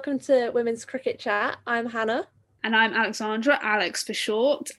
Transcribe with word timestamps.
welcome 0.00 0.18
to 0.18 0.50
Women's 0.54 0.86
Cricket 0.86 1.18
Chat. 1.18 1.58
I'm 1.66 1.90
Hannah. 1.90 2.26
And 2.64 2.74
I'm 2.74 2.94
Alexandra, 2.94 3.58
Alex 3.60 4.02
for 4.02 4.14
short. 4.14 4.70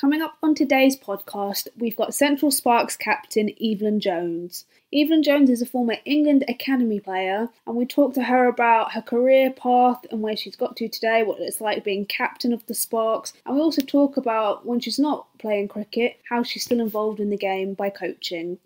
Coming 0.00 0.22
up 0.22 0.38
on 0.42 0.54
today's 0.54 0.98
podcast, 0.98 1.68
we've 1.76 1.94
got 1.94 2.14
Central 2.14 2.50
Sparks 2.50 2.96
captain 2.96 3.50
Evelyn 3.62 4.00
Jones. 4.00 4.64
Evelyn 4.90 5.22
Jones 5.22 5.50
is 5.50 5.60
a 5.60 5.66
former 5.66 5.96
England 6.06 6.46
Academy 6.48 7.00
player, 7.00 7.50
and 7.66 7.76
we 7.76 7.84
talked 7.84 8.14
to 8.14 8.22
her 8.22 8.46
about 8.46 8.92
her 8.92 9.02
career 9.02 9.50
path 9.50 10.06
and 10.10 10.22
where 10.22 10.38
she's 10.38 10.56
got 10.56 10.74
to 10.76 10.88
today, 10.88 11.22
what 11.22 11.38
it's 11.38 11.60
like 11.60 11.84
being 11.84 12.06
captain 12.06 12.54
of 12.54 12.64
the 12.64 12.72
Sparks, 12.72 13.34
and 13.44 13.54
we 13.54 13.60
also 13.60 13.82
talk 13.82 14.16
about 14.16 14.64
when 14.64 14.80
she's 14.80 14.98
not 14.98 15.26
playing 15.38 15.68
cricket, 15.68 16.16
how 16.30 16.42
she's 16.42 16.64
still 16.64 16.80
involved 16.80 17.20
in 17.20 17.28
the 17.28 17.36
game 17.36 17.74
by 17.74 17.90
coaching. 17.90 18.58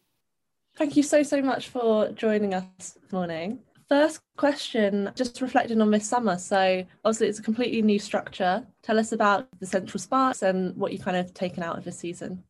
Thank 0.77 0.97
you 0.97 1.03
so, 1.03 1.25
so 1.25 1.43
much 1.43 1.67
for 1.67 2.11
joining 2.11 2.55
us 2.55 2.67
this 2.79 3.11
morning. 3.11 3.59
First 3.89 4.21
question, 4.37 5.13
just 5.15 5.41
reflecting 5.41 5.81
on 5.81 5.93
this 5.93 6.09
summer. 6.09 6.39
So, 6.39 6.85
obviously, 7.05 7.29
it's 7.29 7.39
a 7.39 7.43
completely 7.43 7.83
new 7.83 8.01
structure. 8.01 8.67
Tell 8.83 8.99
us 8.99 9.13
about 9.13 9.49
the 9.61 9.67
Central 9.67 10.01
Sparks 10.01 10.43
and 10.43 10.77
what 10.77 10.93
you 10.93 10.99
kind 10.99 11.17
of 11.17 11.33
taken 11.35 11.63
out 11.63 11.79
of 11.79 11.85
this 11.85 11.99
season. 11.99 12.43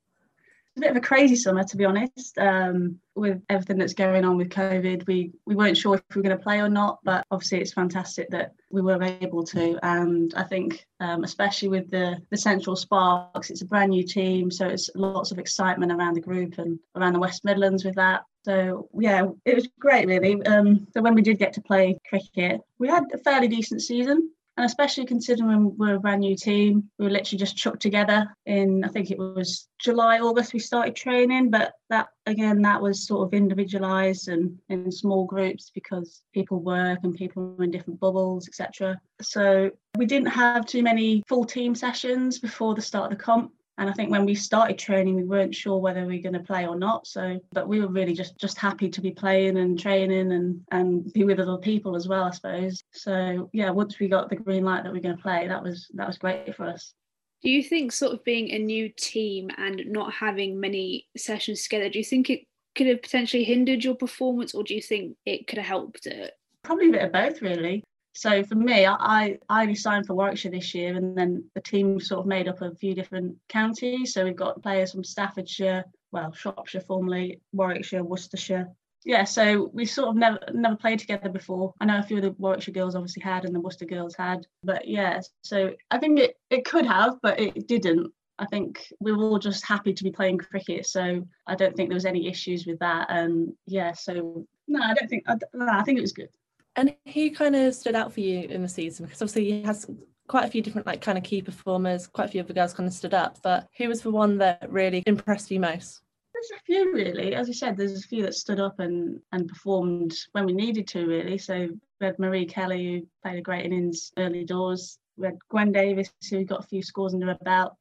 It's 0.68 0.78
a 0.78 0.80
bit 0.80 0.90
of 0.90 0.96
a 0.96 1.00
crazy 1.00 1.36
summer, 1.36 1.62
to 1.62 1.76
be 1.76 1.84
honest. 1.84 2.38
Um, 2.38 3.00
with 3.14 3.42
everything 3.50 3.76
that's 3.76 3.92
going 3.92 4.24
on 4.24 4.38
with 4.38 4.48
COVID, 4.48 5.06
we 5.06 5.32
we 5.44 5.54
weren't 5.54 5.76
sure 5.76 5.96
if 5.96 6.02
we 6.14 6.20
were 6.20 6.28
going 6.28 6.38
to 6.38 6.42
play 6.42 6.60
or 6.60 6.70
not. 6.70 7.00
But 7.04 7.26
obviously, 7.30 7.60
it's 7.60 7.74
fantastic 7.74 8.30
that 8.30 8.54
we 8.70 8.80
were 8.80 9.02
able 9.02 9.44
to. 9.44 9.78
And 9.82 10.32
I 10.36 10.42
think, 10.42 10.86
um, 11.00 11.22
especially 11.22 11.68
with 11.68 11.90
the 11.90 12.16
the 12.30 12.38
Central 12.38 12.76
Sparks, 12.76 13.50
it's 13.50 13.60
a 13.60 13.66
brand 13.66 13.90
new 13.90 14.04
team, 14.04 14.50
so 14.50 14.66
it's 14.66 14.88
lots 14.94 15.32
of 15.32 15.38
excitement 15.38 15.92
around 15.92 16.14
the 16.14 16.22
group 16.22 16.56
and 16.56 16.78
around 16.94 17.12
the 17.12 17.20
West 17.20 17.44
Midlands 17.44 17.84
with 17.84 17.96
that. 17.96 18.22
So 18.46 18.88
yeah, 18.94 19.26
it 19.44 19.56
was 19.56 19.68
great 19.80 20.06
really. 20.06 20.40
Um, 20.46 20.86
so 20.94 21.02
when 21.02 21.16
we 21.16 21.22
did 21.22 21.40
get 21.40 21.52
to 21.54 21.60
play 21.60 21.98
cricket, 22.08 22.60
we 22.78 22.86
had 22.86 23.02
a 23.12 23.18
fairly 23.18 23.48
decent 23.48 23.82
season. 23.82 24.30
And 24.56 24.64
especially 24.64 25.04
considering 25.04 25.76
we're 25.76 25.96
a 25.96 26.00
brand 26.00 26.20
new 26.20 26.34
team, 26.34 26.88
we 26.98 27.04
were 27.04 27.10
literally 27.10 27.38
just 27.38 27.56
chucked 27.56 27.82
together 27.82 28.24
in 28.46 28.84
I 28.84 28.88
think 28.88 29.10
it 29.10 29.18
was 29.18 29.68
July, 29.80 30.20
August 30.20 30.54
we 30.54 30.60
started 30.60 30.94
training, 30.94 31.50
but 31.50 31.72
that 31.90 32.06
again 32.24 32.62
that 32.62 32.80
was 32.80 33.04
sort 33.04 33.26
of 33.26 33.34
individualized 33.34 34.28
and 34.28 34.56
in 34.68 34.92
small 34.92 35.24
groups 35.24 35.72
because 35.74 36.22
people 36.32 36.60
work 36.60 37.00
and 37.02 37.16
people 37.16 37.56
are 37.58 37.64
in 37.64 37.72
different 37.72 37.98
bubbles, 37.98 38.46
etc. 38.46 38.98
So 39.20 39.72
we 39.98 40.06
didn't 40.06 40.28
have 40.28 40.64
too 40.66 40.84
many 40.84 41.24
full 41.26 41.44
team 41.44 41.74
sessions 41.74 42.38
before 42.38 42.76
the 42.76 42.80
start 42.80 43.12
of 43.12 43.18
the 43.18 43.24
comp. 43.24 43.50
And 43.78 43.90
I 43.90 43.92
think 43.92 44.10
when 44.10 44.24
we 44.24 44.34
started 44.34 44.78
training, 44.78 45.16
we 45.16 45.24
weren't 45.24 45.54
sure 45.54 45.78
whether 45.78 46.06
we 46.06 46.16
were 46.16 46.22
going 46.22 46.32
to 46.32 46.40
play 46.40 46.66
or 46.66 46.76
not. 46.76 47.06
So, 47.06 47.38
but 47.52 47.68
we 47.68 47.80
were 47.80 47.88
really 47.88 48.14
just 48.14 48.38
just 48.38 48.58
happy 48.58 48.88
to 48.88 49.00
be 49.00 49.10
playing 49.10 49.58
and 49.58 49.78
training 49.78 50.32
and 50.32 50.60
and 50.72 51.12
be 51.12 51.24
with 51.24 51.40
other 51.40 51.58
people 51.58 51.94
as 51.94 52.08
well, 52.08 52.24
I 52.24 52.30
suppose. 52.30 52.82
So 52.92 53.50
yeah, 53.52 53.70
once 53.70 53.98
we 53.98 54.08
got 54.08 54.30
the 54.30 54.36
green 54.36 54.64
light 54.64 54.84
that 54.84 54.92
we 54.92 54.98
are 54.98 55.02
going 55.02 55.16
to 55.16 55.22
play, 55.22 55.46
that 55.46 55.62
was 55.62 55.88
that 55.94 56.06
was 56.06 56.18
great 56.18 56.54
for 56.56 56.66
us. 56.66 56.94
Do 57.42 57.50
you 57.50 57.62
think 57.62 57.92
sort 57.92 58.14
of 58.14 58.24
being 58.24 58.50
a 58.50 58.58
new 58.58 58.88
team 58.88 59.50
and 59.58 59.82
not 59.86 60.12
having 60.12 60.58
many 60.58 61.06
sessions 61.16 61.62
together, 61.62 61.90
do 61.90 61.98
you 61.98 62.04
think 62.04 62.30
it 62.30 62.40
could 62.74 62.86
have 62.86 63.02
potentially 63.02 63.44
hindered 63.44 63.84
your 63.84 63.94
performance, 63.94 64.54
or 64.54 64.64
do 64.64 64.74
you 64.74 64.82
think 64.82 65.16
it 65.26 65.46
could 65.46 65.58
have 65.58 65.66
helped 65.66 66.06
it? 66.06 66.32
Probably 66.62 66.88
a 66.88 66.92
bit 66.92 67.04
of 67.04 67.12
both, 67.12 67.42
really. 67.42 67.84
So 68.16 68.42
for 68.42 68.54
me, 68.54 68.86
I, 68.86 69.38
I 69.48 69.62
only 69.62 69.74
signed 69.74 70.06
for 70.06 70.14
Warwickshire 70.14 70.50
this 70.50 70.74
year, 70.74 70.96
and 70.96 71.16
then 71.16 71.44
the 71.54 71.60
team 71.60 72.00
sort 72.00 72.20
of 72.20 72.26
made 72.26 72.48
up 72.48 72.62
of 72.62 72.72
a 72.72 72.76
few 72.76 72.94
different 72.94 73.36
counties. 73.48 74.14
So 74.14 74.24
we've 74.24 74.34
got 74.34 74.62
players 74.62 74.92
from 74.92 75.04
Staffordshire, 75.04 75.84
well, 76.12 76.32
Shropshire 76.32 76.80
formerly, 76.80 77.42
Warwickshire, 77.52 78.02
Worcestershire. 78.02 78.68
Yeah, 79.04 79.24
so 79.24 79.70
we 79.74 79.84
sort 79.84 80.08
of 80.08 80.16
never 80.16 80.38
never 80.52 80.76
played 80.76 80.98
together 80.98 81.28
before. 81.28 81.74
I 81.78 81.84
know 81.84 81.98
a 81.98 82.02
few 82.02 82.16
of 82.16 82.22
the 82.22 82.30
Warwickshire 82.32 82.72
girls 82.72 82.94
obviously 82.94 83.22
had, 83.22 83.44
and 83.44 83.54
the 83.54 83.60
Worcester 83.60 83.84
girls 83.84 84.16
had, 84.16 84.46
but 84.64 84.88
yeah. 84.88 85.20
So 85.42 85.74
I 85.90 85.98
think 85.98 86.18
it 86.18 86.40
it 86.48 86.64
could 86.64 86.86
have, 86.86 87.18
but 87.22 87.38
it 87.38 87.68
didn't. 87.68 88.12
I 88.38 88.46
think 88.46 88.92
we 88.98 89.12
were 89.12 89.24
all 89.24 89.38
just 89.38 89.66
happy 89.66 89.92
to 89.92 90.04
be 90.04 90.10
playing 90.10 90.38
cricket, 90.38 90.86
so 90.86 91.26
I 91.46 91.54
don't 91.54 91.76
think 91.76 91.90
there 91.90 91.96
was 91.96 92.06
any 92.06 92.28
issues 92.28 92.66
with 92.66 92.78
that. 92.78 93.10
And 93.10 93.52
yeah, 93.66 93.92
so 93.92 94.46
no, 94.66 94.80
I 94.82 94.94
don't 94.94 95.08
think 95.08 95.24
I, 95.28 95.36
no, 95.52 95.68
I 95.68 95.82
think 95.82 95.98
it 95.98 96.02
was 96.02 96.12
good. 96.12 96.30
And 96.76 96.94
who 97.12 97.30
kind 97.30 97.56
of 97.56 97.74
stood 97.74 97.94
out 97.94 98.12
for 98.12 98.20
you 98.20 98.40
in 98.48 98.62
the 98.62 98.68
season? 98.68 99.06
Because 99.06 99.22
obviously 99.22 99.50
you 99.50 99.64
has 99.64 99.86
quite 100.28 100.44
a 100.44 100.50
few 100.50 100.62
different 100.62 100.86
like 100.86 101.00
kind 101.00 101.16
of 101.16 101.24
key 101.24 101.40
performers, 101.42 102.06
quite 102.06 102.26
a 102.26 102.30
few 102.32 102.40
of 102.40 102.46
the 102.46 102.52
girls 102.52 102.74
kind 102.74 102.86
of 102.86 102.92
stood 102.92 103.14
up, 103.14 103.38
but 103.42 103.68
who 103.76 103.88
was 103.88 104.02
the 104.02 104.10
one 104.10 104.38
that 104.38 104.70
really 104.70 105.02
impressed 105.06 105.50
you 105.50 105.60
most? 105.60 106.02
There's 106.34 106.60
a 106.60 106.64
few 106.64 106.92
really. 106.92 107.34
As 107.34 107.48
you 107.48 107.54
said, 107.54 107.76
there's 107.76 108.04
a 108.04 108.08
few 108.08 108.22
that 108.22 108.34
stood 108.34 108.60
up 108.60 108.78
and 108.78 109.20
and 109.32 109.48
performed 109.48 110.14
when 110.32 110.44
we 110.44 110.52
needed 110.52 110.86
to 110.88 111.06
really. 111.06 111.38
So 111.38 111.68
we 112.00 112.06
had 112.06 112.18
Marie 112.18 112.44
Kelly 112.46 112.84
who 112.84 113.06
played 113.22 113.38
a 113.38 113.42
great 113.42 113.64
innings 113.64 114.12
early 114.18 114.44
doors. 114.44 114.98
We 115.16 115.28
had 115.28 115.38
Gwen 115.48 115.72
Davies 115.72 116.12
who 116.30 116.44
got 116.44 116.64
a 116.64 116.66
few 116.66 116.82
scores 116.82 117.14
under 117.14 117.28
her 117.28 117.38
belt. 117.42 117.72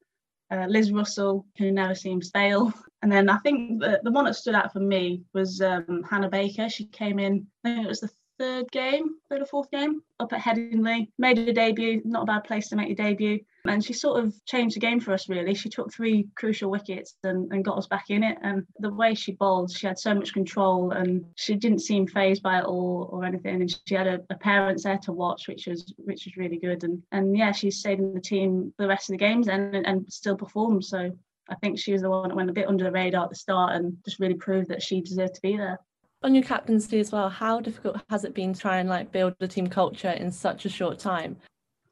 Uh, 0.50 0.66
Liz 0.68 0.92
Russell, 0.92 1.44
who 1.58 1.70
never 1.70 1.94
seems 1.94 2.30
fail. 2.30 2.72
And 3.02 3.12
then 3.12 3.28
I 3.28 3.36
think 3.38 3.80
the, 3.80 4.00
the 4.02 4.10
one 4.10 4.24
that 4.24 4.34
stood 4.34 4.54
out 4.54 4.72
for 4.72 4.80
me 4.80 5.22
was 5.32 5.60
um, 5.60 6.02
Hannah 6.10 6.30
Baker. 6.30 6.68
She 6.68 6.86
came 6.86 7.20
in, 7.20 7.46
I 7.62 7.68
think 7.68 7.84
it 7.84 7.88
was 7.88 8.00
the 8.00 8.10
third 8.38 8.70
game, 8.70 9.16
third 9.28 9.42
or 9.42 9.46
fourth 9.46 9.70
game, 9.70 10.02
up 10.20 10.32
at 10.32 10.40
Headingley. 10.40 11.08
Made 11.18 11.38
a 11.38 11.52
debut, 11.52 12.02
not 12.04 12.22
a 12.22 12.26
bad 12.26 12.44
place 12.44 12.68
to 12.68 12.76
make 12.76 12.88
your 12.88 12.96
debut. 12.96 13.40
And 13.66 13.84
she 13.84 13.92
sort 13.92 14.22
of 14.22 14.34
changed 14.44 14.76
the 14.76 14.80
game 14.80 15.00
for 15.00 15.12
us, 15.12 15.28
really. 15.28 15.54
She 15.54 15.68
took 15.68 15.92
three 15.92 16.28
crucial 16.36 16.70
wickets 16.70 17.16
and, 17.24 17.52
and 17.52 17.64
got 17.64 17.78
us 17.78 17.86
back 17.86 18.10
in 18.10 18.22
it. 18.22 18.38
And 18.42 18.64
the 18.78 18.92
way 18.92 19.14
she 19.14 19.32
bowled, 19.32 19.72
she 19.72 19.86
had 19.86 19.98
so 19.98 20.14
much 20.14 20.32
control 20.32 20.92
and 20.92 21.24
she 21.34 21.54
didn't 21.54 21.80
seem 21.80 22.06
fazed 22.06 22.42
by 22.42 22.58
it 22.58 22.64
all 22.64 23.08
or 23.10 23.24
anything. 23.24 23.60
And 23.60 23.78
she 23.86 23.94
had 23.94 24.06
a, 24.06 24.20
a 24.30 24.36
parents 24.36 24.84
there 24.84 24.98
to 24.98 25.12
watch, 25.12 25.48
which 25.48 25.66
was 25.66 25.92
which 25.98 26.26
was 26.26 26.36
really 26.36 26.58
good. 26.58 26.84
And 26.84 27.02
and 27.12 27.36
yeah, 27.36 27.52
she 27.52 27.70
stayed 27.70 27.98
in 27.98 28.14
the 28.14 28.20
team 28.20 28.72
the 28.78 28.86
rest 28.86 29.08
of 29.08 29.14
the 29.14 29.24
games 29.24 29.48
and, 29.48 29.74
and 29.74 30.10
still 30.12 30.36
performed. 30.36 30.84
So 30.84 31.10
I 31.48 31.54
think 31.56 31.78
she 31.78 31.92
was 31.92 32.02
the 32.02 32.10
one 32.10 32.28
that 32.28 32.36
went 32.36 32.50
a 32.50 32.54
bit 32.54 32.68
under 32.68 32.84
the 32.84 32.92
radar 32.92 33.24
at 33.24 33.30
the 33.30 33.36
start 33.36 33.74
and 33.74 33.96
just 34.04 34.20
really 34.20 34.34
proved 34.34 34.68
that 34.68 34.82
she 34.82 35.00
deserved 35.00 35.34
to 35.34 35.42
be 35.42 35.56
there 35.56 35.80
on 36.26 36.34
your 36.34 36.42
captaincy 36.42 36.98
as 36.98 37.12
well 37.12 37.28
how 37.30 37.60
difficult 37.60 38.00
has 38.10 38.24
it 38.24 38.34
been 38.34 38.52
to 38.52 38.60
try 38.60 38.78
and 38.78 38.88
like 38.88 39.12
build 39.12 39.32
a 39.40 39.46
team 39.46 39.68
culture 39.68 40.10
in 40.10 40.30
such 40.30 40.64
a 40.64 40.68
short 40.68 40.98
time? 40.98 41.36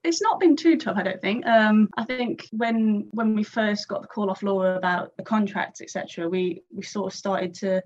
It's 0.03 0.21
not 0.21 0.41
been 0.41 0.57
too 0.57 0.77
tough 0.77 0.97
i 0.99 1.05
don't 1.05 1.23
think. 1.23 1.47
Um, 1.47 1.89
i 1.97 2.05
think 2.05 2.49
when 2.51 3.07
when 3.13 3.37
we 3.37 3.45
first 3.45 3.87
got 3.89 4.03
the 4.03 4.09
call 4.09 4.31
off 4.31 4.43
laura 4.43 4.77
about 4.77 5.17
the 5.17 5.23
contracts 5.23 5.81
etc 5.81 6.29
we 6.29 6.63
we 6.75 6.83
sort 6.83 7.13
of 7.13 7.17
started 7.17 7.55
to 7.55 7.81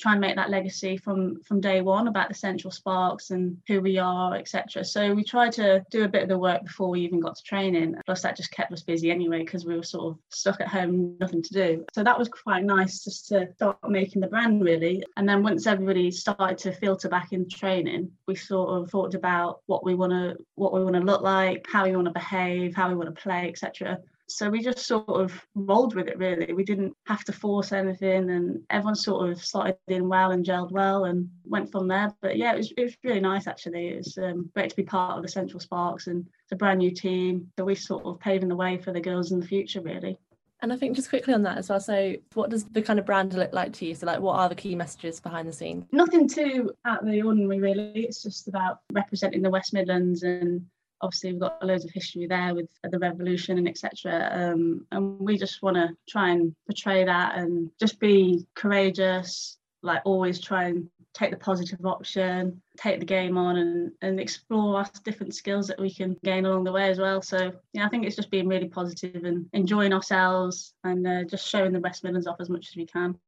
try 0.00 0.12
and 0.12 0.20
make 0.20 0.36
that 0.36 0.50
legacy 0.50 0.96
from 0.96 1.40
from 1.42 1.60
day 1.60 1.80
one 1.80 2.08
about 2.08 2.28
the 2.28 2.34
central 2.34 2.70
sparks 2.70 3.30
and 3.30 3.56
who 3.66 3.80
we 3.80 3.98
are 3.98 4.34
etc 4.34 4.84
so 4.84 5.14
we 5.14 5.22
tried 5.22 5.52
to 5.52 5.84
do 5.90 6.04
a 6.04 6.08
bit 6.08 6.22
of 6.22 6.28
the 6.28 6.38
work 6.38 6.64
before 6.64 6.90
we 6.90 7.00
even 7.00 7.20
got 7.20 7.36
to 7.36 7.42
training. 7.42 7.94
Plus 8.06 8.22
that 8.22 8.36
just 8.36 8.50
kept 8.50 8.72
us 8.72 8.82
busy 8.82 9.10
anyway 9.10 9.40
because 9.40 9.64
we 9.64 9.76
were 9.76 9.82
sort 9.82 10.14
of 10.14 10.18
stuck 10.30 10.60
at 10.60 10.68
home 10.68 11.16
nothing 11.20 11.42
to 11.42 11.52
do. 11.52 11.84
So 11.94 12.02
that 12.02 12.18
was 12.18 12.28
quite 12.28 12.64
nice 12.64 13.04
just 13.04 13.28
to 13.28 13.48
start 13.54 13.78
making 13.88 14.20
the 14.20 14.28
brand 14.28 14.62
really. 14.62 15.04
And 15.16 15.28
then 15.28 15.42
once 15.42 15.66
everybody 15.66 16.10
started 16.10 16.58
to 16.58 16.72
filter 16.72 17.08
back 17.08 17.32
in 17.32 17.48
training 17.48 18.10
we 18.26 18.34
sort 18.34 18.70
of 18.70 18.90
thought 18.90 19.14
about 19.14 19.60
what 19.66 19.84
we 19.84 19.94
want 19.94 20.12
to 20.12 20.36
what 20.54 20.72
we 20.72 20.82
want 20.82 20.96
to 20.96 21.00
look 21.00 21.22
like 21.22 21.66
how 21.70 21.84
we 21.84 21.94
want 21.94 22.06
to 22.06 22.12
behave 22.12 22.74
how 22.74 22.88
we 22.88 22.94
want 22.94 23.14
to 23.14 23.22
play 23.22 23.48
etc 23.48 23.98
so 24.30 24.48
we 24.48 24.62
just 24.62 24.86
sort 24.86 25.08
of 25.08 25.32
rolled 25.54 25.94
with 25.94 26.08
it 26.08 26.18
really 26.18 26.52
we 26.52 26.64
didn't 26.64 26.94
have 27.06 27.24
to 27.24 27.32
force 27.32 27.72
anything 27.72 28.30
and 28.30 28.60
everyone 28.70 28.94
sort 28.94 29.30
of 29.30 29.42
started 29.42 29.76
in 29.88 30.08
well 30.08 30.30
and 30.30 30.44
gelled 30.44 30.70
well 30.70 31.04
and 31.04 31.28
went 31.44 31.70
from 31.70 31.88
there 31.88 32.12
but 32.22 32.36
yeah 32.36 32.54
it 32.54 32.58
was, 32.58 32.72
it 32.76 32.82
was 32.82 32.96
really 33.04 33.20
nice 33.20 33.46
actually 33.46 33.88
it 33.88 33.96
was 33.98 34.18
um, 34.18 34.50
great 34.54 34.70
to 34.70 34.76
be 34.76 34.82
part 34.82 35.16
of 35.16 35.22
the 35.22 35.28
central 35.28 35.60
sparks 35.60 36.06
and 36.06 36.24
it's 36.24 36.52
a 36.52 36.56
brand 36.56 36.78
new 36.78 36.90
team 36.90 37.50
so 37.58 37.64
we 37.64 37.74
sort 37.74 38.04
of 38.04 38.18
paving 38.20 38.48
the 38.48 38.56
way 38.56 38.78
for 38.78 38.92
the 38.92 39.00
girls 39.00 39.32
in 39.32 39.40
the 39.40 39.46
future 39.46 39.80
really 39.80 40.18
and 40.62 40.72
I 40.72 40.76
think 40.76 40.94
just 40.94 41.08
quickly 41.08 41.32
on 41.32 41.42
that 41.44 41.56
as 41.56 41.70
well. 41.70 41.80
So, 41.80 42.16
what 42.34 42.50
does 42.50 42.64
the 42.64 42.82
kind 42.82 42.98
of 42.98 43.06
brand 43.06 43.32
look 43.32 43.52
like 43.54 43.72
to 43.74 43.86
you? 43.86 43.94
So, 43.94 44.06
like, 44.06 44.20
what 44.20 44.38
are 44.38 44.48
the 44.48 44.54
key 44.54 44.74
messages 44.74 45.18
behind 45.18 45.48
the 45.48 45.54
scenes? 45.54 45.86
Nothing 45.90 46.28
too 46.28 46.70
out 46.84 47.02
of 47.02 47.10
the 47.10 47.22
ordinary, 47.22 47.60
really. 47.60 47.92
It's 47.94 48.22
just 48.22 48.46
about 48.46 48.80
representing 48.92 49.40
the 49.40 49.48
West 49.48 49.72
Midlands 49.72 50.22
and 50.22 50.66
obviously 51.02 51.32
we've 51.32 51.40
got 51.40 51.64
loads 51.64 51.84
of 51.84 51.90
history 51.90 52.26
there 52.26 52.54
with 52.54 52.68
the 52.82 52.98
revolution 52.98 53.58
and 53.58 53.68
etc 53.68 54.30
um, 54.32 54.86
and 54.92 55.18
we 55.18 55.36
just 55.36 55.62
want 55.62 55.76
to 55.76 55.88
try 56.08 56.30
and 56.30 56.54
portray 56.66 57.04
that 57.04 57.36
and 57.36 57.70
just 57.78 57.98
be 57.98 58.46
courageous 58.54 59.58
like 59.82 60.02
always 60.04 60.40
try 60.40 60.64
and 60.64 60.88
take 61.12 61.30
the 61.30 61.36
positive 61.36 61.84
option 61.84 62.60
take 62.76 63.00
the 63.00 63.06
game 63.06 63.36
on 63.36 63.56
and, 63.56 63.92
and 64.00 64.20
explore 64.20 64.78
our 64.78 64.90
different 65.04 65.34
skills 65.34 65.66
that 65.66 65.78
we 65.78 65.92
can 65.92 66.16
gain 66.24 66.46
along 66.46 66.64
the 66.64 66.72
way 66.72 66.88
as 66.88 66.98
well. 66.98 67.20
So 67.20 67.52
yeah 67.72 67.86
i 67.86 67.88
think 67.88 68.04
it's 68.04 68.16
just 68.16 68.30
being 68.30 68.48
really 68.48 68.68
positive 68.68 69.24
and 69.24 69.46
enjoying 69.52 69.92
ourselves 69.92 70.74
and 70.84 71.06
uh, 71.06 71.24
just 71.24 71.48
showing 71.48 71.72
the 71.72 71.80
west 71.80 72.04
midlands 72.04 72.26
off 72.26 72.40
as 72.40 72.50
much 72.50 72.68
as 72.68 72.76
we 72.76 72.86
can. 72.86 73.18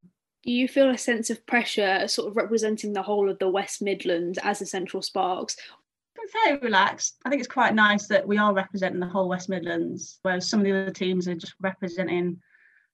Do 0.45 0.51
you 0.51 0.67
feel 0.67 0.91
a 0.91 0.99
sense 0.99 1.31
of 1.31 1.47
pressure 1.47 2.09
sort 2.09 2.29
of 2.29 2.37
representing 2.37 2.93
the 2.93 3.03
whole 3.03 3.31
of 3.31 3.39
the 3.39 3.49
west 3.49 3.81
midlands 3.81 4.39
as 4.43 4.59
the 4.59 4.67
central 4.67 5.01
sparks 5.01 5.57
fairly 6.29 6.59
relaxed. 6.61 7.17
I 7.25 7.31
think 7.31 7.41
it's 7.41 7.53
quite 7.53 7.75
nice 7.75 8.07
that 8.09 8.27
we 8.27 8.39
are 8.39 8.53
representing 8.53 9.01
the 9.01 9.07
whole 9.07 9.29
West 9.29 9.49
Midlands, 9.49 10.19
whereas 10.23 10.49
some 10.49 10.61
of 10.61 10.65
the 10.65 10.73
other 10.73 10.91
teams 10.91 11.29
are 11.29 11.35
just 11.35 11.55
representing 11.61 12.41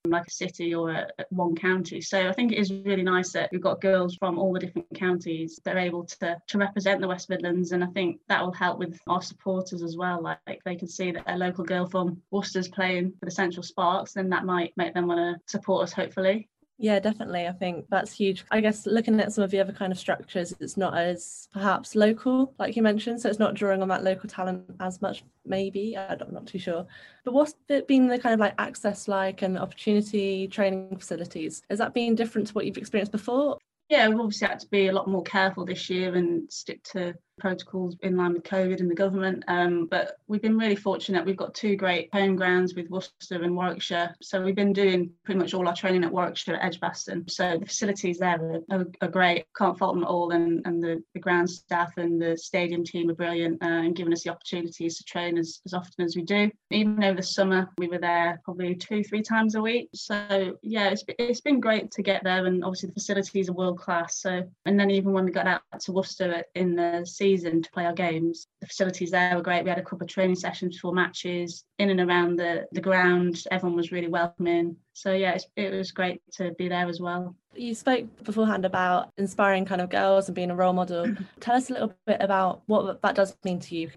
like 0.05 0.27
a 0.27 0.31
city 0.31 0.75
or 0.75 0.91
a, 0.91 1.09
one 1.31 1.55
county. 1.55 2.01
So 2.01 2.29
I 2.29 2.33
think 2.33 2.53
it 2.53 2.59
is 2.59 2.73
really 2.73 3.03
nice 3.03 3.33
that 3.33 3.51
we've 3.53 3.61
got 3.61 3.81
girls 3.81 4.17
from 4.17 4.39
all 4.39 4.53
the 4.53 4.61
different 4.61 4.95
counties 4.95 5.61
that 5.65 5.77
are 5.77 5.81
able 5.81 6.05
to 6.05 6.37
to 6.47 6.59
represent 6.59 7.01
the 7.01 7.09
West 7.09 7.29
Midlands, 7.29 7.73
and 7.73 7.83
I 7.83 7.89
think 7.89 8.21
that 8.29 8.43
will 8.43 8.53
help 8.53 8.79
with 8.79 8.99
our 9.07 9.23
supporters 9.23 9.83
as 9.83 9.97
well. 9.97 10.23
Like, 10.23 10.39
like 10.47 10.63
they 10.65 10.77
can 10.77 10.89
see 10.89 11.11
that 11.13 11.25
a 11.27 11.37
local 11.37 11.65
girl 11.65 11.87
from 11.87 12.23
Worcester's 12.31 12.69
playing 12.69 13.13
for 13.19 13.27
the 13.27 13.31
Central 13.31 13.63
Sparks, 13.63 14.13
then 14.13 14.31
that 14.31 14.45
might 14.45 14.73
make 14.77 14.95
them 14.95 15.07
want 15.07 15.19
to 15.19 15.51
support 15.51 15.85
us. 15.85 15.93
Hopefully. 15.93 16.49
Yeah, 16.81 17.01
definitely. 17.01 17.49
I 17.49 17.53
think 17.53 17.87
that's 17.91 18.13
huge. 18.13 18.45
I 18.53 18.61
guess 18.61 18.87
looking 18.87 19.19
at 19.19 19.33
some 19.33 19.43
of 19.43 19.51
the 19.51 19.59
other 19.59 19.73
kind 19.73 19.93
of 19.93 19.99
structures, 19.99 20.55
it's 20.61 20.77
not 20.77 20.97
as 20.97 21.49
perhaps 21.53 21.97
local, 21.97 22.55
like 22.57 22.77
you 22.77 22.83
mentioned. 22.83 23.21
So 23.21 23.29
it's 23.29 23.41
not 23.41 23.55
drawing 23.55 23.83
on 23.83 23.89
that 23.89 24.05
local 24.05 24.29
talent 24.29 24.65
as 24.79 25.03
much, 25.03 25.25
maybe. 25.45 25.97
I'm 25.97 26.19
not 26.31 26.47
too 26.47 26.61
sure. 26.61 26.87
But 27.25 27.35
what's 27.35 27.55
been 27.67 28.07
the 28.07 28.19
kind 28.19 28.33
of 28.33 28.39
like 28.39 28.55
access 28.59 29.09
like 29.09 29.43
and 29.43 29.59
opportunity 29.59 30.47
training 30.47 30.97
facilities? 30.97 31.63
Has 31.69 31.81
that 31.81 31.95
been 31.95 32.15
different 32.15 32.47
to 32.47 32.55
what 32.55 32.65
you've 32.65 32.79
experienced 32.79 33.11
before? 33.11 33.59
Yeah, 33.89 34.07
we've 34.09 34.21
obviously 34.21 34.47
had 34.47 34.61
to 34.61 34.69
be 34.69 34.87
a 34.87 34.93
lot 34.93 35.09
more 35.09 35.25
careful 35.25 35.65
this 35.65 35.91
year 35.91 36.15
and 36.15 36.51
stick 36.53 36.85
to 36.93 37.15
protocols 37.39 37.97
in 38.03 38.17
line 38.17 38.33
with 38.33 38.43
COVID 38.43 38.81
and 38.81 38.91
the 38.91 38.95
government. 38.95 39.45
Um, 39.49 39.87
but 39.87 40.19
we've 40.27 40.43
been 40.43 40.59
really 40.59 40.77
fortunate. 40.77 41.25
We've 41.25 41.37
got 41.37 41.55
two 41.55 41.77
great 41.77 42.09
home 42.13 42.37
grounds 42.37 42.75
with 42.75 42.91
Worcester 42.91 43.43
and 43.43 43.57
Warwickshire. 43.57 44.15
So 44.21 44.43
we've 44.43 44.55
been 44.55 44.73
doing 44.73 45.11
pretty 45.25 45.39
much 45.39 45.55
all 45.55 45.67
our 45.69 45.75
training 45.75 46.05
at 46.05 46.13
Warwickshire 46.13 46.57
at 46.57 46.65
Edgbaston. 46.65 47.29
So 47.29 47.59
the 47.59 47.67
facilities 47.67 48.19
there 48.19 48.63
are, 48.71 48.87
are, 49.01 49.09
great. 49.09 49.47
Can't 49.57 49.79
fault 49.79 49.95
them 49.95 50.05
at 50.05 50.09
all. 50.09 50.31
And, 50.31 50.63
and 50.67 50.83
the, 50.83 51.03
the 51.15 51.21
ground 51.21 51.51
staff 51.51 51.97
and 51.97 52.21
the 52.21 52.37
stadium 52.37 52.85
team 52.85 53.11
are 53.11 53.15
brilliant 53.15 53.63
uh, 53.63 53.67
and 53.67 53.97
giving 53.97 54.13
us 54.13 54.23
the 54.23 54.31
opportunities 54.31 54.99
to 54.99 55.05
train 55.05 55.39
as, 55.39 55.61
as 55.67 55.75
often 55.75 56.05
as 56.05 56.17
we 56.17 56.23
do. 56.23 56.51
Even 56.71 57.03
over 57.03 57.17
the 57.17 57.23
summer, 57.23 57.69
we 57.79 57.89
were 57.89 57.99
there 57.99 58.41
probably 58.45 58.75
two, 58.75 59.03
three 59.03 59.23
times 59.23 59.55
a 59.55 59.61
week. 59.61 59.89
So 59.95 60.59
yeah, 60.63 60.89
it's, 60.91 61.05
it's 61.19 61.41
been 61.41 61.61
great 61.61 61.91
to 61.93 62.03
get 62.03 62.25
there. 62.25 62.47
And 62.47 62.65
obviously 62.65 62.89
the 62.89 62.95
facilities 62.95 63.49
are 63.49 63.55
world 63.55 63.79
class. 63.79 64.21
So, 64.21 64.43
and 64.67 64.79
then 64.79 64.91
even 64.91 65.13
when 65.13 65.25
we 65.25 65.31
got 65.31 65.47
out 65.47 65.63
to 65.81 65.93
Worcester 65.93 66.45
in 66.55 66.75
the 66.75 67.05
season, 67.05 67.28
season 67.29 67.63
to 67.63 67.71
play 67.71 67.85
our 67.85 67.93
games. 67.93 68.47
The 68.61 68.67
facilities 68.67 69.11
there 69.11 69.37
were 69.37 69.43
great. 69.43 69.65
We 69.65 69.71
had 69.71 69.79
a 69.79 69.83
couple 69.83 70.05
of 70.05 70.09
training 70.09 70.37
sessions 70.37 70.77
before 70.77 70.95
matches 70.95 71.65
in 71.79 71.91
and 71.91 72.01
around 72.01 72.37
the, 72.37 72.67
the 72.73 72.81
ground. 72.81 73.43
Everyone 73.51 73.77
was 73.77 73.93
really 73.93 74.09
welcoming. 74.09 74.77
So 74.95 75.13
yeah, 75.13 75.37
it 75.57 75.73
was 75.73 75.93
great 75.93 76.21
to 76.35 76.53
be 76.59 76.69
there 76.69 76.89
as 76.89 77.01
well. 77.01 77.35
You 77.55 77.75
spoke 77.75 78.07
beforehand 78.25 78.65
about 78.65 79.13
inspiring 79.19 79.65
kind 79.65 79.81
of 79.81 79.91
girls 79.91 80.29
and 80.29 80.35
being 80.35 80.51
a 80.51 80.57
role 80.57 80.73
model. 80.73 81.07
Tell 81.41 81.57
us 81.57 81.71
a 81.71 81.75
little 81.75 81.95
bit 82.07 82.19
about 82.21 82.63
what 82.67 83.03
that 83.03 83.15
does 83.15 83.37
mean 83.45 83.61
to 83.61 83.77
you 83.77 83.91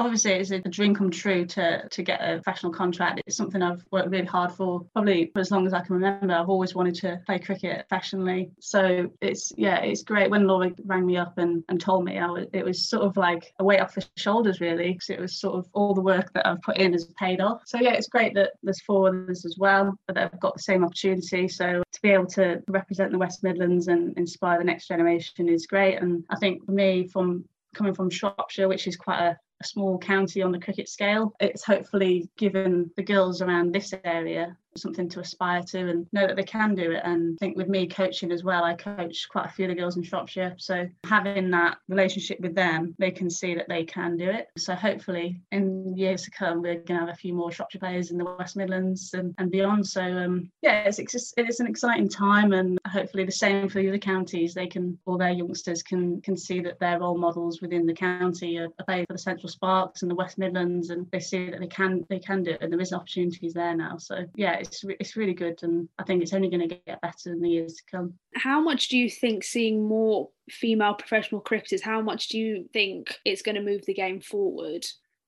obviously 0.00 0.32
it's 0.32 0.50
a 0.50 0.58
dream 0.60 0.94
come 0.94 1.10
true 1.10 1.44
to 1.44 1.86
to 1.88 2.02
get 2.02 2.20
a 2.20 2.40
professional 2.40 2.72
contract. 2.72 3.20
It's 3.26 3.36
something 3.36 3.62
i've 3.62 3.84
worked 3.90 4.10
really 4.10 4.24
hard 4.24 4.50
for 4.52 4.86
probably 4.94 5.30
for 5.32 5.40
as 5.40 5.50
long 5.50 5.66
as 5.66 5.74
i 5.74 5.80
can 5.80 5.94
remember. 5.94 6.34
I've 6.34 6.48
always 6.48 6.74
wanted 6.74 6.94
to 6.96 7.20
play 7.26 7.38
cricket 7.38 7.86
professionally. 7.88 8.50
So 8.60 9.10
it's 9.20 9.52
yeah 9.56 9.80
it's 9.80 10.02
great. 10.02 10.30
When 10.30 10.46
laura 10.46 10.72
rang 10.84 11.06
me 11.06 11.16
up 11.16 11.38
and, 11.38 11.62
and 11.68 11.80
told 11.80 12.04
me 12.04 12.18
I 12.18 12.26
was, 12.26 12.46
it 12.52 12.64
was 12.64 12.88
sort 12.88 13.04
of 13.04 13.16
like 13.16 13.52
a 13.58 13.64
weight 13.64 13.80
off 13.80 13.94
the 13.94 14.06
shoulders 14.16 14.60
really 14.60 14.92
because 14.92 15.10
it 15.10 15.20
was 15.20 15.38
sort 15.38 15.56
of 15.56 15.68
all 15.72 15.94
the 15.94 16.00
work 16.00 16.32
that 16.32 16.46
i've 16.46 16.62
put 16.62 16.78
in 16.78 16.92
has 16.92 17.04
paid 17.18 17.40
off. 17.40 17.62
So 17.66 17.78
yeah 17.78 17.92
it's 17.92 18.08
great 18.08 18.34
that 18.34 18.52
there's 18.62 18.80
four 18.82 19.08
others 19.08 19.44
as 19.44 19.56
well 19.58 19.94
that 20.08 20.16
have 20.16 20.40
got 20.40 20.54
the 20.54 20.62
same 20.62 20.84
opportunity. 20.84 21.46
So 21.46 21.82
to 21.92 22.02
be 22.02 22.10
able 22.10 22.26
to 22.28 22.62
represent 22.68 23.12
the 23.12 23.18
west 23.18 23.42
midlands 23.42 23.88
and 23.88 24.16
inspire 24.16 24.58
the 24.58 24.64
next 24.64 24.88
generation 24.88 25.48
is 25.48 25.66
great. 25.66 25.96
And 25.96 26.24
i 26.30 26.36
think 26.36 26.64
for 26.64 26.72
me 26.72 27.06
from 27.06 27.44
coming 27.74 27.94
from 27.94 28.10
Shropshire, 28.10 28.68
which 28.68 28.86
is 28.86 28.96
quite 28.96 29.20
a, 29.20 29.38
small 29.62 29.98
county 29.98 30.42
on 30.42 30.52
the 30.52 30.58
cricket 30.58 30.88
scale. 30.88 31.34
It's 31.40 31.64
hopefully 31.64 32.28
given 32.36 32.90
the 32.96 33.02
girls 33.02 33.42
around 33.42 33.72
this 33.72 33.92
area 34.04 34.56
something 34.76 35.08
to 35.10 35.20
aspire 35.20 35.62
to 35.62 35.88
and 35.88 36.06
know 36.12 36.26
that 36.26 36.36
they 36.36 36.42
can 36.42 36.74
do 36.74 36.92
it. 36.92 37.02
And 37.04 37.36
I 37.40 37.44
think 37.44 37.56
with 37.56 37.68
me 37.68 37.86
coaching 37.86 38.32
as 38.32 38.44
well, 38.44 38.64
I 38.64 38.74
coach 38.74 39.28
quite 39.28 39.46
a 39.46 39.48
few 39.50 39.66
of 39.66 39.70
the 39.70 39.74
girls 39.74 39.96
in 39.96 40.02
Shropshire. 40.02 40.54
So 40.58 40.88
having 41.04 41.50
that 41.50 41.78
relationship 41.88 42.40
with 42.40 42.54
them, 42.54 42.94
they 42.98 43.10
can 43.10 43.30
see 43.30 43.54
that 43.54 43.68
they 43.68 43.84
can 43.84 44.16
do 44.16 44.28
it. 44.30 44.48
So 44.56 44.74
hopefully 44.74 45.40
in 45.52 45.96
years 45.96 46.22
to 46.22 46.30
come, 46.30 46.62
we're 46.62 46.74
going 46.74 47.00
to 47.00 47.06
have 47.06 47.08
a 47.08 47.14
few 47.14 47.34
more 47.34 47.50
Shropshire 47.50 47.80
players 47.80 48.10
in 48.10 48.18
the 48.18 48.24
West 48.24 48.56
Midlands 48.56 49.14
and, 49.14 49.34
and 49.38 49.50
beyond. 49.50 49.86
So 49.86 50.02
um, 50.02 50.50
yeah, 50.62 50.84
it's, 50.84 50.98
it's, 50.98 51.34
it's 51.36 51.60
an 51.60 51.66
exciting 51.66 52.08
time 52.08 52.52
and 52.52 52.78
hopefully 52.86 53.24
the 53.24 53.32
same 53.32 53.68
for 53.68 53.80
the 53.80 53.88
other 53.88 53.98
counties. 53.98 54.54
They 54.54 54.66
can, 54.66 54.98
all 55.06 55.18
their 55.18 55.30
youngsters 55.30 55.82
can 55.82 56.20
can 56.20 56.36
see 56.36 56.60
that 56.60 56.78
their 56.78 57.00
role 57.00 57.18
models 57.18 57.60
within 57.60 57.86
the 57.86 57.92
county 57.92 58.58
are, 58.58 58.68
are 58.78 58.84
playing 58.84 59.06
for 59.06 59.14
the 59.14 59.18
Central 59.18 59.48
Sparks 59.48 60.02
and 60.02 60.10
the 60.10 60.14
West 60.14 60.38
Midlands 60.38 60.90
and 60.90 61.06
they 61.10 61.20
see 61.20 61.50
that 61.50 61.60
they 61.60 61.66
can 61.66 62.04
they 62.08 62.18
can 62.18 62.42
do 62.42 62.52
it 62.52 62.58
and 62.60 62.72
there 62.72 62.80
is 62.80 62.92
opportunities 62.92 63.54
there 63.54 63.76
now. 63.76 63.98
So 63.98 64.24
yeah, 64.34 64.59
it's 64.60 64.84
it's 65.00 65.16
really 65.16 65.34
good, 65.34 65.62
and 65.62 65.88
I 65.98 66.04
think 66.04 66.22
it's 66.22 66.32
only 66.32 66.48
going 66.48 66.68
to 66.68 66.80
get 66.86 67.00
better 67.00 67.32
in 67.32 67.40
the 67.40 67.50
years 67.50 67.74
to 67.74 67.82
come. 67.90 68.14
How 68.34 68.60
much 68.60 68.88
do 68.88 68.98
you 68.98 69.10
think 69.10 69.44
seeing 69.44 69.86
more 69.86 70.28
female 70.50 70.94
professional 70.94 71.40
cricketers? 71.40 71.82
How 71.82 72.00
much 72.00 72.28
do 72.28 72.38
you 72.38 72.68
think 72.72 73.14
it's 73.24 73.42
going 73.42 73.56
to 73.56 73.62
move 73.62 73.84
the 73.86 73.94
game 73.94 74.20
forward? 74.20 74.84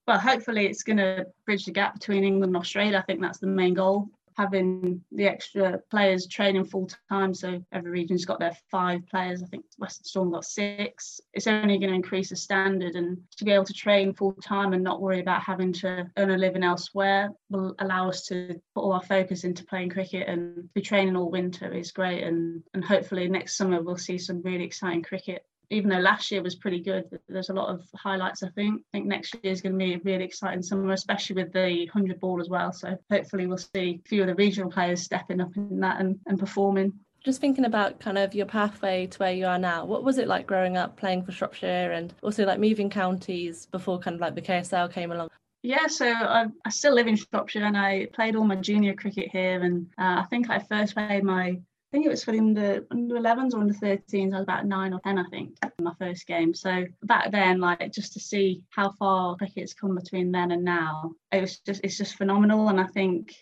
Well, 0.06 0.18
hopefully, 0.18 0.66
it's 0.66 0.82
going 0.82 0.96
to 0.98 1.26
bridge 1.46 1.64
the 1.64 1.72
gap 1.72 1.94
between 1.94 2.24
England 2.24 2.50
and 2.50 2.56
Australia. 2.56 2.98
I 2.98 3.02
think 3.02 3.20
that's 3.20 3.38
the 3.38 3.46
main 3.46 3.74
goal 3.74 4.08
having 4.36 5.02
the 5.12 5.26
extra 5.26 5.80
players 5.90 6.26
training 6.26 6.64
full 6.64 6.88
time. 7.08 7.34
So 7.34 7.64
every 7.72 7.90
region's 7.90 8.24
got 8.24 8.38
their 8.38 8.56
five 8.70 9.06
players. 9.06 9.42
I 9.42 9.46
think 9.46 9.64
Western 9.78 10.04
Storm 10.04 10.32
got 10.32 10.44
six. 10.44 11.20
It's 11.32 11.46
only 11.46 11.78
going 11.78 11.90
to 11.90 11.96
increase 11.96 12.30
the 12.30 12.36
standard, 12.36 12.94
and 12.94 13.18
to 13.36 13.44
be 13.44 13.52
able 13.52 13.64
to 13.64 13.72
train 13.72 14.14
full 14.14 14.32
time 14.34 14.72
and 14.72 14.82
not 14.82 15.00
worry 15.00 15.20
about 15.20 15.42
having 15.42 15.72
to 15.74 16.10
earn 16.16 16.30
a 16.30 16.38
living 16.38 16.64
elsewhere 16.64 17.30
will 17.50 17.74
allow 17.78 18.08
us 18.08 18.26
to 18.26 18.60
put 18.74 18.82
all 18.82 18.92
our 18.92 19.02
focus 19.02 19.44
into 19.44 19.64
playing 19.64 19.90
cricket 19.90 20.28
and 20.28 20.72
be 20.74 20.80
training 20.80 21.16
all 21.16 21.30
winter 21.30 21.72
is 21.72 21.92
great. 21.92 22.22
And 22.22 22.62
and 22.74 22.84
hopefully 22.84 23.28
next 23.28 23.56
summer 23.56 23.82
we'll 23.82 23.96
see 23.96 24.18
some 24.18 24.42
really 24.42 24.64
exciting 24.64 25.02
cricket 25.02 25.44
even 25.72 25.90
though 25.90 25.98
last 25.98 26.30
year 26.30 26.42
was 26.42 26.54
pretty 26.54 26.80
good, 26.80 27.04
there's 27.28 27.50
a 27.50 27.54
lot 27.54 27.68
of 27.68 27.82
highlights. 27.94 28.42
I 28.42 28.48
think. 28.50 28.82
I 28.92 28.98
think 28.98 29.06
next 29.06 29.34
year 29.42 29.52
is 29.52 29.62
going 29.62 29.72
to 29.72 29.78
be 29.78 29.94
a 29.94 30.00
really 30.04 30.24
exciting 30.24 30.62
summer, 30.62 30.92
especially 30.92 31.42
with 31.42 31.52
the 31.52 31.86
hundred 31.86 32.20
ball 32.20 32.40
as 32.40 32.48
well. 32.48 32.72
So 32.72 32.96
hopefully 33.10 33.46
we'll 33.46 33.58
see 33.58 34.00
a 34.04 34.08
few 34.08 34.20
of 34.22 34.28
the 34.28 34.34
regional 34.34 34.70
players 34.70 35.02
stepping 35.02 35.40
up 35.40 35.56
in 35.56 35.80
that 35.80 36.00
and, 36.00 36.18
and 36.26 36.38
performing. 36.38 36.92
Just 37.24 37.40
thinking 37.40 37.64
about 37.64 38.00
kind 38.00 38.18
of 38.18 38.34
your 38.34 38.46
pathway 38.46 39.06
to 39.06 39.18
where 39.18 39.32
you 39.32 39.46
are 39.46 39.58
now, 39.58 39.84
what 39.84 40.02
was 40.02 40.18
it 40.18 40.26
like 40.26 40.44
growing 40.44 40.76
up 40.76 40.96
playing 40.96 41.22
for 41.22 41.30
Shropshire 41.30 41.92
and 41.92 42.12
also 42.20 42.44
like 42.44 42.58
moving 42.58 42.90
counties 42.90 43.66
before 43.66 44.00
kind 44.00 44.14
of 44.14 44.20
like 44.20 44.34
the 44.34 44.42
KSL 44.42 44.92
came 44.92 45.12
along? 45.12 45.28
Yeah, 45.62 45.86
so 45.86 46.08
I, 46.08 46.46
I 46.64 46.70
still 46.70 46.94
live 46.94 47.06
in 47.06 47.14
Shropshire 47.14 47.64
and 47.64 47.76
I 47.76 48.08
played 48.12 48.34
all 48.34 48.42
my 48.42 48.56
junior 48.56 48.94
cricket 48.94 49.28
here. 49.30 49.62
And 49.62 49.86
uh, 49.96 50.22
I 50.22 50.26
think 50.28 50.50
I 50.50 50.58
first 50.58 50.94
played 50.94 51.22
my 51.22 51.60
I 51.92 51.96
think 51.96 52.06
it 52.06 52.10
was 52.10 52.24
for 52.24 52.32
the 52.32 52.38
under 52.38 52.86
under 52.90 53.16
11s 53.16 53.52
or 53.52 53.60
under 53.60 53.74
13s. 53.74 54.32
I 54.32 54.38
was 54.38 54.44
about 54.44 54.64
nine 54.64 54.94
or 54.94 55.00
ten, 55.00 55.18
I 55.18 55.24
think, 55.24 55.58
my 55.78 55.92
first 55.98 56.26
game. 56.26 56.54
So 56.54 56.86
back 57.02 57.30
then, 57.30 57.60
like 57.60 57.92
just 57.92 58.14
to 58.14 58.20
see 58.20 58.62
how 58.70 58.92
far 58.92 59.36
cricket's 59.36 59.74
come 59.74 59.94
between 59.94 60.32
then 60.32 60.52
and 60.52 60.64
now, 60.64 61.12
it 61.32 61.42
was 61.42 61.58
just 61.58 61.82
it's 61.84 61.98
just 61.98 62.16
phenomenal. 62.16 62.70
And 62.70 62.80
I 62.80 62.86
think 62.86 63.34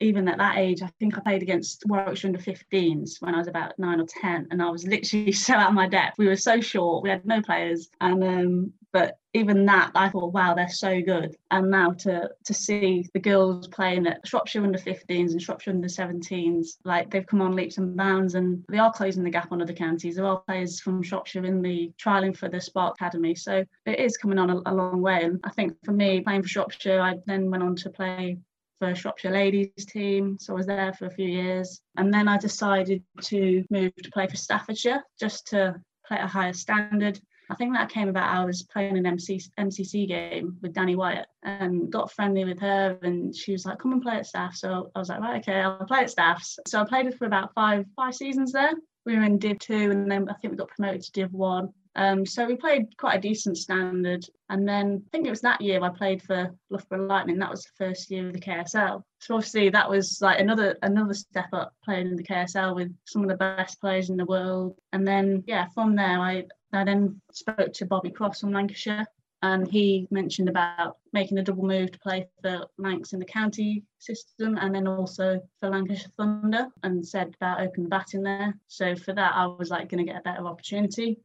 even 0.00 0.26
at 0.26 0.38
that 0.38 0.58
age, 0.58 0.82
I 0.82 0.90
think 0.98 1.16
I 1.16 1.20
played 1.20 1.42
against 1.42 1.84
Warwickshire 1.86 2.30
under 2.30 2.40
15s 2.40 3.22
when 3.22 3.36
I 3.36 3.38
was 3.38 3.46
about 3.46 3.78
nine 3.78 4.00
or 4.00 4.06
10, 4.06 4.48
and 4.50 4.60
I 4.60 4.70
was 4.70 4.84
literally 4.84 5.30
so 5.46 5.54
out 5.54 5.68
of 5.68 5.74
my 5.74 5.86
depth. 5.86 6.18
We 6.18 6.26
were 6.26 6.34
so 6.34 6.60
short, 6.60 7.04
we 7.04 7.10
had 7.10 7.24
no 7.24 7.42
players, 7.42 7.90
and 8.00 8.24
um, 8.24 8.72
but 8.94 9.18
even 9.32 9.66
that, 9.66 9.90
I 9.96 10.08
thought, 10.08 10.32
wow, 10.32 10.54
they're 10.54 10.68
so 10.68 11.02
good. 11.02 11.36
And 11.50 11.68
now 11.68 11.90
to 11.90 12.30
to 12.44 12.54
see 12.54 13.08
the 13.12 13.18
girls 13.18 13.66
playing 13.66 14.06
at 14.06 14.24
Shropshire 14.24 14.62
under 14.62 14.78
15s 14.78 15.32
and 15.32 15.42
Shropshire 15.42 15.72
under 15.72 15.88
17s, 15.88 16.78
like 16.84 17.10
they've 17.10 17.26
come 17.26 17.42
on 17.42 17.56
leaps 17.56 17.76
and 17.76 17.96
bounds, 17.96 18.36
and 18.36 18.64
they 18.70 18.78
are 18.78 18.92
closing 18.92 19.24
the 19.24 19.30
gap 19.30 19.50
on 19.50 19.60
other 19.60 19.72
counties. 19.72 20.14
There 20.14 20.24
are 20.24 20.44
players 20.46 20.80
from 20.80 21.02
Shropshire 21.02 21.44
in 21.44 21.60
the 21.60 21.90
trialing 22.00 22.36
for 22.36 22.48
the 22.48 22.60
Spark 22.60 22.94
Academy, 22.94 23.34
so 23.34 23.64
it 23.84 23.98
is 23.98 24.16
coming 24.16 24.38
on 24.38 24.50
a, 24.50 24.62
a 24.66 24.72
long 24.72 25.02
way. 25.02 25.24
And 25.24 25.40
I 25.42 25.50
think 25.50 25.76
for 25.84 25.92
me, 25.92 26.20
playing 26.20 26.42
for 26.42 26.48
Shropshire, 26.48 27.00
I 27.00 27.16
then 27.26 27.50
went 27.50 27.64
on 27.64 27.74
to 27.74 27.90
play 27.90 28.38
for 28.78 28.94
Shropshire 28.94 29.32
ladies 29.32 29.72
team. 29.86 30.36
So 30.38 30.52
I 30.52 30.56
was 30.56 30.66
there 30.66 30.92
for 30.92 31.06
a 31.06 31.10
few 31.10 31.28
years. 31.28 31.80
And 31.96 32.14
then 32.14 32.28
I 32.28 32.38
decided 32.38 33.02
to 33.22 33.64
move 33.70 33.92
to 33.96 34.10
play 34.12 34.28
for 34.28 34.36
Staffordshire 34.36 35.02
just 35.18 35.48
to 35.48 35.80
play 36.06 36.18
at 36.18 36.24
a 36.24 36.28
higher 36.28 36.52
standard. 36.52 37.20
I 37.50 37.54
think 37.54 37.74
that 37.74 37.90
came 37.90 38.08
about. 38.08 38.34
I 38.34 38.44
was 38.44 38.62
playing 38.62 38.96
an 38.96 39.06
MC, 39.06 39.40
MCC 39.58 40.08
game 40.08 40.56
with 40.62 40.72
Danni 40.72 40.96
Wyatt 40.96 41.26
and 41.42 41.90
got 41.90 42.12
friendly 42.12 42.44
with 42.44 42.58
her, 42.60 42.98
and 43.02 43.34
she 43.34 43.52
was 43.52 43.66
like, 43.66 43.78
"Come 43.78 43.92
and 43.92 44.02
play 44.02 44.16
at 44.16 44.26
Staff." 44.26 44.54
So 44.54 44.90
I 44.94 44.98
was 44.98 45.08
like, 45.08 45.20
"Right, 45.20 45.40
okay, 45.40 45.60
I'll 45.60 45.86
play 45.86 46.00
at 46.00 46.10
Staffs." 46.10 46.58
So 46.66 46.80
I 46.80 46.84
played 46.84 47.12
for 47.14 47.26
about 47.26 47.52
five 47.54 47.86
five 47.96 48.14
seasons 48.14 48.52
there. 48.52 48.72
We 49.04 49.16
were 49.16 49.24
in 49.24 49.38
Div 49.38 49.58
Two, 49.58 49.90
and 49.90 50.10
then 50.10 50.28
I 50.28 50.34
think 50.34 50.52
we 50.52 50.56
got 50.56 50.68
promoted 50.68 51.02
to 51.02 51.12
Div 51.12 51.32
One. 51.32 51.72
Um, 51.96 52.26
so 52.26 52.44
we 52.46 52.56
played 52.56 52.96
quite 52.96 53.18
a 53.18 53.20
decent 53.20 53.56
standard. 53.56 54.24
And 54.50 54.68
then 54.68 55.02
I 55.06 55.08
think 55.10 55.26
it 55.26 55.30
was 55.30 55.40
that 55.42 55.60
year 55.60 55.82
I 55.82 55.90
played 55.90 56.22
for 56.22 56.52
Loughborough 56.70 57.06
Lightning. 57.06 57.38
That 57.38 57.50
was 57.50 57.64
the 57.64 57.84
first 57.86 58.10
year 58.10 58.26
of 58.26 58.32
the 58.32 58.40
KSL. 58.40 59.02
So 59.20 59.34
obviously 59.36 59.70
that 59.70 59.88
was 59.88 60.18
like 60.20 60.40
another 60.40 60.76
another 60.82 61.14
step 61.14 61.48
up 61.52 61.72
playing 61.84 62.08
in 62.08 62.16
the 62.16 62.24
KSL 62.24 62.74
with 62.74 62.94
some 63.06 63.22
of 63.22 63.28
the 63.28 63.36
best 63.36 63.80
players 63.80 64.10
in 64.10 64.16
the 64.16 64.24
world. 64.24 64.76
And 64.92 65.06
then 65.06 65.44
yeah, 65.46 65.68
from 65.74 65.94
there 65.94 66.18
I 66.18 66.44
I 66.74 66.84
then 66.84 67.20
spoke 67.32 67.72
to 67.74 67.86
Bobby 67.86 68.10
Cross 68.10 68.40
from 68.40 68.52
Lancashire 68.52 69.06
and 69.44 69.68
he 69.70 70.08
mentioned 70.10 70.48
about 70.48 70.96
making 71.12 71.36
a 71.36 71.42
double 71.42 71.66
move 71.66 71.92
to 71.92 71.98
play 71.98 72.26
for 72.40 72.66
Lancs 72.78 73.12
in 73.12 73.18
the 73.18 73.26
county 73.26 73.84
system 73.98 74.56
and 74.58 74.74
then 74.74 74.86
also 74.86 75.38
for 75.60 75.68
Lancashire 75.68 76.10
Thunder 76.16 76.68
and 76.82 77.06
said 77.06 77.34
about 77.36 77.60
open 77.60 77.86
batting 77.86 78.22
there. 78.22 78.54
So 78.68 78.96
for 78.96 79.12
that, 79.12 79.34
I 79.34 79.44
was 79.44 79.68
like 79.68 79.90
going 79.90 80.04
to 80.04 80.10
get 80.10 80.18
a 80.18 80.24
better 80.24 80.46
opportunity. 80.46 81.20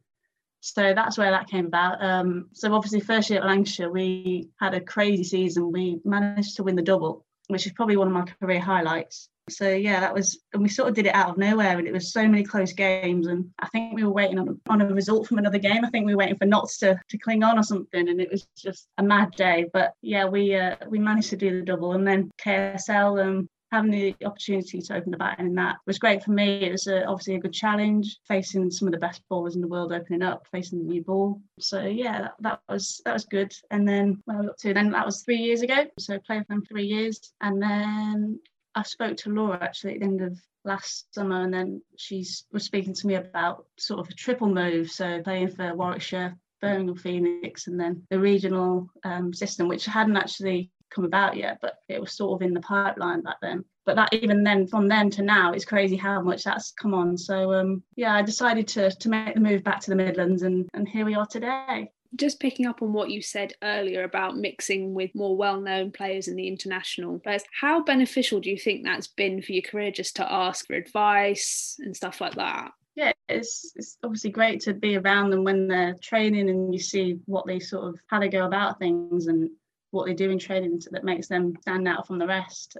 So 0.60 0.92
that's 0.94 1.16
where 1.16 1.30
that 1.30 1.48
came 1.48 1.64
about. 1.64 2.04
Um, 2.04 2.50
so 2.52 2.74
obviously, 2.74 3.00
first 3.00 3.30
year 3.30 3.40
at 3.40 3.46
Lancashire, 3.46 3.90
we 3.90 4.50
had 4.60 4.74
a 4.74 4.82
crazy 4.82 5.24
season. 5.24 5.72
We 5.72 6.00
managed 6.04 6.56
to 6.56 6.62
win 6.62 6.76
the 6.76 6.82
double, 6.82 7.24
which 7.48 7.64
is 7.64 7.72
probably 7.72 7.96
one 7.96 8.08
of 8.08 8.12
my 8.12 8.26
career 8.38 8.60
highlights. 8.60 9.29
So 9.50 9.68
yeah, 9.68 10.00
that 10.00 10.14
was, 10.14 10.40
and 10.52 10.62
we 10.62 10.68
sort 10.68 10.88
of 10.88 10.94
did 10.94 11.06
it 11.06 11.14
out 11.14 11.30
of 11.30 11.38
nowhere, 11.38 11.78
and 11.78 11.86
it 11.86 11.92
was 11.92 12.12
so 12.12 12.26
many 12.26 12.42
close 12.42 12.72
games. 12.72 13.26
And 13.26 13.50
I 13.58 13.68
think 13.68 13.94
we 13.94 14.04
were 14.04 14.12
waiting 14.12 14.38
on, 14.38 14.60
on 14.68 14.80
a 14.80 14.94
result 14.94 15.26
from 15.26 15.38
another 15.38 15.58
game. 15.58 15.84
I 15.84 15.90
think 15.90 16.06
we 16.06 16.14
were 16.14 16.18
waiting 16.18 16.38
for 16.38 16.46
Notts 16.46 16.78
to 16.78 16.98
to 17.08 17.18
cling 17.18 17.42
on 17.42 17.58
or 17.58 17.62
something, 17.62 18.08
and 18.08 18.20
it 18.20 18.30
was 18.30 18.46
just 18.56 18.88
a 18.98 19.02
mad 19.02 19.32
day. 19.32 19.66
But 19.72 19.92
yeah, 20.02 20.24
we 20.24 20.54
uh, 20.54 20.76
we 20.88 20.98
managed 20.98 21.30
to 21.30 21.36
do 21.36 21.58
the 21.58 21.64
double, 21.64 21.92
and 21.92 22.06
then 22.06 22.30
KSL 22.42 23.24
um, 23.24 23.48
having 23.72 23.90
the 23.90 24.14
opportunity 24.24 24.80
to 24.80 24.94
open 24.94 25.10
the 25.10 25.16
batting 25.16 25.46
in 25.46 25.54
that 25.54 25.76
was 25.86 25.98
great 25.98 26.22
for 26.22 26.32
me. 26.32 26.64
It 26.64 26.72
was 26.72 26.86
a, 26.86 27.04
obviously 27.04 27.36
a 27.36 27.40
good 27.40 27.52
challenge, 27.52 28.18
facing 28.26 28.70
some 28.70 28.88
of 28.88 28.92
the 28.92 28.98
best 28.98 29.22
bowlers 29.28 29.54
in 29.54 29.60
the 29.60 29.68
world 29.68 29.92
opening 29.92 30.22
up, 30.22 30.46
facing 30.50 30.80
the 30.80 30.84
new 30.84 31.02
ball. 31.02 31.40
So 31.58 31.82
yeah, 31.82 32.20
that, 32.22 32.34
that 32.40 32.60
was 32.68 33.00
that 33.04 33.12
was 33.12 33.24
good. 33.24 33.52
And 33.70 33.86
then 33.86 34.20
when 34.24 34.38
I 34.38 34.46
got 34.46 34.58
to 34.58 34.74
then 34.74 34.90
that 34.90 35.06
was 35.06 35.22
three 35.22 35.36
years 35.36 35.62
ago. 35.62 35.84
So 35.98 36.18
played 36.18 36.46
for 36.46 36.54
them 36.54 36.64
three 36.64 36.86
years, 36.86 37.32
and 37.40 37.62
then 37.62 38.40
I 38.74 38.82
spoke 38.82 39.16
to 39.18 39.30
Laura 39.30 39.58
actually 39.60 39.94
at 39.94 40.00
the 40.00 40.06
end 40.06 40.22
of 40.22 40.38
last 40.64 41.12
summer, 41.14 41.42
and 41.42 41.52
then 41.52 41.82
she 41.96 42.24
was 42.52 42.64
speaking 42.64 42.94
to 42.94 43.06
me 43.06 43.14
about 43.14 43.66
sort 43.78 44.00
of 44.00 44.08
a 44.08 44.14
triple 44.14 44.48
move, 44.48 44.90
so 44.90 45.22
playing 45.22 45.48
for 45.48 45.74
Warwickshire, 45.74 46.36
Birmingham 46.60 46.96
Phoenix, 46.96 47.66
and 47.66 47.80
then 47.80 48.02
the 48.10 48.20
regional 48.20 48.88
um, 49.04 49.32
system, 49.32 49.68
which 49.68 49.86
hadn't 49.86 50.16
actually 50.16 50.70
come 50.90 51.04
about 51.04 51.36
yet, 51.36 51.58
but 51.62 51.78
it 51.88 52.00
was 52.00 52.16
sort 52.16 52.40
of 52.40 52.46
in 52.46 52.52
the 52.52 52.60
pipeline 52.60 53.22
back 53.22 53.36
then. 53.40 53.64
But 53.86 53.96
that 53.96 54.12
even 54.12 54.42
then, 54.44 54.66
from 54.66 54.88
then 54.88 55.10
to 55.10 55.22
now, 55.22 55.52
it's 55.52 55.64
crazy 55.64 55.96
how 55.96 56.20
much 56.20 56.44
that's 56.44 56.72
come 56.72 56.94
on. 56.94 57.16
So 57.16 57.52
um, 57.54 57.82
yeah, 57.96 58.14
I 58.14 58.22
decided 58.22 58.68
to 58.68 58.90
to 58.90 59.08
make 59.08 59.34
the 59.34 59.40
move 59.40 59.64
back 59.64 59.80
to 59.80 59.90
the 59.90 59.96
Midlands, 59.96 60.42
and 60.42 60.68
and 60.74 60.88
here 60.88 61.04
we 61.04 61.14
are 61.14 61.26
today 61.26 61.90
just 62.16 62.40
picking 62.40 62.66
up 62.66 62.82
on 62.82 62.92
what 62.92 63.10
you 63.10 63.22
said 63.22 63.52
earlier 63.62 64.04
about 64.04 64.36
mixing 64.36 64.94
with 64.94 65.14
more 65.14 65.36
well-known 65.36 65.90
players 65.92 66.28
in 66.28 66.36
the 66.36 66.48
international 66.48 67.18
players 67.18 67.42
how 67.58 67.82
beneficial 67.82 68.40
do 68.40 68.50
you 68.50 68.58
think 68.58 68.84
that's 68.84 69.06
been 69.06 69.40
for 69.40 69.52
your 69.52 69.62
career 69.62 69.90
just 69.90 70.16
to 70.16 70.32
ask 70.32 70.66
for 70.66 70.74
advice 70.74 71.76
and 71.80 71.96
stuff 71.96 72.20
like 72.20 72.34
that? 72.34 72.72
Yeah 72.94 73.12
it's 73.28 73.72
it's 73.76 73.96
obviously 74.02 74.30
great 74.30 74.60
to 74.62 74.74
be 74.74 74.96
around 74.96 75.30
them 75.30 75.44
when 75.44 75.68
they're 75.68 75.94
training 76.02 76.50
and 76.50 76.74
you 76.74 76.80
see 76.80 77.18
what 77.26 77.46
they 77.46 77.60
sort 77.60 77.88
of 77.88 78.00
how 78.08 78.18
they 78.18 78.28
go 78.28 78.44
about 78.44 78.78
things 78.78 79.26
and 79.26 79.48
what 79.92 80.06
they 80.06 80.14
do 80.14 80.30
in 80.30 80.38
training 80.38 80.80
that 80.90 81.04
makes 81.04 81.28
them 81.28 81.54
stand 81.62 81.86
out 81.88 82.06
from 82.06 82.18
the 82.18 82.26
rest 82.26 82.76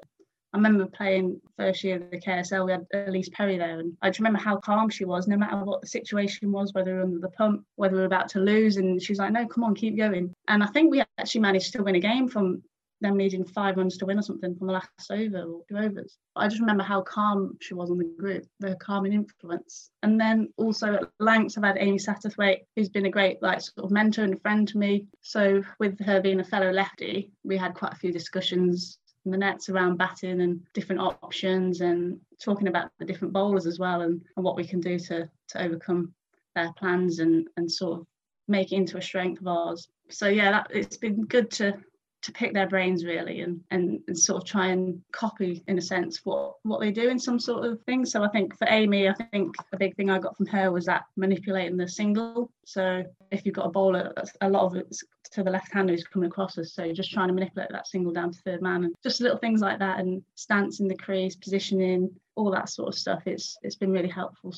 I 0.52 0.56
remember 0.56 0.86
playing 0.86 1.40
first 1.56 1.84
year 1.84 1.96
of 1.96 2.10
the 2.10 2.20
KSL, 2.20 2.66
we 2.66 2.72
had 2.72 2.86
Ellyse 2.92 3.30
Perry 3.30 3.56
there, 3.56 3.78
and 3.78 3.96
I 4.02 4.10
just 4.10 4.18
remember 4.18 4.40
how 4.40 4.56
calm 4.56 4.88
she 4.88 5.04
was, 5.04 5.28
no 5.28 5.36
matter 5.36 5.64
what 5.64 5.80
the 5.80 5.86
situation 5.86 6.50
was, 6.50 6.74
whether 6.74 6.92
we 6.92 6.98
were 6.98 7.04
under 7.04 7.20
the 7.20 7.28
pump, 7.28 7.64
whether 7.76 7.94
we 7.94 8.00
were 8.00 8.06
about 8.06 8.28
to 8.30 8.40
lose. 8.40 8.76
And 8.76 9.00
she 9.00 9.12
was 9.12 9.20
like, 9.20 9.32
no, 9.32 9.46
come 9.46 9.62
on, 9.62 9.76
keep 9.76 9.96
going. 9.96 10.34
And 10.48 10.62
I 10.62 10.66
think 10.66 10.90
we 10.90 11.02
actually 11.18 11.42
managed 11.42 11.72
to 11.74 11.82
win 11.82 11.94
a 11.94 12.00
game 12.00 12.28
from 12.28 12.62
them 13.00 13.16
needing 13.16 13.44
five 13.44 13.76
runs 13.76 13.96
to 13.96 14.06
win 14.06 14.18
or 14.18 14.22
something 14.22 14.54
from 14.56 14.66
the 14.66 14.72
last 14.72 14.88
over 15.10 15.42
or 15.42 15.62
two 15.68 15.76
overs. 15.76 16.18
I 16.36 16.48
just 16.48 16.60
remember 16.60 16.82
how 16.82 17.00
calm 17.00 17.56
she 17.60 17.74
was 17.74 17.90
on 17.90 17.98
the 17.98 18.12
group, 18.18 18.44
the 18.58 18.76
calming 18.76 19.12
influence. 19.12 19.90
And 20.02 20.20
then 20.20 20.52
also 20.56 20.94
at 20.94 21.10
Lancs, 21.18 21.56
I've 21.56 21.64
had 21.64 21.78
Amy 21.78 21.98
Satterthwaite, 21.98 22.60
who's 22.76 22.88
been 22.88 23.06
a 23.06 23.10
great 23.10 23.40
like 23.42 23.60
sort 23.60 23.84
of 23.84 23.90
mentor 23.90 24.24
and 24.24 24.40
friend 24.42 24.68
to 24.68 24.78
me. 24.78 25.06
So 25.22 25.62
with 25.78 25.98
her 26.04 26.20
being 26.20 26.40
a 26.40 26.44
fellow 26.44 26.70
lefty, 26.70 27.30
we 27.42 27.56
had 27.56 27.74
quite 27.74 27.92
a 27.92 27.96
few 27.96 28.12
discussions 28.12 28.98
the 29.26 29.36
nets 29.36 29.68
around 29.68 29.96
batting 29.96 30.40
and 30.40 30.60
different 30.72 31.00
options 31.00 31.80
and 31.82 32.18
talking 32.40 32.68
about 32.68 32.90
the 32.98 33.04
different 33.04 33.34
bowlers 33.34 33.66
as 33.66 33.78
well 33.78 34.00
and, 34.00 34.22
and 34.36 34.44
what 34.44 34.56
we 34.56 34.66
can 34.66 34.80
do 34.80 34.98
to 34.98 35.28
to 35.48 35.62
overcome 35.62 36.14
their 36.54 36.72
plans 36.72 37.18
and 37.18 37.48
and 37.56 37.70
sort 37.70 38.00
of 38.00 38.06
make 38.48 38.72
it 38.72 38.76
into 38.76 38.98
a 38.98 39.02
strength 39.02 39.40
of 39.40 39.46
ours. 39.46 39.88
So 40.08 40.28
yeah, 40.28 40.50
that, 40.50 40.66
it's 40.70 40.96
been 40.96 41.24
good 41.26 41.50
to 41.52 41.74
to 42.22 42.32
pick 42.32 42.52
their 42.52 42.68
brains 42.68 43.04
really 43.04 43.40
and, 43.40 43.60
and 43.70 44.00
and 44.06 44.18
sort 44.18 44.42
of 44.42 44.48
try 44.48 44.66
and 44.68 45.00
copy 45.12 45.62
in 45.68 45.78
a 45.78 45.82
sense 45.82 46.20
what 46.24 46.56
what 46.62 46.80
they 46.80 46.90
do 46.90 47.08
in 47.08 47.18
some 47.18 47.38
sort 47.38 47.64
of 47.64 47.80
thing. 47.82 48.04
So 48.04 48.22
i 48.22 48.28
think 48.28 48.56
for 48.58 48.66
amy 48.68 49.08
i 49.08 49.14
think 49.30 49.54
a 49.72 49.76
big 49.76 49.96
thing 49.96 50.10
i 50.10 50.18
got 50.18 50.36
from 50.36 50.46
her 50.46 50.70
was 50.70 50.84
that 50.86 51.04
manipulating 51.16 51.76
the 51.76 51.88
single. 51.88 52.50
So 52.64 53.04
if 53.30 53.44
you've 53.44 53.54
got 53.54 53.66
a 53.66 53.70
bowler 53.70 54.12
that's 54.14 54.32
a 54.40 54.48
lot 54.48 54.64
of 54.64 54.76
it's 54.76 55.02
to 55.32 55.42
the 55.44 55.50
left 55.50 55.72
hander 55.72 55.92
who's 55.92 56.04
coming 56.04 56.28
across 56.28 56.58
us. 56.58 56.72
So 56.72 56.82
you're 56.82 56.94
just 56.94 57.12
trying 57.12 57.28
to 57.28 57.34
manipulate 57.34 57.70
that 57.70 57.86
single 57.86 58.12
down 58.12 58.32
to 58.32 58.38
third 58.40 58.62
man 58.62 58.84
and 58.84 58.94
just 59.02 59.20
little 59.20 59.38
things 59.38 59.60
like 59.60 59.78
that 59.78 60.00
and 60.00 60.22
stance 60.34 60.80
in 60.80 60.88
the 60.88 60.96
crease 60.96 61.36
positioning 61.36 62.10
all 62.34 62.50
that 62.50 62.68
sort 62.68 62.88
of 62.88 62.94
stuff. 62.96 63.22
It's 63.26 63.56
it's 63.62 63.76
been 63.76 63.92
really 63.92 64.08
helpful. 64.08 64.54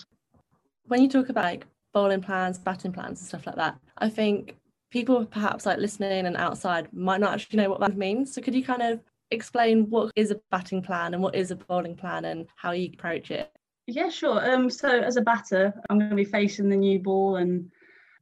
When 0.87 1.03
you 1.03 1.09
talk 1.09 1.29
about 1.29 1.45
like 1.45 1.67
bowling 1.93 2.23
plans 2.23 2.59
batting 2.59 2.93
plans 2.93 3.21
and 3.21 3.29
stuff 3.29 3.47
like 3.47 3.57
that 3.57 3.79
i 3.99 4.09
think 4.09 4.57
people 4.93 5.25
perhaps 5.25 5.65
like 5.65 5.79
listening 5.79 6.27
and 6.27 6.37
outside 6.37 6.93
might 6.93 7.21
not 7.21 7.33
actually 7.33 7.57
know 7.57 7.71
what 7.71 7.81
that 7.81 7.97
means. 7.97 8.33
So 8.33 8.43
could 8.43 8.55
you 8.55 8.63
kind 8.63 8.83
of 8.83 9.01
explain 9.31 9.89
what 9.89 10.13
is 10.15 10.31
a 10.31 10.41
batting 10.51 10.83
plan 10.83 11.15
and 11.15 11.23
what 11.23 11.35
is 11.35 11.51
a 11.51 11.57
bowling 11.57 11.97
plan 11.97 12.27
and 12.27 12.47
how 12.57 12.73
you 12.73 12.91
approach 12.93 13.31
it? 13.31 13.51
Yeah, 13.87 14.11
sure. 14.11 14.49
Um, 14.49 14.69
so 14.69 15.01
as 15.01 15.17
a 15.17 15.23
batter, 15.23 15.73
I'm 15.89 15.99
going 15.99 16.11
to 16.11 16.17
be 16.17 16.25
facing 16.25 16.69
the 16.69 16.77
new 16.77 16.99
ball 16.99 17.37
and 17.37 17.73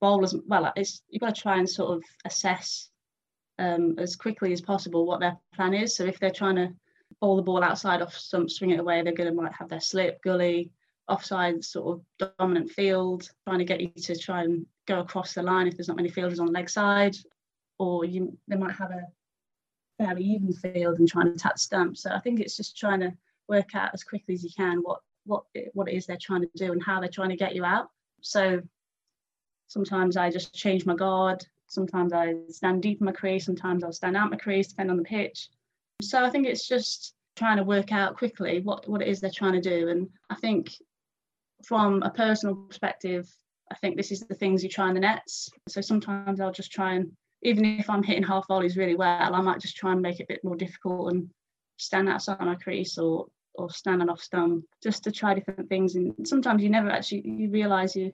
bowlers. 0.00 0.34
Well, 0.46 0.72
it's 0.76 1.02
you've 1.10 1.20
got 1.20 1.34
to 1.34 1.42
try 1.42 1.58
and 1.58 1.68
sort 1.68 1.98
of 1.98 2.04
assess 2.24 2.88
um, 3.58 3.96
as 3.98 4.14
quickly 4.16 4.52
as 4.52 4.60
possible 4.60 5.04
what 5.04 5.20
their 5.20 5.36
plan 5.54 5.74
is. 5.74 5.96
So 5.96 6.04
if 6.04 6.20
they're 6.20 6.30
trying 6.30 6.56
to 6.56 6.72
bowl 7.20 7.36
the 7.36 7.42
ball 7.42 7.64
outside 7.64 8.00
off 8.00 8.14
stump, 8.14 8.48
swing 8.48 8.70
it 8.70 8.80
away, 8.80 9.02
they're 9.02 9.12
going 9.12 9.28
to 9.28 9.34
might 9.34 9.52
have 9.52 9.68
their 9.68 9.80
slip, 9.80 10.22
gully, 10.22 10.70
offside 11.08 11.64
sort 11.64 12.00
of 12.20 12.30
dominant 12.38 12.70
field, 12.70 13.28
trying 13.44 13.58
to 13.58 13.64
get 13.64 13.80
you 13.80 13.88
to 13.88 14.16
try 14.16 14.44
and 14.44 14.64
go 14.90 15.00
across 15.00 15.34
the 15.34 15.42
line 15.42 15.66
if 15.66 15.76
there's 15.76 15.88
not 15.88 15.96
many 15.96 16.08
fielders 16.08 16.40
on 16.40 16.46
the 16.46 16.52
leg 16.52 16.68
side, 16.68 17.16
or 17.78 18.04
you 18.04 18.36
they 18.48 18.56
might 18.56 18.72
have 18.72 18.90
a 18.90 19.02
fairly 19.98 20.24
even 20.24 20.52
field 20.52 20.98
and 20.98 21.08
trying 21.08 21.26
to 21.26 21.32
attack 21.32 21.58
stump. 21.58 21.96
So 21.96 22.10
I 22.10 22.20
think 22.20 22.40
it's 22.40 22.56
just 22.56 22.76
trying 22.76 23.00
to 23.00 23.12
work 23.48 23.74
out 23.74 23.90
as 23.92 24.04
quickly 24.04 24.34
as 24.34 24.44
you 24.44 24.50
can 24.56 24.78
what 24.78 25.00
what 25.24 25.44
what 25.74 25.88
it 25.88 25.94
is 25.94 26.06
they're 26.06 26.18
trying 26.20 26.42
to 26.42 26.50
do 26.56 26.72
and 26.72 26.82
how 26.82 27.00
they're 27.00 27.08
trying 27.08 27.30
to 27.30 27.36
get 27.36 27.54
you 27.54 27.64
out. 27.64 27.88
So 28.22 28.60
sometimes 29.68 30.16
I 30.16 30.30
just 30.30 30.54
change 30.54 30.86
my 30.86 30.94
guard. 30.94 31.44
Sometimes 31.68 32.12
I 32.12 32.34
stand 32.48 32.82
deep 32.82 33.00
in 33.00 33.06
my 33.06 33.12
crease. 33.12 33.44
Sometimes 33.44 33.84
I'll 33.84 33.92
stand 33.92 34.16
out 34.16 34.30
my 34.30 34.36
crease, 34.36 34.68
depending 34.68 34.90
on 34.90 34.96
the 34.96 35.04
pitch. 35.04 35.48
So 36.02 36.24
I 36.24 36.30
think 36.30 36.46
it's 36.46 36.66
just 36.66 37.14
trying 37.36 37.58
to 37.58 37.62
work 37.62 37.92
out 37.92 38.16
quickly 38.16 38.60
what, 38.60 38.88
what 38.88 39.02
it 39.02 39.08
is 39.08 39.20
they're 39.20 39.30
trying 39.30 39.52
to 39.52 39.60
do. 39.60 39.88
And 39.88 40.08
I 40.28 40.34
think 40.34 40.72
from 41.64 42.02
a 42.02 42.10
personal 42.10 42.56
perspective, 42.56 43.30
I 43.70 43.76
think 43.76 43.96
this 43.96 44.10
is 44.10 44.20
the 44.20 44.34
things 44.34 44.62
you 44.62 44.68
try 44.68 44.88
in 44.88 44.94
the 44.94 45.00
nets. 45.00 45.50
So 45.68 45.80
sometimes 45.80 46.40
I'll 46.40 46.52
just 46.52 46.72
try 46.72 46.94
and, 46.94 47.12
even 47.42 47.64
if 47.64 47.88
I'm 47.88 48.02
hitting 48.02 48.22
half 48.22 48.48
volleys 48.48 48.76
really 48.76 48.96
well, 48.96 49.34
I 49.34 49.40
might 49.40 49.60
just 49.60 49.76
try 49.76 49.92
and 49.92 50.02
make 50.02 50.20
it 50.20 50.24
a 50.24 50.32
bit 50.32 50.44
more 50.44 50.56
difficult 50.56 51.12
and 51.12 51.30
stand 51.78 52.08
outside 52.08 52.40
my 52.40 52.56
crease 52.56 52.98
or 52.98 53.26
or 53.54 53.68
standing 53.68 54.08
off 54.08 54.20
stump 54.20 54.64
just 54.82 55.02
to 55.04 55.12
try 55.12 55.34
different 55.34 55.68
things. 55.68 55.96
And 55.96 56.14
sometimes 56.26 56.62
you 56.62 56.70
never 56.70 56.90
actually 56.90 57.22
you 57.26 57.50
realise 57.50 57.96
you 57.96 58.12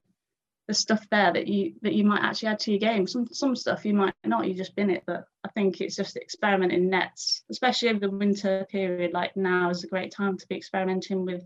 there's 0.66 0.78
stuff 0.78 1.06
there 1.10 1.32
that 1.32 1.46
you 1.46 1.74
that 1.82 1.92
you 1.92 2.04
might 2.04 2.22
actually 2.22 2.48
add 2.48 2.60
to 2.60 2.70
your 2.72 2.80
game. 2.80 3.06
Some 3.06 3.26
some 3.32 3.56
stuff 3.56 3.84
you 3.84 3.94
might 3.94 4.14
not, 4.24 4.48
you 4.48 4.54
just 4.54 4.76
bin 4.76 4.90
it. 4.90 5.04
But 5.06 5.26
I 5.44 5.48
think 5.50 5.80
it's 5.80 5.96
just 5.96 6.16
experimenting 6.16 6.88
nets, 6.88 7.42
especially 7.50 7.90
over 7.90 8.00
the 8.00 8.10
winter 8.10 8.66
period. 8.70 9.12
Like 9.12 9.36
now 9.36 9.70
is 9.70 9.84
a 9.84 9.88
great 9.88 10.12
time 10.12 10.36
to 10.38 10.48
be 10.48 10.56
experimenting 10.56 11.24
with 11.24 11.44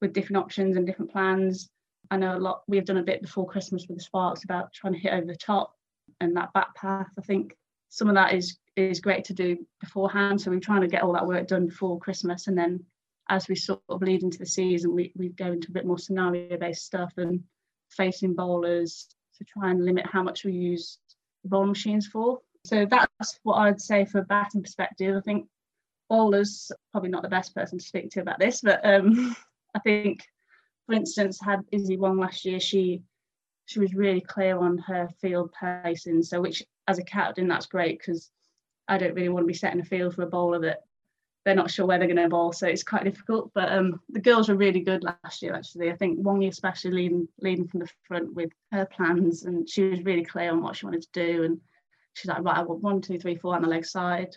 with 0.00 0.12
different 0.12 0.44
options 0.44 0.76
and 0.76 0.86
different 0.86 1.12
plans 1.12 1.70
I 2.10 2.16
know 2.16 2.36
a 2.36 2.38
lot 2.38 2.62
we've 2.66 2.84
done 2.84 2.98
a 2.98 3.02
bit 3.02 3.22
before 3.22 3.46
Christmas 3.46 3.86
with 3.88 3.98
the 3.98 4.04
Sparks 4.04 4.44
about 4.44 4.72
trying 4.72 4.92
to 4.92 4.98
hit 4.98 5.12
over 5.12 5.26
the 5.26 5.36
top 5.36 5.74
and 6.20 6.36
that 6.36 6.52
back 6.52 6.74
path. 6.74 7.08
I 7.18 7.22
think 7.22 7.56
some 7.88 8.08
of 8.08 8.14
that 8.14 8.34
is 8.34 8.58
is 8.76 9.00
great 9.00 9.24
to 9.24 9.34
do 9.34 9.56
beforehand. 9.80 10.40
So 10.40 10.50
we're 10.50 10.60
trying 10.60 10.80
to 10.80 10.88
get 10.88 11.02
all 11.02 11.12
that 11.12 11.26
work 11.26 11.46
done 11.46 11.66
before 11.66 11.98
Christmas 11.98 12.46
and 12.48 12.58
then 12.58 12.84
as 13.30 13.48
we 13.48 13.54
sort 13.54 13.80
of 13.88 14.02
lead 14.02 14.22
into 14.22 14.38
the 14.38 14.46
season 14.46 14.94
we, 14.94 15.10
we 15.16 15.30
go 15.30 15.46
into 15.46 15.68
a 15.70 15.72
bit 15.72 15.86
more 15.86 15.98
scenario 15.98 16.58
based 16.58 16.84
stuff 16.84 17.12
and 17.16 17.42
facing 17.90 18.34
bowlers 18.34 19.08
to 19.38 19.44
try 19.44 19.70
and 19.70 19.84
limit 19.84 20.06
how 20.06 20.22
much 20.22 20.44
we 20.44 20.52
use 20.52 20.98
the 21.42 21.48
bowling 21.48 21.68
machines 21.68 22.06
for. 22.06 22.40
So 22.66 22.86
that's 22.86 23.38
what 23.42 23.56
I'd 23.56 23.80
say 23.80 24.04
for 24.04 24.18
a 24.18 24.24
batting 24.24 24.62
perspective. 24.62 25.16
I 25.16 25.20
think 25.20 25.46
bowlers 26.08 26.70
probably 26.92 27.10
not 27.10 27.22
the 27.22 27.28
best 27.28 27.54
person 27.54 27.78
to 27.78 27.84
speak 27.84 28.10
to 28.10 28.20
about 28.20 28.38
this, 28.38 28.60
but 28.60 28.84
um, 28.84 29.36
I 29.74 29.78
think 29.80 30.24
for 30.86 30.94
instance, 30.94 31.40
had 31.40 31.64
Issy 31.72 31.96
Wong 31.96 32.18
last 32.18 32.44
year, 32.44 32.60
she 32.60 33.02
she 33.66 33.80
was 33.80 33.94
really 33.94 34.20
clear 34.20 34.58
on 34.58 34.76
her 34.78 35.08
field 35.20 35.54
placing. 35.58 36.22
So, 36.22 36.40
which 36.40 36.62
as 36.86 36.98
a 36.98 37.04
captain, 37.04 37.48
that's 37.48 37.66
great 37.66 37.98
because 37.98 38.30
I 38.88 38.98
don't 38.98 39.14
really 39.14 39.30
want 39.30 39.44
to 39.44 39.48
be 39.48 39.54
setting 39.54 39.80
a 39.80 39.84
field 39.84 40.14
for 40.14 40.22
a 40.22 40.26
bowler 40.26 40.60
that 40.60 40.82
they're 41.44 41.54
not 41.54 41.70
sure 41.70 41.86
where 41.86 41.98
they're 41.98 42.08
going 42.08 42.22
to 42.22 42.28
bowl. 42.28 42.52
So 42.52 42.66
it's 42.66 42.82
quite 42.82 43.04
difficult. 43.04 43.50
But 43.54 43.70
um, 43.70 44.00
the 44.08 44.20
girls 44.20 44.48
were 44.48 44.54
really 44.54 44.80
good 44.80 45.04
last 45.04 45.42
year. 45.42 45.54
Actually, 45.54 45.90
I 45.90 45.96
think 45.96 46.20
Wongi 46.20 46.48
especially 46.48 46.90
leading 46.90 47.28
leading 47.40 47.68
from 47.68 47.80
the 47.80 47.88
front 48.06 48.34
with 48.34 48.50
her 48.72 48.86
plans, 48.86 49.44
and 49.44 49.68
she 49.68 49.84
was 49.84 50.02
really 50.02 50.24
clear 50.24 50.50
on 50.50 50.62
what 50.62 50.76
she 50.76 50.86
wanted 50.86 51.02
to 51.02 51.08
do. 51.12 51.44
And 51.44 51.60
she's 52.14 52.28
like, 52.28 52.42
right, 52.42 52.58
I 52.58 52.62
want 52.62 52.82
one, 52.82 53.00
two, 53.00 53.18
three, 53.18 53.36
four 53.36 53.54
on 53.54 53.62
the 53.62 53.68
leg 53.68 53.84
side 53.84 54.36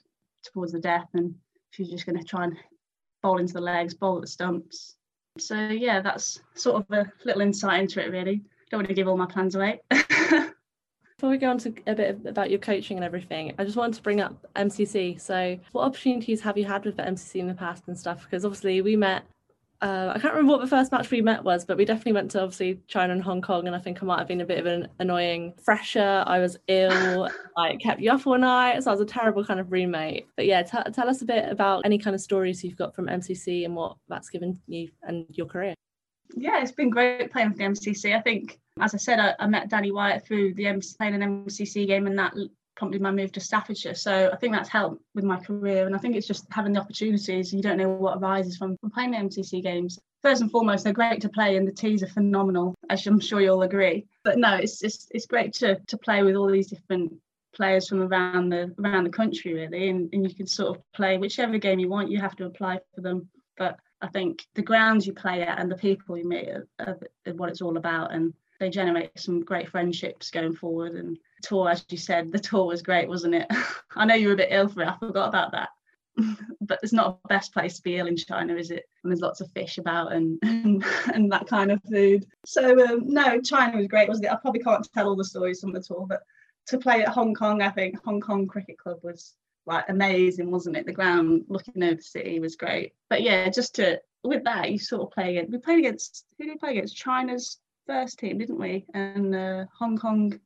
towards 0.53 0.73
the 0.73 0.79
death, 0.79 1.07
and 1.13 1.35
she's 1.71 1.89
just 1.89 2.05
going 2.05 2.17
to 2.17 2.23
try 2.23 2.45
and 2.45 2.57
bowl 3.23 3.39
into 3.39 3.53
the 3.53 3.61
legs, 3.61 3.93
bowl 3.93 4.17
at 4.17 4.21
the 4.21 4.27
stumps. 4.27 4.96
So 5.41 5.55
yeah, 5.55 6.01
that's 6.01 6.41
sort 6.53 6.77
of 6.77 6.91
a 6.91 7.11
little 7.25 7.41
insight 7.41 7.81
into 7.81 8.03
it. 8.03 8.11
Really, 8.11 8.41
don't 8.69 8.79
want 8.79 8.87
to 8.87 8.93
give 8.93 9.07
all 9.07 9.17
my 9.17 9.25
plans 9.25 9.55
away. 9.55 9.81
Before 9.89 11.31
we 11.31 11.37
go 11.37 11.49
on 11.49 11.57
to 11.59 11.73
a 11.87 11.95
bit 11.95 12.19
about 12.27 12.51
your 12.51 12.59
coaching 12.59 12.95
and 12.95 13.03
everything, 13.03 13.53
I 13.57 13.63
just 13.63 13.75
wanted 13.75 13.95
to 13.95 14.03
bring 14.03 14.21
up 14.21 14.35
MCC. 14.55 15.19
So, 15.19 15.57
what 15.71 15.83
opportunities 15.83 16.41
have 16.41 16.57
you 16.57 16.65
had 16.65 16.85
with 16.85 16.97
the 16.97 17.03
MCC 17.03 17.35
in 17.39 17.47
the 17.47 17.55
past 17.55 17.83
and 17.87 17.97
stuff? 17.97 18.23
Because 18.23 18.45
obviously, 18.45 18.81
we 18.81 18.95
met 18.95 19.23
uh, 19.81 20.11
I 20.15 20.19
can't 20.19 20.33
remember 20.33 20.53
what 20.53 20.61
the 20.61 20.67
first 20.67 20.91
match 20.91 21.11
we 21.11 21.21
met 21.21 21.43
was, 21.43 21.63
but 21.63 21.77
we 21.77 21.85
definitely 21.85 22.13
went 22.13 22.31
to 22.31 22.41
obviously 22.41 22.79
China 22.87 23.13
and 23.13 23.21
Hong 23.21 23.41
Kong, 23.41 23.67
and 23.67 23.75
I 23.75 23.79
think 23.79 24.01
I 24.01 24.05
might 24.07 24.17
have 24.17 24.27
been 24.27 24.41
a 24.41 24.45
bit 24.45 24.57
of 24.57 24.65
an 24.65 24.87
annoying 24.99 25.53
fresher. 25.63 26.23
I 26.25 26.39
was 26.39 26.57
ill, 26.67 27.29
I 27.57 27.75
kept 27.75 28.01
you 28.01 28.11
up 28.11 28.25
all 28.25 28.39
night, 28.39 28.83
so 28.83 28.89
I 28.89 28.93
was 28.93 29.01
a 29.01 29.05
terrible 29.05 29.45
kind 29.45 29.59
of 29.59 29.71
roommate. 29.71 30.27
But 30.35 30.47
yeah, 30.47 30.63
t- 30.63 30.91
tell 30.93 31.07
us 31.07 31.21
a 31.21 31.25
bit 31.25 31.47
about 31.49 31.85
any 31.85 31.99
kind 31.99 32.15
of 32.15 32.21
stories 32.21 32.63
you've 32.63 32.75
got 32.75 32.95
from 32.95 33.05
MCC 33.05 33.65
and 33.65 33.75
what 33.75 33.97
that's 34.09 34.29
given 34.29 34.59
you 34.67 34.89
and 35.03 35.25
your 35.29 35.45
career. 35.45 35.75
Yeah, 36.35 36.61
it's 36.61 36.71
been 36.71 36.89
great 36.89 37.31
playing 37.31 37.51
for 37.51 37.57
the 37.57 37.63
MCC. 37.65 38.15
I 38.15 38.21
think, 38.21 38.59
as 38.81 38.95
I 38.95 38.97
said, 38.97 39.19
I, 39.19 39.35
I 39.39 39.45
met 39.45 39.69
Danni 39.69 39.93
Wyatt 39.93 40.25
through 40.25 40.55
the 40.55 40.65
MC, 40.65 40.95
playing 40.97 41.21
an 41.21 41.45
MCC 41.45 41.85
game, 41.85 42.07
and 42.07 42.17
that 42.17 42.33
prompted 42.77 43.01
my 43.01 43.11
move 43.11 43.31
to 43.33 43.39
Staffordshire. 43.39 43.95
So 43.95 44.29
I 44.31 44.37
think 44.37 44.53
that's 44.53 44.69
helped 44.69 45.01
with 45.15 45.25
my 45.25 45.37
career. 45.37 45.85
And 45.87 45.95
I 45.95 45.97
think 45.97 46.15
it's 46.15 46.27
just 46.27 46.45
having 46.51 46.73
the 46.73 46.79
opportunities. 46.79 47.51
You 47.51 47.61
don't 47.61 47.77
know 47.77 47.89
what 47.89 48.19
arises 48.19 48.55
from, 48.55 48.77
from 48.77 48.91
playing 48.91 49.11
the 49.11 49.17
MCC 49.17 49.61
games. 49.61 49.99
First 50.21 50.41
and 50.41 50.51
foremost, 50.51 50.83
they're 50.83 50.93
great 50.93 51.21
to 51.21 51.29
play, 51.29 51.57
and 51.57 51.67
the 51.67 51.71
teas 51.71 52.03
are 52.03 52.07
phenomenal, 52.07 52.75
as 52.89 53.05
I'm 53.05 53.19
sure 53.19 53.41
you'll 53.41 53.61
agree. 53.61 54.05
But 54.23 54.37
no, 54.37 54.55
it's 54.55 54.79
just 54.79 55.11
it's 55.11 55.25
great 55.25 55.53
to 55.55 55.79
to 55.87 55.97
play 55.97 56.23
with 56.23 56.35
all 56.35 56.51
these 56.51 56.67
different 56.67 57.13
players 57.55 57.87
from 57.87 58.01
around 58.01 58.49
the 58.49 58.73
around 58.79 59.03
the 59.03 59.11
country 59.11 59.53
really, 59.53 59.89
and, 59.89 60.09
and 60.13 60.27
you 60.27 60.35
can 60.35 60.47
sort 60.47 60.75
of 60.75 60.83
play 60.93 61.17
whichever 61.17 61.57
game 61.59 61.79
you 61.79 61.87
want. 61.87 62.09
You 62.09 62.19
have 62.19 62.35
to 62.37 62.45
apply 62.45 62.79
for 62.95 63.01
them, 63.01 63.29
but 63.57 63.77
I 64.01 64.07
think 64.07 64.45
the 64.55 64.63
grounds 64.63 65.05
you 65.05 65.13
play 65.13 65.43
at 65.43 65.59
and 65.59 65.71
the 65.71 65.77
people 65.77 66.17
you 66.17 66.27
meet 66.27 66.49
are, 66.49 66.67
are 66.79 66.97
what 67.35 67.49
it's 67.49 67.61
all 67.61 67.77
about, 67.77 68.11
and 68.11 68.33
they 68.59 68.69
generate 68.69 69.17
some 69.19 69.41
great 69.41 69.69
friendships 69.69 70.31
going 70.31 70.55
forward. 70.55 70.93
And 70.93 71.17
tour, 71.43 71.69
as 71.69 71.85
you 71.89 71.97
said, 71.97 72.31
the 72.31 72.39
tour 72.39 72.65
was 72.65 72.81
great, 72.81 73.07
wasn't 73.07 73.35
it? 73.35 73.47
I 73.95 74.05
know 74.05 74.15
you 74.15 74.27
were 74.27 74.33
a 74.33 74.37
bit 74.37 74.51
ill 74.51 74.67
for 74.67 74.83
it. 74.83 74.87
I 74.87 74.97
forgot 74.97 75.29
about 75.29 75.51
that. 75.51 75.69
but 76.61 76.79
it's 76.81 76.93
not 76.93 77.21
the 77.21 77.27
best 77.27 77.53
place 77.53 77.75
to 77.75 77.81
be 77.83 77.97
ill 77.97 78.07
in 78.07 78.17
China, 78.17 78.55
is 78.55 78.71
it? 78.71 78.85
And 79.03 79.11
there's 79.11 79.21
lots 79.21 79.41
of 79.41 79.51
fish 79.51 79.77
about 79.77 80.11
and 80.13 80.39
and, 80.43 81.31
that 81.31 81.47
kind 81.47 81.71
of 81.71 81.81
food. 81.89 82.25
So 82.45 82.85
um, 82.85 83.07
no, 83.07 83.41
China 83.41 83.77
was 83.77 83.87
great, 83.87 84.09
wasn't 84.09 84.27
it? 84.27 84.31
I 84.31 84.37
probably 84.37 84.61
can't 84.61 84.87
tell 84.93 85.07
all 85.07 85.15
the 85.15 85.23
stories 85.23 85.61
from 85.61 85.73
the 85.73 85.81
tour, 85.81 86.05
but 86.07 86.21
to 86.67 86.77
play 86.77 87.03
at 87.03 87.09
Hong 87.09 87.33
Kong, 87.33 87.61
I 87.61 87.69
think 87.69 88.03
Hong 88.03 88.19
Kong 88.19 88.47
Cricket 88.47 88.77
Club 88.77 88.99
was 89.03 89.35
like 89.65 89.85
amazing, 89.89 90.49
wasn't 90.49 90.77
it? 90.77 90.85
The 90.85 90.93
ground 90.93 91.45
looking 91.47 91.83
over 91.83 91.95
the 91.95 92.01
city 92.01 92.39
was 92.39 92.55
great. 92.55 92.93
But 93.09 93.21
yeah, 93.21 93.49
just 93.49 93.75
to 93.75 94.01
with 94.23 94.43
that, 94.45 94.71
you 94.71 94.79
sort 94.79 95.03
of 95.03 95.11
play 95.11 95.37
it. 95.37 95.49
We 95.49 95.57
played 95.57 95.79
against 95.79 96.25
who 96.37 96.45
did 96.45 96.53
we 96.53 96.57
play 96.57 96.71
against? 96.71 96.95
China's 96.95 97.59
first 97.85 98.19
team, 98.19 98.37
didn't 98.37 98.59
we? 98.59 98.85
And 98.93 99.35
uh, 99.35 99.65
Hong 99.77 99.97
Kong 99.97 100.39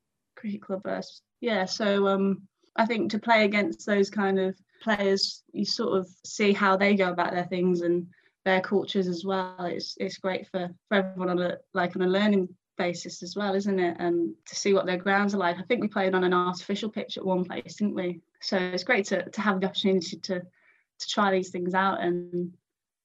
Club 0.62 0.84
versus 0.84 1.22
yeah. 1.40 1.66
So 1.66 2.08
um, 2.08 2.44
I 2.76 2.86
think 2.86 3.12
to 3.12 3.20
play 3.20 3.46
against 3.46 3.86
those 3.86 4.10
kind 4.10 4.40
of 4.40 4.56
players, 4.82 5.44
you 5.54 5.66
sort 5.66 6.00
of 6.00 6.08
see 6.26 6.54
how 6.54 6.78
they 6.78 6.96
go 6.96 7.10
about 7.10 7.32
their 7.32 7.46
things 7.46 7.82
and 7.82 8.08
their 8.46 8.62
cultures 8.62 9.08
as 9.08 9.24
well. 9.24 9.56
It's 9.60 9.96
it's 10.00 10.18
great 10.18 10.48
for, 10.48 10.70
for 10.88 10.98
everyone 10.98 11.30
on 11.30 11.40
a 11.40 11.58
like 11.74 11.96
on 11.96 12.02
a 12.02 12.08
learning 12.08 12.50
basis 12.78 13.22
as 13.22 13.36
well, 13.36 13.54
isn't 13.54 13.80
it? 13.80 13.98
And 14.00 14.34
to 14.48 14.56
see 14.56 14.74
what 14.74 14.86
their 14.86 14.98
grounds 14.98 15.36
are 15.36 15.40
like. 15.40 15.58
I 15.58 15.64
think 15.64 15.82
we 15.82 15.88
played 15.88 16.16
on 16.16 16.24
an 16.24 16.34
artificial 16.34 16.90
pitch 16.90 17.18
at 17.18 17.26
one 17.26 17.46
place, 17.46 17.76
didn't 17.76 17.96
we? 17.96 18.22
So 18.42 18.58
it's 18.58 18.84
great 18.84 19.06
to 19.08 19.30
to 19.30 19.42
have 19.42 19.60
the 19.60 19.68
opportunity 19.68 20.18
to 20.18 20.40
to 20.40 21.08
try 21.08 21.32
these 21.32 21.50
things 21.50 21.74
out 21.74 22.02
and 22.02 22.54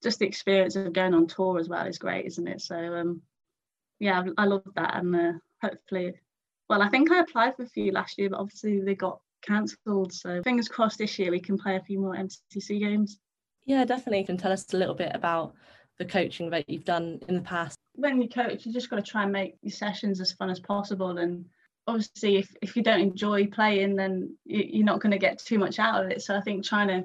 just 0.02 0.18
the 0.18 0.26
experience 0.26 0.76
of 0.76 0.92
going 0.92 1.14
on 1.14 1.26
tour 1.26 1.58
as 1.58 1.68
well 1.68 1.86
is 1.86 1.98
great, 1.98 2.26
isn't 2.26 2.46
it? 2.46 2.60
So 2.60 2.76
um, 2.76 3.22
yeah, 3.98 4.22
I, 4.38 4.42
I 4.42 4.46
love 4.46 4.62
that, 4.74 4.96
and 4.96 5.16
uh, 5.16 5.32
hopefully, 5.62 6.14
well, 6.68 6.82
I 6.82 6.88
think 6.88 7.10
I 7.10 7.20
applied 7.20 7.56
for 7.56 7.62
a 7.62 7.68
few 7.68 7.92
last 7.92 8.18
year, 8.18 8.30
but 8.30 8.40
obviously 8.40 8.80
they 8.80 8.94
got 8.94 9.20
cancelled. 9.42 10.12
So 10.12 10.42
fingers 10.42 10.68
crossed 10.68 10.98
this 10.98 11.18
year 11.18 11.30
we 11.30 11.40
can 11.40 11.58
play 11.58 11.76
a 11.76 11.82
few 11.82 12.00
more 12.00 12.16
MCC 12.16 12.80
games. 12.80 13.18
Yeah, 13.64 13.84
definitely. 13.84 14.20
You 14.20 14.26
can 14.26 14.36
tell 14.36 14.52
us 14.52 14.72
a 14.72 14.76
little 14.76 14.94
bit 14.94 15.12
about 15.14 15.54
the 15.98 16.04
coaching 16.04 16.50
that 16.50 16.68
you've 16.68 16.84
done 16.84 17.20
in 17.28 17.34
the 17.34 17.42
past. 17.42 17.76
When 17.94 18.20
you 18.20 18.28
coach, 18.28 18.66
you 18.66 18.72
just 18.72 18.90
got 18.90 18.96
to 18.96 19.02
try 19.02 19.22
and 19.22 19.32
make 19.32 19.56
your 19.62 19.72
sessions 19.72 20.20
as 20.20 20.32
fun 20.32 20.50
as 20.50 20.60
possible. 20.60 21.18
And 21.18 21.46
obviously, 21.86 22.36
if, 22.36 22.54
if 22.62 22.76
you 22.76 22.82
don't 22.82 23.00
enjoy 23.00 23.46
playing, 23.46 23.96
then 23.96 24.36
you're 24.44 24.84
not 24.84 25.00
going 25.00 25.12
to 25.12 25.18
get 25.18 25.38
too 25.38 25.58
much 25.58 25.78
out 25.78 26.04
of 26.04 26.10
it. 26.10 26.22
So 26.22 26.36
I 26.36 26.40
think 26.42 26.64
trying 26.64 26.88
to 26.88 27.04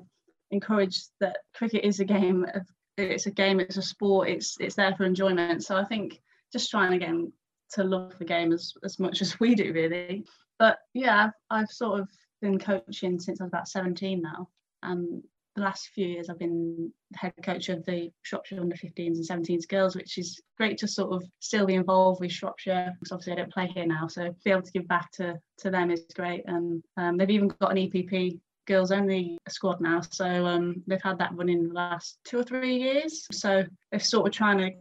encourage 0.52 1.02
that 1.20 1.38
cricket 1.54 1.86
is 1.86 2.00
a 2.00 2.06
game 2.06 2.46
of 2.54 2.66
it's 2.98 3.26
a 3.26 3.32
game, 3.32 3.60
it's 3.60 3.78
a 3.78 3.82
sport, 3.82 4.30
it's 4.30 4.58
it's 4.60 4.76
there 4.76 4.94
for 4.96 5.06
enjoyment. 5.06 5.64
So 5.64 5.76
I 5.78 5.86
think 5.86 6.22
just 6.52 6.70
trying 6.70 6.94
again 6.94 7.32
to 7.74 7.84
love 7.84 8.18
the 8.20 8.26
game 8.26 8.52
as, 8.52 8.74
as 8.84 9.00
much 9.00 9.22
as 9.22 9.40
we 9.40 9.56
do 9.56 9.74
really. 9.74 10.26
But 10.60 10.80
yeah, 10.94 11.26
I've, 11.26 11.62
I've 11.62 11.70
sort 11.70 12.00
of 12.02 12.10
been 12.42 12.60
coaching 12.60 13.20
since 13.20 13.42
I 13.42 13.46
was 13.46 13.52
about 13.52 13.68
17 13.68 14.22
now. 14.22 14.50
And 14.84 15.24
the 15.56 15.62
last 15.62 15.90
few 15.90 16.08
years 16.08 16.30
I've 16.30 16.40
been 16.40 16.92
head 17.16 17.34
coach 17.44 17.70
of 17.70 17.86
the 17.86 18.10
Shropshire 18.22 18.60
under 18.60 18.76
15s 18.76 19.30
and 19.30 19.46
17s 19.46 19.68
girls, 19.68 19.96
which 19.96 20.18
is 20.18 20.42
great 20.58 20.78
to 20.80 20.88
sort 20.88 21.14
of 21.14 21.24
still 21.40 21.66
be 21.66 21.76
involved 21.76 22.22
with 22.22 22.32
Shropshire 22.32 22.94
because 23.00 23.12
obviously 23.12 23.34
I 23.34 23.36
don't 23.38 23.54
play 23.54 23.68
here 23.68 23.86
now. 23.86 24.08
So 24.08 24.36
be 24.44 24.52
able 24.52 24.62
to 24.62 24.72
give 24.72 24.88
back 24.88 25.12
to 25.14 25.40
to 25.60 25.70
them 25.70 25.92
is 25.92 26.06
great. 26.16 26.44
And 26.48 26.84
um, 26.98 27.18
they've 27.18 27.30
even 27.30 27.50
got 27.60 27.72
an 27.72 27.78
EPP 27.78 28.40
girls 28.66 28.92
only 28.92 29.38
squad 29.50 29.82
now. 29.82 30.02
So 30.02 30.46
um, 30.46 30.84
they've 30.88 31.02
had 31.02 31.18
that 31.20 31.36
running 31.36 31.68
the 31.68 31.74
last 31.74 32.20
two 32.24 32.40
or 32.40 32.44
three 32.44 32.78
years. 32.78 33.28
So 33.32 33.64
they're 33.90 34.00
sort 34.00 34.28
of 34.28 34.34
trying 34.34 34.60
to 34.60 34.72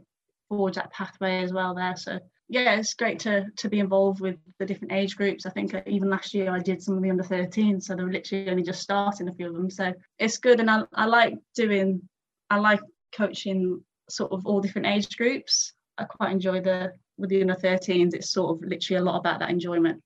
forge 0.49 0.75
that 0.75 0.93
pathway 0.93 1.43
as 1.43 1.53
well 1.53 1.75
there. 1.75 1.97
So 1.97 2.21
yeah, 2.51 2.75
it's 2.75 2.95
great 2.95 3.21
to 3.21 3.47
to 3.59 3.69
be 3.69 3.79
involved 3.79 4.21
with 4.21 4.37
the 4.59 4.67
different 4.67 4.93
age 4.93 5.17
groups. 5.17 5.47
I 5.47 5.51
think 5.51 5.73
uh, 5.73 5.83
even 5.87 6.11
last 6.11 6.35
year 6.35 6.51
I 6.51 6.59
did 6.59 6.83
some 6.83 6.97
of 6.97 7.03
the 7.03 7.11
under 7.11 7.23
13, 7.23 7.81
so 7.81 7.95
they 7.95 8.03
were 8.03 8.11
literally 8.11 8.51
only 8.51 8.65
just 8.65 8.83
starting 8.83 9.29
a 9.29 9.33
few 9.33 9.47
of 9.47 9.55
them. 9.55 9.71
So 9.71 9.95
it's 10.19 10.37
good, 10.37 10.59
and 10.59 10.69
I, 10.69 10.83
I 10.93 11.07
like 11.07 11.35
doing, 11.55 12.03
I 12.51 12.59
like 12.59 12.81
coaching 13.15 13.85
sort 14.09 14.33
of 14.33 14.45
all 14.47 14.61
different 14.61 14.89
age 14.89 15.17
groups. 15.17 15.75
I 15.97 16.05
quite 16.05 16.33
enjoy 16.33 16.61
the 16.61 16.93
with 17.17 17.31
the 17.31 17.41
under 17.41 17.55
13s. 17.55 18.15
It's 18.15 18.33
sort 18.33 18.57
of 18.57 18.69
literally 18.69 19.01
a 19.01 19.05
lot 19.05 19.21
about 19.21 19.39
that 19.39 19.51
enjoyment, 19.51 20.03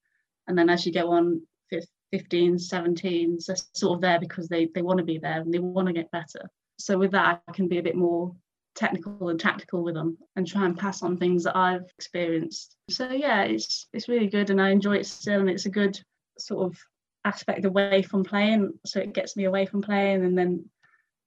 and 0.46 0.56
then 0.56 0.68
as 0.68 0.84
you 0.84 0.92
go 0.92 1.12
on 1.12 1.40
15s, 1.72 2.70
17s, 2.70 3.46
they're 3.46 3.56
sort 3.72 3.96
of 3.96 4.00
there 4.02 4.20
because 4.20 4.48
they 4.48 4.68
they 4.74 4.82
want 4.82 4.98
to 4.98 5.04
be 5.04 5.16
there 5.16 5.40
and 5.40 5.52
they 5.52 5.60
want 5.60 5.88
to 5.88 5.94
get 5.94 6.10
better. 6.10 6.50
So 6.78 6.98
with 6.98 7.12
that, 7.12 7.40
I 7.48 7.52
can 7.52 7.68
be 7.68 7.78
a 7.78 7.82
bit 7.82 7.96
more 7.96 8.36
technical 8.74 9.28
and 9.28 9.38
tactical 9.38 9.82
with 9.84 9.94
them 9.94 10.18
and 10.36 10.46
try 10.46 10.64
and 10.64 10.78
pass 10.78 11.02
on 11.02 11.16
things 11.16 11.44
that 11.44 11.56
I've 11.56 11.84
experienced. 11.98 12.76
So 12.90 13.10
yeah, 13.10 13.42
it's 13.42 13.88
it's 13.92 14.08
really 14.08 14.26
good 14.26 14.50
and 14.50 14.60
I 14.60 14.70
enjoy 14.70 14.96
it 14.96 15.06
still 15.06 15.40
and 15.40 15.50
it's 15.50 15.66
a 15.66 15.70
good 15.70 15.98
sort 16.38 16.70
of 16.70 16.78
aspect 17.24 17.64
away 17.64 18.02
from 18.02 18.24
playing. 18.24 18.72
So 18.84 19.00
it 19.00 19.14
gets 19.14 19.36
me 19.36 19.44
away 19.44 19.66
from 19.66 19.82
playing 19.82 20.24
and 20.24 20.36
then 20.36 20.64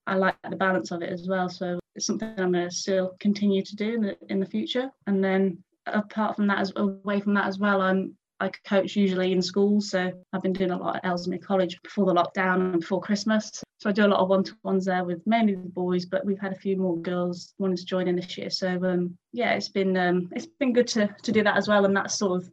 I 0.06 0.16
like 0.16 0.36
the 0.50 0.56
balance 0.56 0.92
of 0.92 1.02
it 1.02 1.12
as 1.12 1.28
well. 1.28 1.50
So 1.50 1.80
it's 1.96 2.06
something 2.06 2.30
I'm 2.38 2.52
going 2.52 2.70
to 2.70 2.72
still 2.72 3.16
continue 3.20 3.64
to 3.64 3.76
do 3.76 3.96
in 3.96 4.02
the 4.02 4.18
in 4.30 4.40
the 4.40 4.46
future. 4.46 4.90
And 5.06 5.24
then 5.24 5.64
apart 5.86 6.36
from 6.36 6.48
that, 6.48 6.60
as 6.60 6.74
away 6.76 7.20
from 7.20 7.34
that 7.36 7.48
as 7.48 7.60
well, 7.60 7.82
I'm 7.82 8.16
I 8.40 8.50
coach 8.66 8.96
usually 8.96 9.32
in 9.32 9.42
schools. 9.42 9.90
So 9.90 10.12
I've 10.34 10.42
been 10.42 10.54
doing 10.54 10.72
a 10.72 10.78
lot 10.78 10.98
at 10.98 11.06
Ellesmere 11.06 11.40
College 11.40 11.82
before 11.84 12.06
the 12.06 12.14
lockdown 12.14 12.74
and 12.74 12.80
before 12.80 13.02
Christmas. 13.02 13.64
So 13.80 13.90
I 13.90 13.94
do 13.94 14.06
a 14.06 14.08
lot 14.08 14.20
of 14.20 14.30
one-to-ones 14.30 14.86
there 14.86 15.04
with 15.04 15.26
mainly 15.26 15.56
the 15.56 15.70
boys, 15.70 16.06
but 16.06 16.26
we've 16.26 16.40
had 16.40 16.52
a 16.52 16.58
few 16.58 16.78
more 16.78 16.98
girls 16.98 17.54
wanting 17.58 17.78
to 17.78 17.86
join 17.86 18.08
in 18.08 18.16
this 18.16 18.38
year. 18.38 18.50
So 18.50 18.68
um, 18.84 19.18
yeah, 19.34 19.54
it's 19.54 19.70
been 19.70 19.96
um, 19.98 20.30
it's 20.36 20.48
been 20.60 20.74
good 20.74 20.88
to 20.90 21.14
to 21.24 21.32
do 21.32 21.44
that 21.44 21.58
as 21.58 21.68
well, 21.68 21.86
and 21.86 21.96
that 21.96 22.12
sort 22.12 22.42
of 22.42 22.50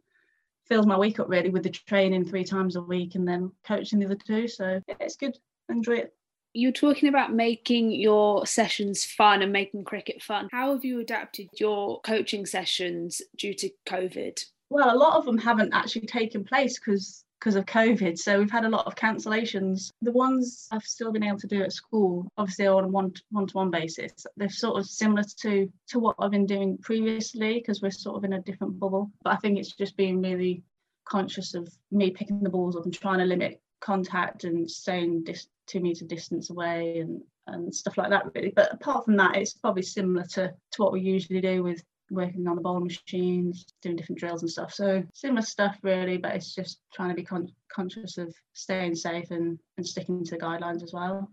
fills 0.67 0.87
my 0.87 0.97
week 0.97 1.19
up 1.19 1.29
really 1.29 1.49
with 1.49 1.63
the 1.63 1.69
training 1.69 2.25
three 2.25 2.43
times 2.43 2.75
a 2.75 2.81
week 2.81 3.15
and 3.15 3.27
then 3.27 3.51
coaching 3.65 3.99
the 3.99 4.05
other 4.05 4.15
two. 4.15 4.47
So 4.47 4.81
yeah, 4.87 4.95
it's 4.99 5.15
good. 5.15 5.37
Enjoy 5.69 5.97
it. 5.97 6.13
You're 6.53 6.71
talking 6.71 7.09
about 7.09 7.33
making 7.33 7.91
your 7.91 8.45
sessions 8.45 9.03
fun 9.03 9.41
and 9.41 9.51
making 9.51 9.83
cricket 9.83 10.23
fun. 10.23 10.47
How 10.51 10.71
have 10.71 10.85
you 10.85 11.01
adapted 11.01 11.49
your 11.59 11.99
coaching 12.01 12.45
sessions 12.45 13.21
due 13.35 13.53
to 13.55 13.69
COVID? 13.85 14.43
Well, 14.69 14.95
a 14.95 14.97
lot 14.97 15.17
of 15.17 15.25
them 15.25 15.37
haven't 15.37 15.73
actually 15.73 16.07
taken 16.07 16.43
place 16.43 16.79
because 16.79 17.25
because 17.39 17.55
of 17.55 17.65
COVID. 17.65 18.17
So 18.17 18.39
we've 18.39 18.49
had 18.49 18.65
a 18.65 18.69
lot 18.69 18.87
of 18.87 18.95
cancellations. 18.95 19.91
The 20.01 20.11
ones 20.11 20.67
I've 20.71 20.83
still 20.83 21.11
been 21.11 21.23
able 21.23 21.37
to 21.39 21.47
do 21.47 21.61
at 21.61 21.73
school, 21.73 22.27
obviously 22.37 22.65
on 22.65 22.85
a 22.85 22.87
one 22.87 23.13
one 23.29 23.47
to 23.47 23.53
one 23.53 23.69
basis, 23.69 24.11
they're 24.37 24.49
sort 24.49 24.79
of 24.79 24.87
similar 24.87 25.23
to 25.41 25.71
to 25.89 25.99
what 25.99 26.15
I've 26.19 26.31
been 26.31 26.45
doing 26.45 26.77
previously 26.79 27.55
because 27.55 27.81
we're 27.81 27.91
sort 27.91 28.17
of 28.17 28.23
in 28.23 28.33
a 28.33 28.41
different 28.41 28.79
bubble. 28.79 29.11
But 29.23 29.33
I 29.33 29.35
think 29.37 29.59
it's 29.59 29.73
just 29.73 29.97
being 29.97 30.21
really 30.21 30.63
conscious 31.05 31.53
of 31.53 31.71
me 31.91 32.09
picking 32.09 32.41
the 32.41 32.49
balls 32.49 32.75
up 32.75 32.85
and 32.85 32.93
trying 32.93 33.19
to 33.19 33.25
limit 33.25 33.61
contact 33.79 34.43
and 34.43 34.69
staying 34.69 35.23
dis- 35.23 35.47
two 35.67 35.79
meter 35.79 36.05
distance 36.05 36.49
away 36.49 36.99
and 36.99 37.21
and 37.47 37.73
stuff 37.73 37.97
like 37.97 38.09
that 38.09 38.25
really 38.33 38.51
but 38.55 38.73
apart 38.73 39.05
from 39.05 39.15
that 39.15 39.35
it's 39.35 39.53
probably 39.53 39.83
similar 39.83 40.25
to 40.25 40.51
to 40.71 40.81
what 40.81 40.91
we 40.91 40.99
usually 40.99 41.41
do 41.41 41.61
with 41.61 41.83
working 42.11 42.47
on 42.47 42.55
the 42.55 42.61
bowling 42.61 42.85
machines, 42.85 43.65
doing 43.81 43.95
different 43.95 44.19
drills 44.19 44.41
and 44.41 44.51
stuff. 44.51 44.73
So 44.73 45.03
similar 45.13 45.41
stuff 45.41 45.77
really, 45.81 46.17
but 46.17 46.35
it's 46.35 46.53
just 46.53 46.81
trying 46.93 47.09
to 47.09 47.15
be 47.15 47.23
con- 47.23 47.53
conscious 47.71 48.17
of 48.17 48.33
staying 48.53 48.95
safe 48.95 49.31
and, 49.31 49.59
and 49.77 49.85
sticking 49.85 50.23
to 50.25 50.31
the 50.31 50.41
guidelines 50.41 50.83
as 50.83 50.91
well. 50.93 51.29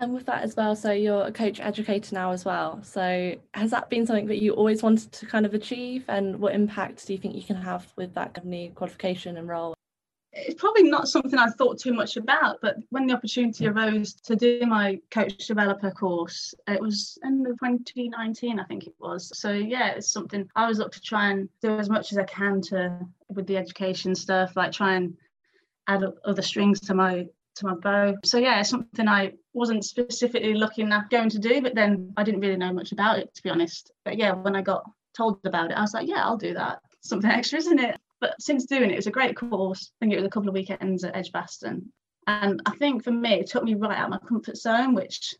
And 0.00 0.14
with 0.14 0.26
that 0.26 0.44
as 0.44 0.54
well, 0.54 0.76
so 0.76 0.92
you're 0.92 1.26
a 1.26 1.32
coach 1.32 1.58
educator 1.58 2.14
now 2.14 2.30
as 2.30 2.44
well. 2.44 2.80
So 2.84 3.34
has 3.54 3.72
that 3.72 3.90
been 3.90 4.06
something 4.06 4.26
that 4.26 4.40
you 4.40 4.52
always 4.52 4.80
wanted 4.80 5.10
to 5.10 5.26
kind 5.26 5.44
of 5.44 5.54
achieve? 5.54 6.04
And 6.06 6.38
what 6.38 6.54
impact 6.54 7.04
do 7.06 7.12
you 7.12 7.18
think 7.18 7.34
you 7.34 7.42
can 7.42 7.56
have 7.56 7.92
with 7.96 8.14
that 8.14 8.34
kind 8.34 8.44
of 8.46 8.50
new 8.50 8.70
qualification 8.70 9.36
and 9.36 9.48
role? 9.48 9.74
It's 10.46 10.60
probably 10.60 10.84
not 10.84 11.08
something 11.08 11.38
I 11.38 11.48
thought 11.48 11.78
too 11.78 11.92
much 11.92 12.16
about, 12.16 12.58
but 12.62 12.76
when 12.90 13.06
the 13.06 13.14
opportunity 13.14 13.66
arose 13.66 14.14
to 14.14 14.36
do 14.36 14.60
my 14.66 15.00
coach 15.10 15.46
developer 15.46 15.90
course, 15.90 16.54
it 16.66 16.80
was 16.80 17.18
in 17.24 17.44
2019, 17.44 18.60
I 18.60 18.64
think 18.64 18.86
it 18.86 18.94
was. 18.98 19.30
So 19.38 19.50
yeah, 19.52 19.90
it's 19.90 20.10
something 20.10 20.48
I 20.54 20.62
always 20.62 20.78
look 20.78 20.92
to 20.92 21.00
try 21.00 21.30
and 21.30 21.48
do 21.60 21.78
as 21.78 21.90
much 21.90 22.12
as 22.12 22.18
I 22.18 22.24
can 22.24 22.60
to 22.62 23.00
with 23.28 23.46
the 23.46 23.56
education 23.56 24.14
stuff, 24.14 24.56
like 24.56 24.72
try 24.72 24.94
and 24.94 25.16
add 25.88 26.04
other 26.24 26.42
strings 26.42 26.80
to 26.80 26.94
my 26.94 27.26
to 27.56 27.66
my 27.66 27.74
bow. 27.74 28.14
So 28.24 28.38
yeah, 28.38 28.60
it's 28.60 28.70
something 28.70 29.08
I 29.08 29.32
wasn't 29.52 29.84
specifically 29.84 30.54
looking 30.54 30.92
at 30.92 31.10
going 31.10 31.30
to 31.30 31.38
do, 31.38 31.60
but 31.60 31.74
then 31.74 32.12
I 32.16 32.22
didn't 32.22 32.40
really 32.40 32.56
know 32.56 32.72
much 32.72 32.92
about 32.92 33.18
it 33.18 33.34
to 33.34 33.42
be 33.42 33.50
honest. 33.50 33.90
But 34.04 34.16
yeah, 34.16 34.32
when 34.32 34.54
I 34.54 34.62
got 34.62 34.84
told 35.16 35.40
about 35.44 35.70
it, 35.70 35.74
I 35.74 35.80
was 35.80 35.94
like, 35.94 36.08
yeah, 36.08 36.24
I'll 36.24 36.36
do 36.36 36.54
that. 36.54 36.80
Something 37.00 37.30
extra, 37.38 37.58
isn't 37.58 37.80
it? 37.80 37.98
But 38.20 38.40
since 38.40 38.66
doing 38.66 38.90
it, 38.90 38.92
it 38.92 38.96
was 38.96 39.06
a 39.06 39.12
great 39.12 39.36
course. 39.36 39.90
I 39.90 39.94
think 40.00 40.12
it 40.12 40.16
was 40.16 40.26
a 40.26 40.30
couple 40.30 40.48
of 40.48 40.54
weekends 40.54 41.04
at 41.04 41.16
Edgbaston. 41.16 41.92
And 42.26 42.60
I 42.66 42.72
think 42.72 43.04
for 43.04 43.10
me, 43.10 43.34
it 43.34 43.46
took 43.46 43.64
me 43.64 43.74
right 43.74 43.96
out 43.96 44.12
of 44.12 44.20
my 44.22 44.28
comfort 44.28 44.56
zone, 44.56 44.94
which 44.94 45.34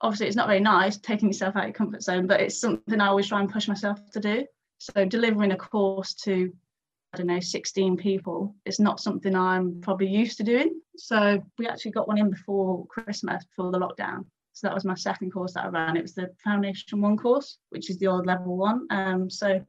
obviously 0.00 0.26
it's 0.26 0.36
not 0.36 0.46
very 0.46 0.60
nice 0.60 0.98
taking 0.98 1.28
yourself 1.28 1.56
out 1.56 1.62
of 1.62 1.68
your 1.68 1.74
comfort 1.74 2.02
zone, 2.02 2.26
but 2.26 2.40
it's 2.40 2.60
something 2.60 3.00
I 3.00 3.08
always 3.08 3.26
try 3.26 3.40
and 3.40 3.50
push 3.50 3.68
myself 3.68 3.98
to 4.12 4.20
do. 4.20 4.46
So 4.78 5.04
delivering 5.04 5.52
a 5.52 5.56
course 5.56 6.14
to 6.24 6.52
I 7.14 7.16
don't 7.16 7.28
know, 7.28 7.38
16 7.38 7.96
people. 7.96 8.56
It's 8.64 8.80
not 8.80 8.98
something 8.98 9.36
I'm 9.36 9.80
probably 9.80 10.08
used 10.08 10.36
to 10.38 10.42
doing. 10.42 10.80
So 10.96 11.40
we 11.58 11.68
actually 11.68 11.92
got 11.92 12.08
one 12.08 12.18
in 12.18 12.28
before 12.28 12.84
Christmas, 12.88 13.44
before 13.44 13.70
the 13.70 13.78
lockdown. 13.78 14.24
So 14.52 14.66
that 14.66 14.74
was 14.74 14.84
my 14.84 14.96
second 14.96 15.30
course 15.30 15.52
that 15.54 15.64
I 15.64 15.68
ran. 15.68 15.96
It 15.96 16.02
was 16.02 16.14
the 16.14 16.30
Foundation 16.42 17.00
One 17.00 17.16
course, 17.16 17.58
which 17.70 17.88
is 17.88 17.98
the 17.98 18.08
old 18.08 18.26
level 18.26 18.56
one. 18.56 18.88
Um, 18.90 19.30
so 19.30 19.64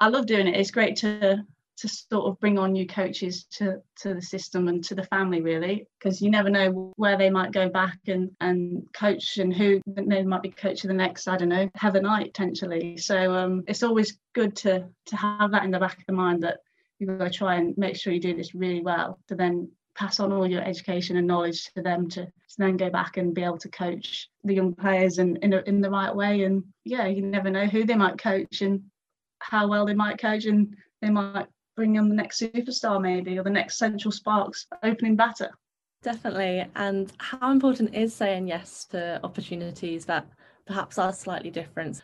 I 0.00 0.08
love 0.08 0.26
doing 0.26 0.46
it. 0.46 0.56
It's 0.56 0.70
great 0.70 0.96
to 0.96 1.44
to 1.78 1.88
sort 1.88 2.26
of 2.26 2.40
bring 2.40 2.58
on 2.58 2.72
new 2.72 2.86
coaches 2.86 3.44
to 3.44 3.80
to 3.96 4.14
the 4.14 4.22
system 4.22 4.66
and 4.68 4.82
to 4.82 4.94
the 4.96 5.04
family 5.04 5.40
really 5.40 5.86
because 5.98 6.20
you 6.20 6.28
never 6.28 6.50
know 6.50 6.92
where 6.96 7.16
they 7.16 7.30
might 7.30 7.52
go 7.52 7.68
back 7.68 7.98
and 8.08 8.30
and 8.40 8.82
coach 8.92 9.38
and 9.38 9.54
who 9.54 9.80
they 9.86 10.22
might 10.24 10.42
be 10.42 10.50
coaching 10.50 10.88
the 10.88 10.94
next 10.94 11.28
i 11.28 11.36
don't 11.36 11.48
know 11.48 11.70
Heather 11.76 12.00
Knight 12.00 12.34
potentially 12.34 12.96
so 12.96 13.32
um, 13.32 13.62
it's 13.68 13.84
always 13.84 14.18
good 14.34 14.56
to 14.56 14.88
to 15.06 15.16
have 15.16 15.52
that 15.52 15.64
in 15.64 15.70
the 15.70 15.78
back 15.78 15.98
of 15.98 16.06
the 16.06 16.12
mind 16.12 16.42
that 16.42 16.58
you've 16.98 17.16
got 17.16 17.30
to 17.30 17.38
try 17.38 17.54
and 17.56 17.78
make 17.78 17.94
sure 17.94 18.12
you 18.12 18.20
do 18.20 18.34
this 18.34 18.56
really 18.56 18.82
well 18.82 19.20
to 19.28 19.36
then 19.36 19.70
pass 19.94 20.18
on 20.18 20.32
all 20.32 20.48
your 20.48 20.62
education 20.62 21.16
and 21.16 21.26
knowledge 21.26 21.64
to 21.74 21.82
them 21.82 22.08
to, 22.08 22.24
to 22.24 22.56
then 22.56 22.76
go 22.76 22.90
back 22.90 23.16
and 23.16 23.34
be 23.34 23.42
able 23.42 23.58
to 23.58 23.68
coach 23.68 24.28
the 24.44 24.54
young 24.54 24.72
players 24.72 25.18
in, 25.18 25.36
in, 25.38 25.52
a, 25.52 25.58
in 25.66 25.80
the 25.80 25.90
right 25.90 26.14
way 26.14 26.42
and 26.42 26.64
yeah 26.84 27.06
you 27.06 27.22
never 27.22 27.50
know 27.50 27.66
who 27.66 27.84
they 27.84 27.96
might 27.96 28.18
coach 28.18 28.62
and 28.62 28.82
how 29.40 29.68
well 29.68 29.86
they 29.86 29.94
might 29.94 30.20
coach 30.20 30.44
and 30.44 30.76
they 31.00 31.10
might 31.10 31.46
bring 31.76 31.94
in 31.94 32.08
the 32.08 32.14
next 32.14 32.40
superstar 32.40 33.00
maybe 33.00 33.38
or 33.38 33.44
the 33.44 33.50
next 33.50 33.78
central 33.78 34.10
sparks 34.10 34.66
opening 34.82 35.14
batter. 35.14 35.50
Definitely. 36.02 36.66
And 36.76 37.12
how 37.18 37.50
important 37.50 37.94
is 37.94 38.14
saying 38.14 38.48
yes 38.48 38.84
to 38.86 39.20
opportunities 39.24 40.04
that 40.06 40.26
perhaps 40.66 40.98
are 40.98 41.12
slightly 41.12 41.50
different? 41.50 42.02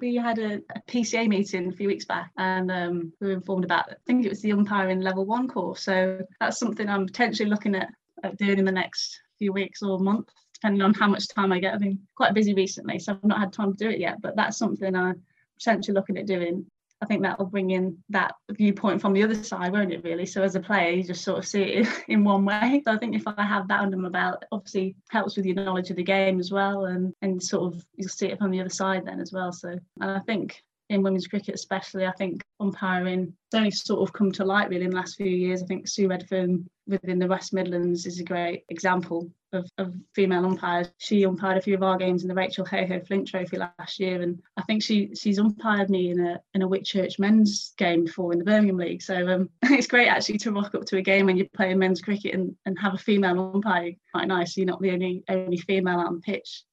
We 0.00 0.16
had 0.16 0.38
a, 0.38 0.54
a, 0.74 0.80
PCA 0.88 1.28
meeting 1.28 1.68
a 1.68 1.72
few 1.72 1.86
weeks 1.86 2.04
back 2.04 2.30
and 2.36 2.70
um, 2.70 3.12
we 3.20 3.28
were 3.28 3.34
informed 3.34 3.64
about 3.64 3.90
I 3.90 3.94
think 4.06 4.24
it 4.24 4.30
was 4.30 4.40
the 4.40 4.52
umpiring 4.52 5.00
level 5.00 5.24
one 5.24 5.48
course. 5.48 5.82
So 5.82 6.20
that's 6.40 6.58
something 6.58 6.88
I'm 6.88 7.06
potentially 7.06 7.48
looking 7.48 7.74
at, 7.74 7.90
at 8.22 8.38
doing 8.38 8.58
in 8.58 8.64
the 8.64 8.72
next 8.72 9.20
few 9.38 9.52
weeks 9.52 9.82
or 9.82 9.98
month 9.98 10.30
depending 10.54 10.82
on 10.82 10.94
how 10.94 11.08
much 11.08 11.28
time 11.28 11.52
I 11.52 11.58
get. 11.58 11.74
I've 11.74 11.80
been 11.80 12.00
quite 12.16 12.34
busy 12.34 12.54
recently 12.54 12.98
so 12.98 13.12
I've 13.12 13.24
not 13.24 13.38
had 13.38 13.52
time 13.52 13.72
to 13.72 13.84
do 13.84 13.90
it 13.90 14.00
yet 14.00 14.20
but 14.22 14.34
that's 14.36 14.56
something 14.56 14.94
I'm 14.96 15.22
potentially 15.58 15.94
looking 15.94 16.16
at 16.16 16.26
doing 16.26 16.64
I 17.02 17.04
think 17.04 17.22
that 17.22 17.36
will 17.36 17.46
bring 17.46 17.70
in 17.72 17.98
that 18.10 18.36
viewpoint 18.52 19.00
from 19.00 19.12
the 19.12 19.24
other 19.24 19.34
side, 19.34 19.72
won't 19.72 19.92
it, 19.92 20.04
really? 20.04 20.24
So 20.24 20.42
as 20.44 20.54
a 20.54 20.60
player, 20.60 20.92
you 20.92 21.02
just 21.02 21.24
sort 21.24 21.38
of 21.38 21.46
see 21.46 21.62
it 21.62 21.88
in 22.08 22.22
one 22.22 22.44
way. 22.44 22.80
So 22.84 22.92
I 22.92 22.96
think 22.96 23.16
if 23.16 23.26
I 23.26 23.42
have 23.42 23.66
that 23.68 23.80
under 23.80 23.96
my 23.96 24.08
belt, 24.08 24.44
obviously 24.52 24.94
helps 25.10 25.36
with 25.36 25.44
your 25.44 25.56
knowledge 25.56 25.90
of 25.90 25.96
the 25.96 26.04
game 26.04 26.38
as 26.38 26.52
well 26.52 26.84
and, 26.84 27.12
and 27.20 27.42
sort 27.42 27.74
of 27.74 27.84
you'll 27.96 28.08
see 28.08 28.28
it 28.28 28.38
from 28.38 28.52
the 28.52 28.60
other 28.60 28.70
side 28.70 29.04
then 29.04 29.20
as 29.20 29.32
well. 29.32 29.52
So 29.52 29.70
and 30.00 30.10
I 30.12 30.20
think 30.20 30.62
in 30.90 31.02
women's 31.02 31.26
cricket 31.26 31.56
especially, 31.56 32.06
I 32.06 32.12
think 32.12 32.44
umpiring 32.60 33.34
it's 33.46 33.54
only 33.54 33.72
sort 33.72 34.08
of 34.08 34.12
come 34.12 34.30
to 34.32 34.44
light 34.44 34.68
really 34.68 34.84
in 34.84 34.90
the 34.90 34.96
last 34.96 35.16
few 35.16 35.26
years. 35.26 35.60
I 35.60 35.66
think 35.66 35.88
Sue 35.88 36.06
Redfern 36.06 36.68
within 36.86 37.18
the 37.18 37.26
West 37.26 37.52
Midlands 37.52 38.06
is 38.06 38.20
a 38.20 38.24
great 38.24 38.62
example 38.68 39.28
of, 39.52 39.68
of 39.78 39.94
female 40.14 40.44
umpires. 40.44 40.88
She 40.98 41.24
umpired 41.24 41.58
a 41.58 41.60
few 41.60 41.74
of 41.74 41.82
our 41.82 41.96
games 41.96 42.22
in 42.22 42.28
the 42.28 42.34
Rachel 42.34 42.64
Heyhoe 42.64 43.04
Flint 43.04 43.28
Trophy 43.28 43.58
last 43.58 44.00
year, 44.00 44.22
and 44.22 44.40
I 44.56 44.62
think 44.62 44.82
she 44.82 45.14
she's 45.14 45.38
umpired 45.38 45.90
me 45.90 46.10
in 46.10 46.20
a 46.20 46.40
in 46.54 46.62
a 46.62 46.68
Whitchurch 46.68 47.18
men's 47.18 47.74
game 47.76 48.04
before 48.04 48.32
in 48.32 48.38
the 48.38 48.44
Birmingham 48.44 48.76
League. 48.76 49.02
So 49.02 49.26
um, 49.28 49.50
it's 49.62 49.86
great 49.86 50.08
actually 50.08 50.38
to 50.38 50.52
rock 50.52 50.74
up 50.74 50.84
to 50.86 50.98
a 50.98 51.02
game 51.02 51.26
when 51.26 51.36
you're 51.36 51.46
playing 51.54 51.78
men's 51.78 52.00
cricket 52.00 52.34
and, 52.34 52.56
and 52.66 52.78
have 52.78 52.94
a 52.94 52.98
female 52.98 53.52
umpire. 53.54 53.92
Quite 54.12 54.28
nice. 54.28 54.56
You're 54.56 54.66
not 54.66 54.80
the 54.80 54.92
only 54.92 55.24
only 55.28 55.58
female 55.58 56.00
on 56.00 56.14
the 56.16 56.20
pitch. 56.20 56.64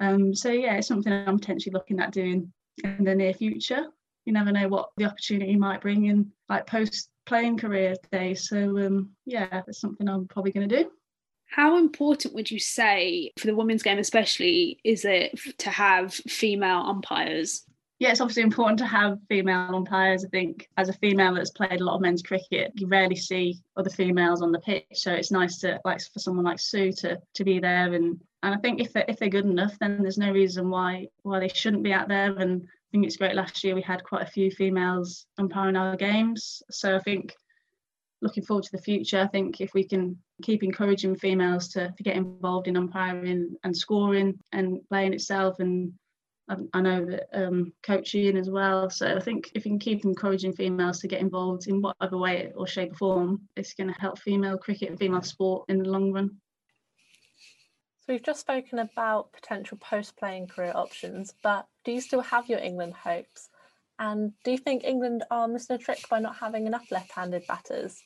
Um, 0.00 0.34
so 0.34 0.50
yeah, 0.50 0.76
it's 0.76 0.88
something 0.88 1.12
I'm 1.12 1.38
potentially 1.38 1.72
looking 1.72 2.00
at 2.00 2.12
doing 2.12 2.52
in 2.82 3.04
the 3.04 3.14
near 3.14 3.34
future. 3.34 3.86
You 4.24 4.32
never 4.32 4.52
know 4.52 4.68
what 4.68 4.90
the 4.96 5.04
opportunity 5.04 5.56
might 5.56 5.80
bring 5.80 6.06
in 6.06 6.32
like 6.48 6.66
post 6.66 7.08
playing 7.26 7.58
career 7.58 7.94
days. 8.10 8.48
So 8.48 8.78
um, 8.78 9.10
yeah, 9.26 9.46
that's 9.50 9.80
something 9.80 10.08
I'm 10.08 10.26
probably 10.28 10.52
going 10.52 10.68
to 10.68 10.82
do. 10.84 10.90
How 11.52 11.76
important 11.76 12.32
would 12.32 12.50
you 12.50 12.58
say 12.58 13.30
for 13.38 13.46
the 13.46 13.54
women's 13.54 13.82
game, 13.82 13.98
especially, 13.98 14.80
is 14.84 15.04
it 15.04 15.38
to 15.58 15.70
have 15.70 16.14
female 16.14 16.78
umpires? 16.78 17.66
Yeah, 17.98 18.10
it's 18.10 18.22
obviously 18.22 18.42
important 18.42 18.78
to 18.78 18.86
have 18.86 19.18
female 19.28 19.76
umpires. 19.76 20.24
I 20.24 20.28
think 20.28 20.66
as 20.78 20.88
a 20.88 20.94
female 20.94 21.34
that's 21.34 21.50
played 21.50 21.82
a 21.82 21.84
lot 21.84 21.96
of 21.96 22.00
men's 22.00 22.22
cricket, 22.22 22.72
you 22.74 22.86
rarely 22.86 23.16
see 23.16 23.60
other 23.76 23.90
females 23.90 24.40
on 24.40 24.50
the 24.50 24.60
pitch. 24.60 24.86
So 24.94 25.12
it's 25.12 25.30
nice 25.30 25.58
to 25.58 25.78
like 25.84 26.00
for 26.00 26.20
someone 26.20 26.46
like 26.46 26.58
Sue 26.58 26.90
to 26.90 27.20
to 27.34 27.44
be 27.44 27.60
there 27.60 27.92
and 27.92 28.18
and 28.42 28.54
I 28.54 28.56
think 28.56 28.80
if 28.80 28.92
they're, 28.92 29.04
if 29.06 29.18
they're 29.18 29.28
good 29.28 29.44
enough, 29.44 29.78
then 29.78 30.00
there's 30.00 30.18
no 30.18 30.32
reason 30.32 30.70
why 30.70 31.08
why 31.22 31.38
they 31.38 31.48
shouldn't 31.48 31.84
be 31.84 31.92
out 31.92 32.08
there. 32.08 32.34
And 32.34 32.62
I 32.62 32.88
think 32.90 33.04
it's 33.04 33.18
great. 33.18 33.34
Last 33.34 33.62
year 33.62 33.74
we 33.74 33.82
had 33.82 34.02
quite 34.02 34.22
a 34.22 34.30
few 34.30 34.50
females 34.50 35.26
umpiring 35.38 35.76
our 35.76 35.96
games, 35.96 36.62
so 36.70 36.96
I 36.96 37.00
think 37.00 37.34
looking 38.22 38.44
forward 38.44 38.64
to 38.64 38.72
the 38.72 38.82
future. 38.82 39.20
I 39.20 39.26
think 39.26 39.60
if 39.60 39.74
we 39.74 39.84
can 39.84 40.16
keep 40.42 40.62
encouraging 40.62 41.16
females 41.16 41.68
to, 41.70 41.92
to 41.96 42.02
get 42.02 42.16
involved 42.16 42.68
in 42.68 42.76
umpiring 42.76 43.56
and 43.64 43.76
scoring 43.76 44.38
and 44.52 44.78
playing 44.88 45.12
itself, 45.12 45.58
and 45.58 45.92
I, 46.48 46.80
know 46.80 47.04
that 47.06 47.28
um, 47.32 47.72
coaching 47.82 48.36
as 48.36 48.50
well. 48.50 48.90
So 48.90 49.16
I 49.16 49.20
think 49.20 49.50
if 49.54 49.64
we 49.64 49.70
can 49.70 49.78
keep 49.78 50.04
encouraging 50.04 50.52
females 50.52 51.00
to 51.00 51.08
get 51.08 51.20
involved 51.20 51.68
in 51.68 51.80
whatever 51.80 52.18
way 52.18 52.52
or 52.54 52.66
shape 52.66 52.92
or 52.92 52.96
form, 52.96 53.40
it's 53.56 53.74
going 53.74 53.92
to 53.92 54.00
help 54.00 54.18
female 54.18 54.58
cricket 54.58 54.90
and 54.90 54.98
female 54.98 55.22
sport 55.22 55.64
in 55.68 55.78
the 55.78 55.88
long 55.88 56.12
run. 56.12 56.30
So 58.00 58.12
we've 58.12 58.22
just 58.22 58.40
spoken 58.40 58.80
about 58.80 59.32
potential 59.32 59.78
post-playing 59.78 60.48
career 60.48 60.72
options, 60.74 61.34
but 61.42 61.66
do 61.84 61.92
you 61.92 62.00
still 62.00 62.20
have 62.20 62.48
your 62.48 62.58
England 62.58 62.94
hopes? 62.94 63.48
And 64.00 64.32
do 64.44 64.50
you 64.50 64.58
think 64.58 64.82
England 64.82 65.22
are 65.30 65.46
missing 65.46 65.76
a 65.76 65.78
trick 65.78 66.08
by 66.10 66.18
not 66.18 66.34
having 66.36 66.66
enough 66.66 66.90
left-handed 66.90 67.46
batters? 67.46 68.02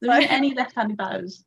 There 0.00 0.12
aren't 0.12 0.30
any 0.30 0.54
left-handed 0.54 0.96
batters. 0.96 1.44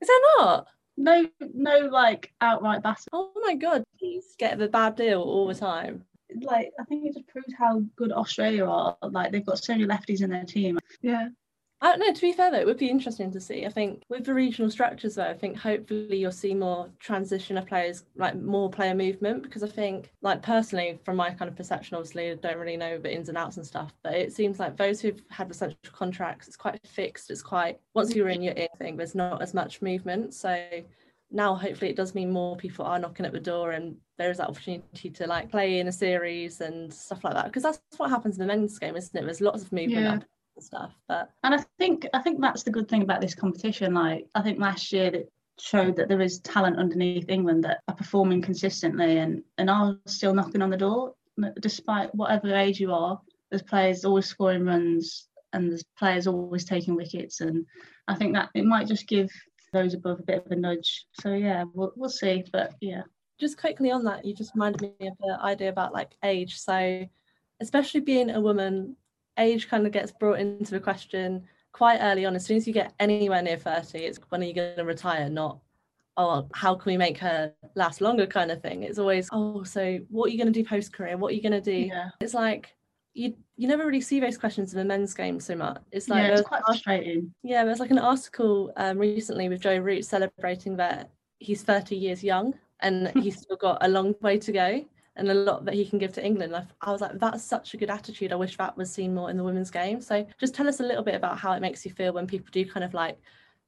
Is 0.00 0.08
there 0.08 0.18
not? 0.38 0.66
No, 0.96 1.26
no, 1.40 1.78
like 1.80 2.32
outright 2.40 2.82
batters. 2.82 3.08
Oh 3.12 3.32
my 3.42 3.54
god, 3.54 3.84
please 3.98 4.34
get 4.38 4.58
the 4.58 4.68
bad 4.68 4.96
deal 4.96 5.20
all 5.20 5.48
the 5.48 5.54
time. 5.54 6.04
Like 6.40 6.72
I 6.80 6.84
think 6.84 7.06
it 7.06 7.14
just 7.14 7.28
proves 7.28 7.52
how 7.58 7.82
good 7.96 8.12
Australia 8.12 8.66
are. 8.66 8.96
Like 9.02 9.32
they've 9.32 9.44
got 9.44 9.58
so 9.58 9.74
many 9.74 9.86
lefties 9.86 10.22
in 10.22 10.30
their 10.30 10.44
team. 10.44 10.78
Yeah. 11.02 11.28
Uh, 11.80 11.86
I 11.86 11.90
don't 11.90 12.00
know. 12.00 12.12
To 12.12 12.20
be 12.20 12.32
fair, 12.32 12.50
though, 12.50 12.60
it 12.60 12.66
would 12.66 12.78
be 12.78 12.88
interesting 12.88 13.30
to 13.32 13.40
see. 13.40 13.66
I 13.66 13.68
think 13.68 14.02
with 14.08 14.24
the 14.24 14.34
regional 14.34 14.70
structures, 14.70 15.14
though, 15.14 15.28
I 15.28 15.34
think 15.34 15.56
hopefully 15.56 16.16
you'll 16.16 16.32
see 16.32 16.54
more 16.54 16.88
transition 16.98 17.58
of 17.58 17.66
players, 17.66 18.04
like 18.16 18.40
more 18.40 18.70
player 18.70 18.94
movement. 18.94 19.42
Because 19.42 19.62
I 19.62 19.68
think, 19.68 20.10
like 20.22 20.42
personally, 20.42 20.98
from 21.04 21.16
my 21.16 21.30
kind 21.30 21.48
of 21.48 21.56
perception, 21.56 21.96
obviously, 21.96 22.30
I 22.30 22.34
don't 22.34 22.58
really 22.58 22.76
know 22.76 22.98
the 22.98 23.14
ins 23.14 23.28
and 23.28 23.38
outs 23.38 23.56
and 23.56 23.66
stuff. 23.66 23.92
But 24.02 24.14
it 24.14 24.32
seems 24.32 24.58
like 24.58 24.76
those 24.76 25.00
who've 25.00 25.22
had 25.30 25.48
the 25.48 25.54
central 25.54 25.92
contracts, 25.92 26.48
it's 26.48 26.56
quite 26.56 26.80
fixed. 26.86 27.30
It's 27.30 27.42
quite 27.42 27.78
once 27.94 28.14
you're 28.14 28.28
in, 28.28 28.42
you're 28.42 28.54
in. 28.54 28.68
Thing 28.78 28.96
there's 28.96 29.14
not 29.14 29.40
as 29.40 29.54
much 29.54 29.82
movement. 29.82 30.34
So 30.34 30.66
now, 31.30 31.54
hopefully, 31.54 31.90
it 31.90 31.96
does 31.96 32.14
mean 32.14 32.30
more 32.30 32.56
people 32.56 32.84
are 32.84 32.98
knocking 32.98 33.26
at 33.26 33.32
the 33.32 33.40
door, 33.40 33.72
and 33.72 33.96
there 34.18 34.30
is 34.30 34.38
that 34.38 34.48
opportunity 34.48 35.10
to 35.10 35.26
like 35.26 35.50
play 35.50 35.80
in 35.80 35.88
a 35.88 35.92
series 35.92 36.60
and 36.60 36.92
stuff 36.92 37.24
like 37.24 37.34
that. 37.34 37.46
Because 37.46 37.62
that's 37.62 37.80
what 37.98 38.10
happens 38.10 38.36
in 38.36 38.40
the 38.40 38.46
men's 38.46 38.78
game, 38.78 38.96
isn't 38.96 39.16
it? 39.16 39.24
There's 39.24 39.40
lots 39.40 39.62
of 39.62 39.72
movement. 39.72 40.22
Yeah 40.22 40.28
stuff. 40.62 40.92
But 41.08 41.30
and 41.42 41.54
I 41.54 41.64
think 41.78 42.06
I 42.14 42.20
think 42.20 42.40
that's 42.40 42.62
the 42.62 42.70
good 42.70 42.88
thing 42.88 43.02
about 43.02 43.20
this 43.20 43.34
competition. 43.34 43.94
Like 43.94 44.26
I 44.34 44.42
think 44.42 44.58
last 44.58 44.92
year 44.92 45.10
that 45.10 45.28
showed 45.58 45.96
that 45.96 46.08
there 46.08 46.20
is 46.20 46.40
talent 46.40 46.78
underneath 46.78 47.28
England 47.28 47.64
that 47.64 47.80
are 47.88 47.94
performing 47.94 48.42
consistently 48.42 49.18
and 49.18 49.42
and 49.58 49.70
are 49.70 49.96
still 50.06 50.34
knocking 50.34 50.62
on 50.62 50.70
the 50.70 50.76
door. 50.76 51.14
despite 51.60 52.14
whatever 52.14 52.54
age 52.54 52.78
you 52.80 52.92
are, 52.92 53.20
there's 53.50 53.62
players 53.62 54.04
always 54.04 54.26
scoring 54.26 54.64
runs 54.64 55.28
and 55.52 55.70
there's 55.70 55.84
players 55.98 56.26
always 56.26 56.64
taking 56.64 56.96
wickets. 56.96 57.40
And 57.40 57.64
I 58.08 58.14
think 58.14 58.34
that 58.34 58.50
it 58.54 58.64
might 58.64 58.88
just 58.88 59.08
give 59.08 59.30
those 59.72 59.94
above 59.94 60.20
a 60.20 60.22
bit 60.22 60.44
of 60.44 60.52
a 60.52 60.56
nudge. 60.56 61.06
So 61.20 61.32
yeah, 61.32 61.64
we'll, 61.72 61.92
we'll 61.96 62.10
see. 62.10 62.44
But 62.52 62.74
yeah. 62.80 63.02
Just 63.40 63.58
quickly 63.58 63.90
on 63.90 64.04
that, 64.04 64.24
you 64.24 64.34
just 64.34 64.54
reminded 64.54 64.92
me 65.00 65.08
of 65.08 65.14
the 65.20 65.38
idea 65.42 65.68
about 65.68 65.92
like 65.92 66.12
age. 66.22 66.58
So 66.58 67.04
especially 67.60 68.00
being 68.00 68.30
a 68.30 68.40
woman, 68.40 68.96
age 69.38 69.68
kind 69.68 69.86
of 69.86 69.92
gets 69.92 70.12
brought 70.12 70.38
into 70.38 70.70
the 70.70 70.80
question 70.80 71.44
quite 71.72 71.98
early 71.98 72.24
on. 72.24 72.36
As 72.36 72.44
soon 72.44 72.56
as 72.56 72.66
you 72.66 72.72
get 72.72 72.94
anywhere 73.00 73.42
near 73.42 73.56
30, 73.56 73.98
it's 73.98 74.18
when 74.28 74.42
are 74.42 74.46
you 74.46 74.54
going 74.54 74.76
to 74.76 74.84
retire, 74.84 75.28
not 75.28 75.58
oh, 76.16 76.48
how 76.54 76.74
can 76.74 76.92
we 76.92 76.96
make 76.96 77.18
her 77.18 77.52
last 77.74 78.00
longer 78.00 78.26
kind 78.26 78.50
of 78.50 78.62
thing. 78.62 78.82
It's 78.82 78.98
always, 78.98 79.28
oh, 79.32 79.64
so 79.64 79.98
what 80.10 80.26
are 80.26 80.28
you 80.30 80.38
going 80.38 80.52
to 80.52 80.62
do 80.62 80.64
post 80.64 80.92
career? 80.92 81.16
What 81.16 81.32
are 81.32 81.34
you 81.34 81.42
going 81.42 81.52
to 81.52 81.60
do? 81.60 81.88
Yeah. 81.88 82.10
It's 82.20 82.34
like, 82.34 82.74
you 83.14 83.32
you 83.56 83.68
never 83.68 83.86
really 83.86 84.00
see 84.00 84.18
those 84.18 84.36
questions 84.36 84.72
in 84.72 84.78
the 84.78 84.84
men's 84.84 85.14
game 85.14 85.38
so 85.38 85.54
much. 85.54 85.80
It's 85.92 86.08
like 86.08 86.24
yeah, 86.24 86.32
it's 86.32 86.40
quite 86.40 86.62
frustrating. 86.66 87.32
Yeah, 87.44 87.64
there's 87.64 87.78
like 87.78 87.92
an 87.92 88.00
article 88.00 88.72
um, 88.76 88.98
recently 88.98 89.48
with 89.48 89.60
Joe 89.60 89.78
Root 89.78 90.04
celebrating 90.04 90.76
that 90.78 91.10
he's 91.38 91.62
30 91.62 91.94
years 91.94 92.24
young 92.24 92.54
and 92.80 93.12
he's 93.22 93.40
still 93.40 93.56
got 93.56 93.78
a 93.82 93.88
long 93.88 94.16
way 94.20 94.38
to 94.38 94.50
go 94.50 94.84
and 95.16 95.30
a 95.30 95.34
lot 95.34 95.64
that 95.64 95.74
he 95.74 95.86
can 95.86 95.98
give 95.98 96.12
to 96.14 96.24
England. 96.24 96.56
I, 96.56 96.66
I 96.80 96.90
was 96.90 97.00
like, 97.00 97.18
that's 97.18 97.44
such 97.44 97.74
a 97.74 97.76
good 97.76 97.90
attitude. 97.90 98.32
I 98.32 98.36
wish 98.36 98.56
that 98.56 98.76
was 98.76 98.92
seen 98.92 99.14
more 99.14 99.30
in 99.30 99.36
the 99.36 99.44
women's 99.44 99.70
game. 99.70 100.00
So 100.00 100.26
just 100.40 100.54
tell 100.54 100.68
us 100.68 100.80
a 100.80 100.84
little 100.84 101.04
bit 101.04 101.14
about 101.14 101.38
how 101.38 101.52
it 101.52 101.60
makes 101.60 101.84
you 101.84 101.92
feel 101.92 102.12
when 102.12 102.26
people 102.26 102.48
do 102.50 102.64
kind 102.64 102.84
of 102.84 102.94
like 102.94 103.18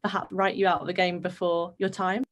perhaps 0.02 0.32
write 0.32 0.56
you 0.56 0.66
out 0.66 0.80
of 0.80 0.86
the 0.86 0.92
game 0.92 1.20
before 1.20 1.74
your 1.78 1.88
time. 1.88 2.24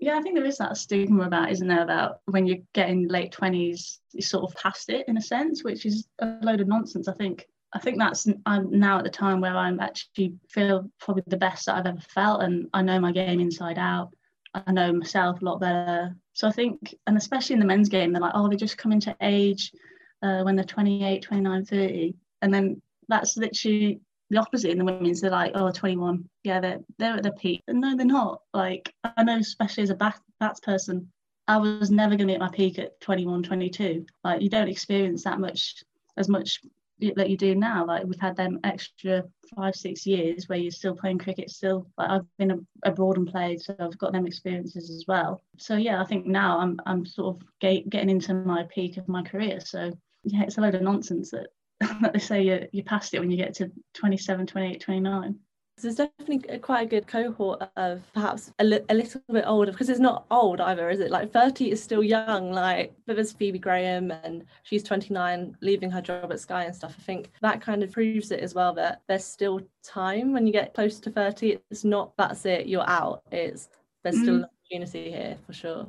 Yeah, 0.00 0.16
I 0.16 0.22
think 0.22 0.36
there 0.36 0.44
is 0.44 0.58
that 0.58 0.76
stigma 0.76 1.24
about, 1.24 1.50
isn't 1.50 1.66
there, 1.66 1.82
about 1.82 2.20
when 2.26 2.46
you're 2.46 2.58
getting 2.72 3.08
late 3.08 3.32
twenties, 3.32 4.00
you 4.12 4.22
sort 4.22 4.44
of 4.44 4.54
past 4.54 4.90
it 4.90 5.08
in 5.08 5.16
a 5.16 5.20
sense, 5.20 5.64
which 5.64 5.84
is 5.84 6.06
a 6.20 6.38
load 6.42 6.60
of 6.60 6.68
nonsense. 6.68 7.08
I 7.08 7.14
think 7.14 7.46
I 7.72 7.80
think 7.80 7.98
that's 7.98 8.26
I'm 8.46 8.70
now 8.70 8.98
at 8.98 9.04
the 9.04 9.10
time 9.10 9.40
where 9.40 9.56
I'm 9.56 9.80
actually 9.80 10.34
feel 10.48 10.88
probably 11.00 11.24
the 11.26 11.36
best 11.36 11.66
that 11.66 11.74
I've 11.74 11.86
ever 11.86 12.00
felt, 12.00 12.42
and 12.42 12.68
I 12.72 12.82
know 12.82 13.00
my 13.00 13.12
game 13.12 13.40
inside 13.40 13.76
out. 13.76 14.10
I 14.54 14.72
know 14.72 14.92
myself 14.92 15.40
a 15.40 15.44
lot 15.44 15.60
better. 15.60 16.16
So 16.32 16.48
I 16.48 16.52
think, 16.52 16.94
and 17.06 17.16
especially 17.16 17.54
in 17.54 17.60
the 17.60 17.66
men's 17.66 17.88
game, 17.88 18.12
they're 18.12 18.22
like, 18.22 18.32
oh, 18.34 18.48
they 18.48 18.56
just 18.56 18.78
come 18.78 18.92
into 18.92 19.16
age 19.20 19.72
uh, 20.22 20.42
when 20.42 20.56
they're 20.56 20.64
28, 20.64 21.22
29, 21.22 21.64
30, 21.64 22.14
and 22.42 22.52
then 22.54 22.82
that's 23.08 23.36
literally 23.36 24.00
the 24.30 24.38
opposite 24.38 24.70
in 24.70 24.78
the 24.78 24.84
women's. 24.84 25.20
They're 25.20 25.30
like, 25.30 25.52
oh, 25.54 25.70
21. 25.70 26.28
Yeah, 26.44 26.60
they're 26.60 26.80
they're 26.98 27.14
at 27.14 27.22
their 27.22 27.32
peak. 27.32 27.62
And 27.66 27.80
no, 27.80 27.96
they're 27.96 28.06
not. 28.06 28.42
Like 28.52 28.92
I 29.04 29.22
know, 29.24 29.38
especially 29.38 29.84
as 29.84 29.90
a 29.90 29.94
bat, 29.94 30.20
bats 30.40 30.60
person, 30.60 31.10
I 31.46 31.56
was 31.56 31.90
never 31.90 32.10
going 32.10 32.26
to 32.28 32.32
be 32.32 32.34
at 32.34 32.40
my 32.40 32.50
peak 32.50 32.78
at 32.78 33.00
21, 33.00 33.42
22. 33.42 34.06
Like 34.22 34.42
you 34.42 34.50
don't 34.50 34.68
experience 34.68 35.24
that 35.24 35.40
much 35.40 35.82
as 36.16 36.28
much 36.28 36.60
that 37.16 37.30
you 37.30 37.36
do 37.36 37.54
now. 37.54 37.86
Like 37.86 38.04
we've 38.04 38.20
had 38.20 38.36
them 38.36 38.60
extra 38.64 39.24
five, 39.56 39.74
six 39.74 40.06
years 40.06 40.48
where 40.48 40.58
you're 40.58 40.70
still 40.70 40.94
playing 40.94 41.18
cricket. 41.18 41.50
Still, 41.50 41.86
like 41.96 42.10
I've 42.10 42.36
been 42.38 42.66
abroad 42.82 43.16
and 43.16 43.26
played, 43.26 43.60
so 43.60 43.74
I've 43.78 43.98
got 43.98 44.12
them 44.12 44.26
experiences 44.26 44.90
as 44.90 45.04
well. 45.06 45.42
So 45.58 45.76
yeah, 45.76 46.00
I 46.00 46.04
think 46.04 46.26
now 46.26 46.58
I'm 46.58 46.78
I'm 46.86 47.06
sort 47.06 47.36
of 47.36 47.42
get, 47.60 47.88
getting 47.88 48.10
into 48.10 48.34
my 48.34 48.64
peak 48.64 48.96
of 48.96 49.08
my 49.08 49.22
career. 49.22 49.60
So 49.60 49.92
yeah, 50.24 50.42
it's 50.42 50.58
a 50.58 50.60
load 50.60 50.74
of 50.74 50.82
nonsense 50.82 51.30
that 51.30 51.48
that 51.80 52.12
they 52.12 52.18
say 52.18 52.42
you, 52.42 52.68
you 52.72 52.82
passed 52.82 53.14
it 53.14 53.20
when 53.20 53.30
you 53.30 53.36
get 53.36 53.54
to 53.54 53.70
27, 53.94 54.46
28, 54.46 54.80
29. 54.80 55.38
There's 55.82 55.96
definitely 55.96 56.58
quite 56.58 56.82
a 56.82 56.86
good 56.86 57.06
cohort 57.06 57.62
of 57.76 58.02
perhaps 58.12 58.52
a, 58.58 58.64
li- 58.64 58.84
a 58.88 58.94
little 58.94 59.20
bit 59.30 59.44
older 59.46 59.72
because 59.72 59.88
it's 59.88 60.00
not 60.00 60.24
old 60.30 60.60
either, 60.60 60.90
is 60.90 61.00
it? 61.00 61.10
Like 61.10 61.32
30 61.32 61.70
is 61.70 61.82
still 61.82 62.02
young. 62.02 62.52
Like, 62.52 62.92
but 63.06 63.16
there's 63.16 63.32
Phoebe 63.32 63.58
Graham 63.58 64.10
and 64.10 64.44
she's 64.62 64.82
29, 64.82 65.56
leaving 65.60 65.90
her 65.90 66.00
job 66.00 66.32
at 66.32 66.40
Sky 66.40 66.64
and 66.64 66.74
stuff. 66.74 66.94
I 66.98 67.02
think 67.02 67.30
that 67.40 67.60
kind 67.60 67.82
of 67.82 67.92
proves 67.92 68.30
it 68.30 68.40
as 68.40 68.54
well 68.54 68.72
that 68.74 69.02
there's 69.08 69.24
still 69.24 69.60
time 69.82 70.32
when 70.32 70.46
you 70.46 70.52
get 70.52 70.74
close 70.74 71.00
to 71.00 71.10
30. 71.10 71.58
It's 71.70 71.84
not 71.84 72.12
that's 72.16 72.44
it, 72.46 72.66
you're 72.66 72.88
out. 72.88 73.22
It's 73.30 73.68
there's 74.02 74.20
still 74.20 74.34
mm. 74.34 74.38
an 74.38 74.44
opportunity 74.44 75.10
here 75.10 75.36
for 75.46 75.52
sure. 75.52 75.86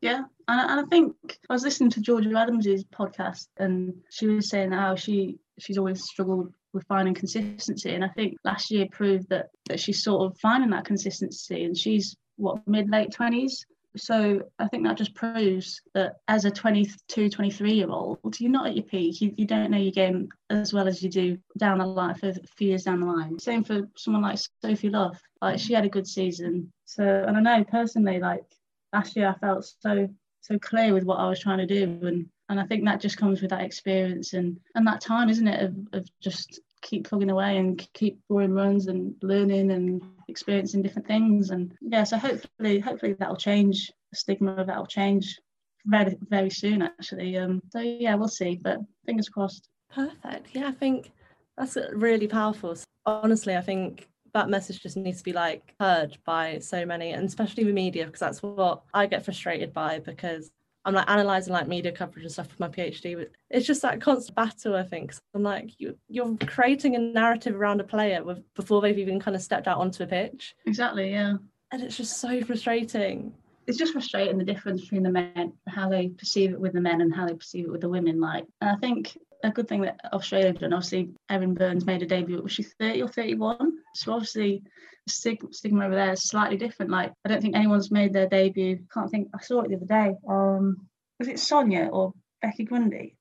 Yeah, 0.00 0.24
and, 0.48 0.70
and 0.70 0.80
I 0.80 0.84
think 0.84 1.16
I 1.48 1.52
was 1.52 1.62
listening 1.62 1.90
to 1.90 2.00
Georgia 2.00 2.30
Adams's 2.36 2.84
podcast, 2.84 3.48
and 3.56 3.94
she 4.10 4.26
was 4.26 4.48
saying 4.48 4.72
how 4.72 4.94
she 4.94 5.38
she's 5.58 5.78
always 5.78 6.04
struggled 6.04 6.52
finding 6.82 7.14
consistency, 7.14 7.94
and 7.94 8.04
I 8.04 8.08
think 8.08 8.36
last 8.44 8.70
year 8.70 8.86
proved 8.90 9.28
that 9.30 9.48
that 9.68 9.80
she's 9.80 10.02
sort 10.02 10.30
of 10.30 10.38
finding 10.38 10.70
that 10.70 10.84
consistency, 10.84 11.64
and 11.64 11.76
she's 11.76 12.16
what 12.36 12.66
mid 12.66 12.90
late 12.90 13.12
twenties. 13.12 13.66
So 13.96 14.42
I 14.58 14.68
think 14.68 14.84
that 14.84 14.98
just 14.98 15.14
proves 15.14 15.80
that 15.94 16.16
as 16.28 16.44
a 16.44 16.50
22, 16.50 17.30
23 17.30 17.72
year 17.72 17.88
old, 17.88 18.38
you're 18.38 18.50
not 18.50 18.66
at 18.66 18.76
your 18.76 18.84
peak. 18.84 19.20
You, 19.20 19.32
you 19.36 19.46
don't 19.46 19.70
know 19.70 19.78
your 19.78 19.92
game 19.92 20.28
as 20.50 20.72
well 20.72 20.86
as 20.86 21.02
you 21.02 21.08
do 21.08 21.38
down 21.56 21.78
the 21.78 21.86
line 21.86 22.14
for 22.14 22.28
a 22.28 22.34
few 22.56 22.68
years 22.68 22.84
down 22.84 23.00
the 23.00 23.06
line. 23.06 23.38
Same 23.38 23.64
for 23.64 23.88
someone 23.96 24.22
like 24.22 24.38
Sophie 24.62 24.90
Luff. 24.90 25.18
Like 25.40 25.58
she 25.58 25.72
had 25.72 25.84
a 25.84 25.88
good 25.88 26.06
season. 26.06 26.72
So 26.84 27.04
and 27.04 27.36
I 27.36 27.40
know 27.40 27.64
personally, 27.64 28.18
like 28.18 28.44
last 28.92 29.16
year 29.16 29.28
I 29.28 29.38
felt 29.38 29.66
so 29.80 30.08
so 30.42 30.58
clear 30.58 30.94
with 30.94 31.04
what 31.04 31.18
I 31.18 31.28
was 31.28 31.40
trying 31.40 31.58
to 31.58 31.66
do 31.66 32.06
and 32.06 32.26
and 32.48 32.60
I 32.60 32.66
think 32.66 32.84
that 32.84 33.00
just 33.00 33.16
comes 33.16 33.40
with 33.40 33.50
that 33.50 33.64
experience 33.64 34.32
and 34.32 34.58
and 34.74 34.86
that 34.86 35.00
time 35.00 35.28
isn't 35.28 35.48
it 35.48 35.62
of, 35.62 35.74
of 35.92 36.08
just 36.20 36.60
keep 36.86 37.08
plugging 37.08 37.30
away 37.30 37.56
and 37.56 37.86
keep 37.94 38.18
scoring 38.24 38.52
runs 38.52 38.86
and 38.86 39.14
learning 39.22 39.72
and 39.72 40.02
experiencing 40.28 40.82
different 40.82 41.06
things. 41.08 41.50
And 41.50 41.74
yeah 41.80 42.04
so 42.04 42.16
hopefully 42.16 42.78
hopefully 42.78 43.14
that'll 43.14 43.36
change 43.36 43.90
the 44.10 44.16
stigma 44.16 44.64
that'll 44.64 44.86
change 44.86 45.38
very 45.84 46.16
very 46.28 46.50
soon 46.50 46.82
actually. 46.82 47.36
Um 47.36 47.60
so 47.70 47.80
yeah 47.80 48.14
we'll 48.14 48.28
see 48.28 48.58
but 48.62 48.78
fingers 49.04 49.28
crossed. 49.28 49.68
Perfect. 49.92 50.50
Yeah 50.52 50.68
I 50.68 50.72
think 50.72 51.10
that's 51.58 51.76
really 51.92 52.28
powerful. 52.28 52.76
Honestly 53.04 53.56
I 53.56 53.62
think 53.62 54.08
that 54.32 54.50
message 54.50 54.82
just 54.82 54.96
needs 54.96 55.18
to 55.18 55.24
be 55.24 55.32
like 55.32 55.74
heard 55.80 56.18
by 56.24 56.58
so 56.58 56.84
many 56.84 57.10
and 57.12 57.26
especially 57.26 57.64
the 57.64 57.72
media 57.72 58.04
because 58.06 58.20
that's 58.20 58.42
what 58.42 58.82
I 58.94 59.06
get 59.06 59.24
frustrated 59.24 59.72
by 59.72 59.98
because 59.98 60.50
I'm 60.86 60.94
like 60.94 61.10
analyzing 61.10 61.52
like 61.52 61.66
media 61.66 61.90
coverage 61.90 62.24
and 62.24 62.32
stuff 62.32 62.46
for 62.46 62.56
my 62.58 62.68
PhD. 62.68 63.16
But 63.16 63.32
it's 63.50 63.66
just 63.66 63.82
that 63.82 64.00
constant 64.00 64.36
battle, 64.36 64.76
I 64.76 64.84
think. 64.84 65.12
So 65.12 65.20
I'm 65.34 65.42
like, 65.42 65.72
you, 65.78 65.98
you're 66.08 66.36
creating 66.46 66.94
a 66.94 66.98
narrative 66.98 67.56
around 67.56 67.80
a 67.80 67.84
player 67.84 68.22
with, 68.22 68.42
before 68.54 68.80
they've 68.80 68.98
even 68.98 69.20
kind 69.20 69.34
of 69.34 69.42
stepped 69.42 69.66
out 69.66 69.78
onto 69.78 70.04
a 70.04 70.06
pitch. 70.06 70.54
Exactly, 70.64 71.10
yeah. 71.10 71.34
And 71.72 71.82
it's 71.82 71.96
just 71.96 72.20
so 72.20 72.40
frustrating. 72.42 73.34
It's 73.66 73.78
just 73.78 73.92
frustrating 73.92 74.38
the 74.38 74.44
difference 74.44 74.82
between 74.82 75.02
the 75.02 75.10
men, 75.10 75.52
how 75.66 75.88
they 75.88 76.08
perceive 76.08 76.52
it 76.52 76.60
with 76.60 76.72
the 76.72 76.80
men 76.80 77.00
and 77.00 77.12
how 77.12 77.26
they 77.26 77.34
perceive 77.34 77.64
it 77.64 77.72
with 77.72 77.80
the 77.80 77.88
women. 77.88 78.20
Like, 78.20 78.46
and 78.60 78.70
I 78.70 78.76
think 78.76 79.18
a 79.42 79.50
good 79.50 79.68
thing 79.68 79.82
that 79.82 80.00
Australia 80.12 80.52
done. 80.52 80.72
Obviously, 80.72 81.10
Erin 81.30 81.54
Burns 81.54 81.86
made 81.86 82.02
a 82.02 82.06
debut. 82.06 82.42
Was 82.42 82.52
she 82.52 82.62
30 82.62 83.02
or 83.02 83.08
31? 83.08 83.72
So 83.94 84.12
obviously, 84.12 84.62
the 85.06 85.48
stigma 85.52 85.84
over 85.84 85.94
there 85.94 86.12
is 86.12 86.22
slightly 86.22 86.56
different. 86.56 86.90
Like, 86.90 87.12
I 87.24 87.28
don't 87.28 87.40
think 87.40 87.56
anyone's 87.56 87.90
made 87.90 88.12
their 88.12 88.28
debut. 88.28 88.80
Can't 88.92 89.10
think. 89.10 89.28
I 89.34 89.42
saw 89.42 89.62
it 89.62 89.68
the 89.68 89.76
other 89.76 89.86
day. 89.86 90.14
Um, 90.28 90.86
was 91.18 91.28
it 91.28 91.38
Sonia 91.38 91.88
or 91.92 92.12
Becky 92.42 92.64
Grundy? 92.64 93.16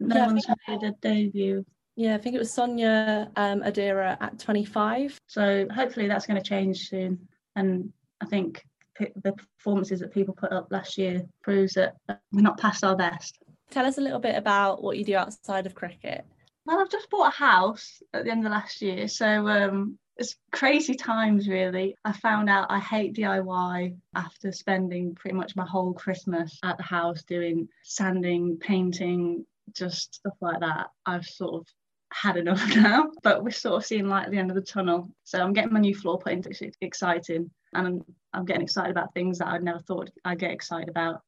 No 0.00 0.16
yeah, 0.16 0.26
one's 0.26 0.46
made 0.68 0.82
a 0.82 0.92
debut. 1.00 1.64
Yeah, 1.96 2.14
I 2.14 2.18
think 2.18 2.34
it 2.34 2.38
was 2.38 2.52
Sonia 2.52 3.30
um, 3.36 3.62
Odedra 3.62 4.18
at 4.20 4.38
25. 4.38 5.18
So 5.28 5.66
hopefully 5.74 6.08
that's 6.08 6.26
going 6.26 6.40
to 6.40 6.46
change 6.46 6.88
soon. 6.88 7.26
And 7.54 7.92
I 8.20 8.26
think 8.26 8.62
the 8.98 9.32
performances 9.32 10.00
that 10.00 10.12
people 10.12 10.34
put 10.34 10.52
up 10.52 10.68
last 10.70 10.98
year 10.98 11.22
proves 11.42 11.74
that 11.74 11.94
we're 12.32 12.42
not 12.42 12.58
past 12.58 12.84
our 12.84 12.96
best. 12.96 13.38
Tell 13.70 13.86
us 13.86 13.98
a 13.98 14.00
little 14.00 14.18
bit 14.18 14.36
about 14.36 14.82
what 14.82 14.98
you 14.98 15.04
do 15.04 15.16
outside 15.16 15.66
of 15.66 15.74
cricket. 15.74 16.24
Well, 16.64 16.80
I've 16.80 16.90
just 16.90 17.10
bought 17.10 17.32
a 17.32 17.36
house 17.36 18.02
at 18.12 18.24
the 18.24 18.30
end 18.30 18.44
of 18.44 18.52
last 18.52 18.82
year, 18.82 19.06
so 19.08 19.48
um, 19.48 19.98
it's 20.16 20.36
crazy 20.50 20.94
times 20.94 21.48
really. 21.48 21.96
I 22.04 22.12
found 22.12 22.48
out 22.48 22.66
I 22.70 22.80
hate 22.80 23.14
DIY 23.14 23.96
after 24.14 24.50
spending 24.50 25.14
pretty 25.14 25.36
much 25.36 25.56
my 25.56 25.66
whole 25.66 25.92
Christmas 25.92 26.58
at 26.64 26.76
the 26.76 26.82
house 26.82 27.22
doing 27.22 27.68
sanding, 27.82 28.56
painting, 28.58 29.44
just 29.74 30.16
stuff 30.16 30.34
like 30.40 30.60
that. 30.60 30.88
I've 31.04 31.26
sort 31.26 31.54
of 31.54 31.68
had 32.12 32.36
enough 32.36 32.66
now, 32.76 33.10
but 33.22 33.44
we're 33.44 33.50
sort 33.50 33.76
of 33.76 33.86
seeing 33.86 34.08
light 34.08 34.24
at 34.24 34.30
the 34.30 34.38
end 34.38 34.50
of 34.50 34.56
the 34.56 34.62
tunnel. 34.62 35.10
So 35.24 35.40
I'm 35.40 35.52
getting 35.52 35.72
my 35.72 35.80
new 35.80 35.94
floor 35.94 36.18
put 36.18 36.32
into 36.32 36.50
it's 36.50 36.76
exciting, 36.80 37.50
and 37.74 37.86
I'm, 37.86 38.04
I'm 38.32 38.44
getting 38.44 38.62
excited 38.62 38.90
about 38.90 39.12
things 39.14 39.38
that 39.38 39.48
I'd 39.48 39.62
never 39.62 39.80
thought 39.80 40.10
I'd 40.24 40.38
get 40.38 40.50
excited 40.50 40.88
about 40.88 41.20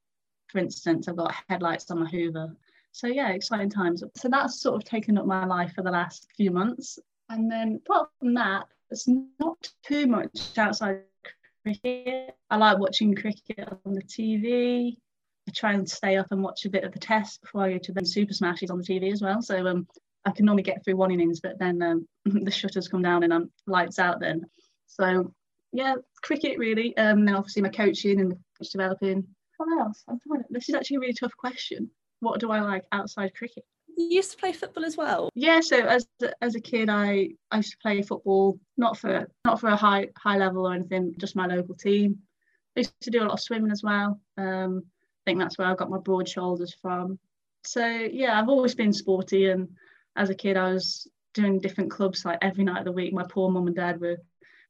for 0.48 0.58
instance, 0.58 1.08
I've 1.08 1.16
got 1.16 1.34
headlights 1.48 1.90
on 1.90 2.00
my 2.00 2.08
Hoover. 2.08 2.54
So 2.92 3.06
yeah, 3.06 3.30
exciting 3.30 3.70
times. 3.70 4.02
So 4.16 4.28
that's 4.28 4.61
sort 4.61 4.76
of 4.76 4.84
taken 4.84 5.18
up 5.18 5.26
my 5.26 5.44
life 5.44 5.72
for 5.74 5.82
the 5.82 5.90
last 5.90 6.26
few 6.37 6.50
months. 6.50 6.98
And 7.28 7.50
then 7.50 7.80
apart 7.87 8.08
from 8.18 8.34
that, 8.34 8.66
it's 8.90 9.06
not 9.38 9.70
too 9.84 10.06
much 10.06 10.56
outside 10.56 11.02
cricket. 11.62 12.34
I 12.50 12.56
like 12.56 12.78
watching 12.78 13.14
cricket 13.14 13.68
on 13.84 13.92
the 13.92 14.02
TV. 14.02 14.96
I 15.46 15.52
try 15.54 15.72
and 15.74 15.88
stay 15.88 16.16
up 16.16 16.28
and 16.30 16.42
watch 16.42 16.64
a 16.64 16.70
bit 16.70 16.84
of 16.84 16.92
the 16.92 16.98
test 16.98 17.42
before 17.42 17.62
I 17.62 17.72
go 17.72 17.78
to 17.78 17.92
the 17.92 18.04
Super 18.04 18.32
Smashes 18.32 18.70
on 18.70 18.78
the 18.78 18.84
TV 18.84 19.12
as 19.12 19.22
well. 19.22 19.42
So 19.42 19.66
um, 19.66 19.87
I 20.24 20.30
can 20.30 20.46
normally 20.46 20.62
get 20.62 20.84
through 20.84 20.96
one 20.96 21.11
innings, 21.11 21.40
but 21.40 21.58
then 21.58 21.82
um, 21.82 22.08
the 22.24 22.50
shutters 22.50 22.88
come 22.88 23.02
down 23.02 23.22
and 23.22 23.32
I'm 23.32 23.50
lights 23.66 23.98
out 23.98 24.20
then. 24.20 24.46
So 24.87 25.32
yeah, 25.72 25.96
cricket 26.22 26.58
really. 26.58 26.96
Um, 26.96 27.24
then 27.24 27.34
obviously 27.34 27.62
my 27.62 27.68
coaching 27.68 28.20
and 28.20 28.37
developing 28.72 29.26
what 29.59 29.81
else? 29.81 30.05
I'm 30.09 30.18
this 30.51 30.68
is 30.68 30.75
actually 30.75 30.97
a 30.97 31.01
really 31.01 31.12
tough 31.12 31.37
question. 31.37 31.90
what 32.21 32.40
do 32.40 32.51
I 32.51 32.61
like 32.61 32.85
outside 32.92 33.35
cricket? 33.35 33.64
You 33.97 34.07
used 34.07 34.31
to 34.33 34.37
play 34.37 34.53
football 34.53 34.85
as 34.85 34.97
well. 34.97 35.29
Yeah, 35.35 35.61
so 35.61 35.81
as 35.81 36.07
as 36.40 36.55
a 36.55 36.61
kid, 36.61 36.88
I 36.88 37.31
I 37.51 37.57
used 37.59 37.73
to 37.73 37.79
play 37.79 38.01
football, 38.03 38.59
not 38.77 38.97
for 38.97 39.29
not 39.44 39.61
for 39.61 39.68
a 39.68 39.77
high 39.77 40.09
high 40.16 40.38
level 40.38 40.66
or 40.66 40.75
anything, 40.75 41.14
just 41.18 41.37
my 41.37 41.47
local 41.47 41.75
team. 41.75 42.18
I 42.77 42.81
used 42.81 43.01
to 43.03 43.11
do 43.11 43.23
a 43.23 43.25
lot 43.25 43.33
of 43.33 43.40
swimming 43.40 43.73
as 43.73 43.83
well. 43.83 44.21
Um, 44.37 44.83
I 44.87 45.31
think 45.31 45.40
that's 45.40 45.59
where 45.59 45.68
I 45.68 45.75
got 45.75 45.90
my 45.90 45.99
broad 45.99 46.29
shoulders 46.29 46.75
from. 46.81 47.18
So 47.64 47.85
yeah, 47.85 48.38
I've 48.38 48.49
always 48.49 48.75
been 48.75 48.92
sporty, 48.92 49.51
and 49.51 49.68
as 50.16 50.31
a 50.31 50.35
kid, 50.35 50.57
I 50.57 50.73
was 50.73 51.09
doing 51.35 51.61
different 51.61 51.90
clubs 51.90 52.25
like 52.25 52.38
every 52.40 52.64
night 52.64 52.79
of 52.79 52.85
the 52.85 52.92
week. 52.92 53.12
My 53.12 53.25
poor 53.29 53.51
mum 53.51 53.66
and 53.66 53.77
dad 53.77 54.01
were 54.01 54.18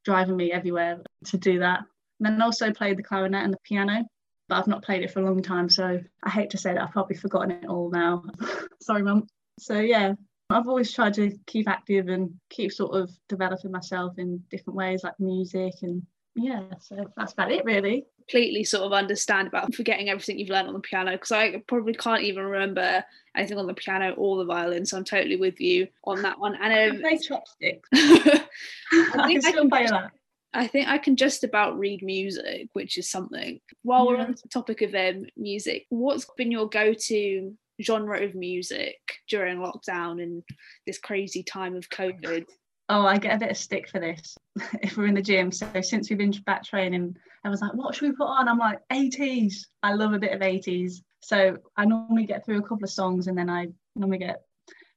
driving 0.04 0.36
me 0.36 0.52
everywhere 0.52 1.02
to 1.26 1.36
do 1.36 1.58
that. 1.58 1.80
And 2.18 2.26
then 2.26 2.42
also 2.42 2.72
played 2.72 2.96
the 2.96 3.02
clarinet 3.02 3.44
and 3.44 3.52
the 3.52 3.58
piano 3.64 4.04
but 4.48 4.56
I've 4.56 4.66
not 4.66 4.82
played 4.82 5.02
it 5.02 5.10
for 5.10 5.20
a 5.20 5.24
long 5.24 5.42
time. 5.42 5.68
So 5.68 6.00
I 6.22 6.30
hate 6.30 6.50
to 6.50 6.58
say 6.58 6.72
that 6.74 6.82
I've 6.82 6.92
probably 6.92 7.16
forgotten 7.16 7.50
it 7.50 7.66
all 7.66 7.90
now. 7.90 8.24
Sorry, 8.80 9.02
mum. 9.02 9.26
So 9.58 9.78
yeah, 9.78 10.14
I've 10.50 10.68
always 10.68 10.92
tried 10.92 11.14
to 11.14 11.36
keep 11.46 11.68
active 11.68 12.08
and 12.08 12.32
keep 12.48 12.72
sort 12.72 12.96
of 12.96 13.10
developing 13.28 13.70
myself 13.70 14.18
in 14.18 14.42
different 14.50 14.76
ways, 14.76 15.04
like 15.04 15.18
music 15.20 15.74
and 15.82 16.02
yeah. 16.34 16.62
So 16.80 16.96
that's 17.16 17.32
about 17.32 17.50
it, 17.50 17.64
really. 17.64 18.06
Completely 18.20 18.62
sort 18.62 18.84
of 18.84 18.92
understand 18.92 19.48
about 19.48 19.74
forgetting 19.74 20.08
everything 20.08 20.38
you've 20.38 20.50
learned 20.50 20.68
on 20.68 20.74
the 20.74 20.80
piano 20.80 21.12
because 21.12 21.32
I 21.32 21.62
probably 21.66 21.94
can't 21.94 22.22
even 22.22 22.44
remember 22.44 23.04
anything 23.36 23.58
on 23.58 23.66
the 23.66 23.74
piano 23.74 24.12
or 24.16 24.38
the 24.38 24.44
violin. 24.44 24.86
So 24.86 24.96
I'm 24.96 25.04
totally 25.04 25.36
with 25.36 25.60
you 25.60 25.88
on 26.04 26.22
that 26.22 26.38
one. 26.38 26.54
And 26.60 26.92
um, 26.92 26.98
I 26.98 27.00
play 27.00 27.18
chopsticks. 27.18 27.88
I, 27.94 28.44
I 29.14 29.32
can 29.32 29.42
still 29.42 29.68
play 29.68 29.86
that. 29.86 30.12
I 30.54 30.66
think 30.66 30.88
I 30.88 30.98
can 30.98 31.16
just 31.16 31.44
about 31.44 31.78
read 31.78 32.02
music, 32.02 32.68
which 32.72 32.96
is 32.96 33.10
something. 33.10 33.60
While 33.82 34.04
yeah. 34.04 34.10
we're 34.10 34.24
on 34.24 34.32
the 34.42 34.48
topic 34.48 34.82
of 34.82 34.94
um, 34.94 35.26
music, 35.36 35.86
what's 35.90 36.26
been 36.36 36.50
your 36.50 36.68
go-to 36.68 37.54
genre 37.80 38.22
of 38.24 38.34
music 38.34 38.96
during 39.28 39.58
lockdown 39.58 40.22
and 40.22 40.42
this 40.86 40.98
crazy 40.98 41.42
time 41.42 41.76
of 41.76 41.88
COVID? 41.90 42.46
Oh, 42.88 43.06
I 43.06 43.18
get 43.18 43.36
a 43.36 43.38
bit 43.38 43.50
of 43.50 43.56
stick 43.58 43.88
for 43.88 44.00
this 44.00 44.36
if 44.82 44.96
we're 44.96 45.06
in 45.06 45.14
the 45.14 45.22
gym. 45.22 45.52
So 45.52 45.68
since 45.82 46.08
we've 46.08 46.18
been 46.18 46.32
back 46.46 46.64
training, 46.64 47.16
I 47.44 47.50
was 47.50 47.60
like, 47.60 47.74
what 47.74 47.94
should 47.94 48.08
we 48.08 48.16
put 48.16 48.24
on? 48.24 48.48
I'm 48.48 48.58
like, 48.58 48.80
80s. 48.90 49.66
I 49.82 49.92
love 49.92 50.14
a 50.14 50.18
bit 50.18 50.32
of 50.32 50.40
80s. 50.40 51.02
So 51.20 51.58
I 51.76 51.84
normally 51.84 52.24
get 52.24 52.44
through 52.44 52.58
a 52.58 52.62
couple 52.62 52.84
of 52.84 52.90
songs 52.90 53.26
and 53.26 53.36
then 53.36 53.50
I 53.50 53.68
normally 53.94 54.18
get 54.18 54.42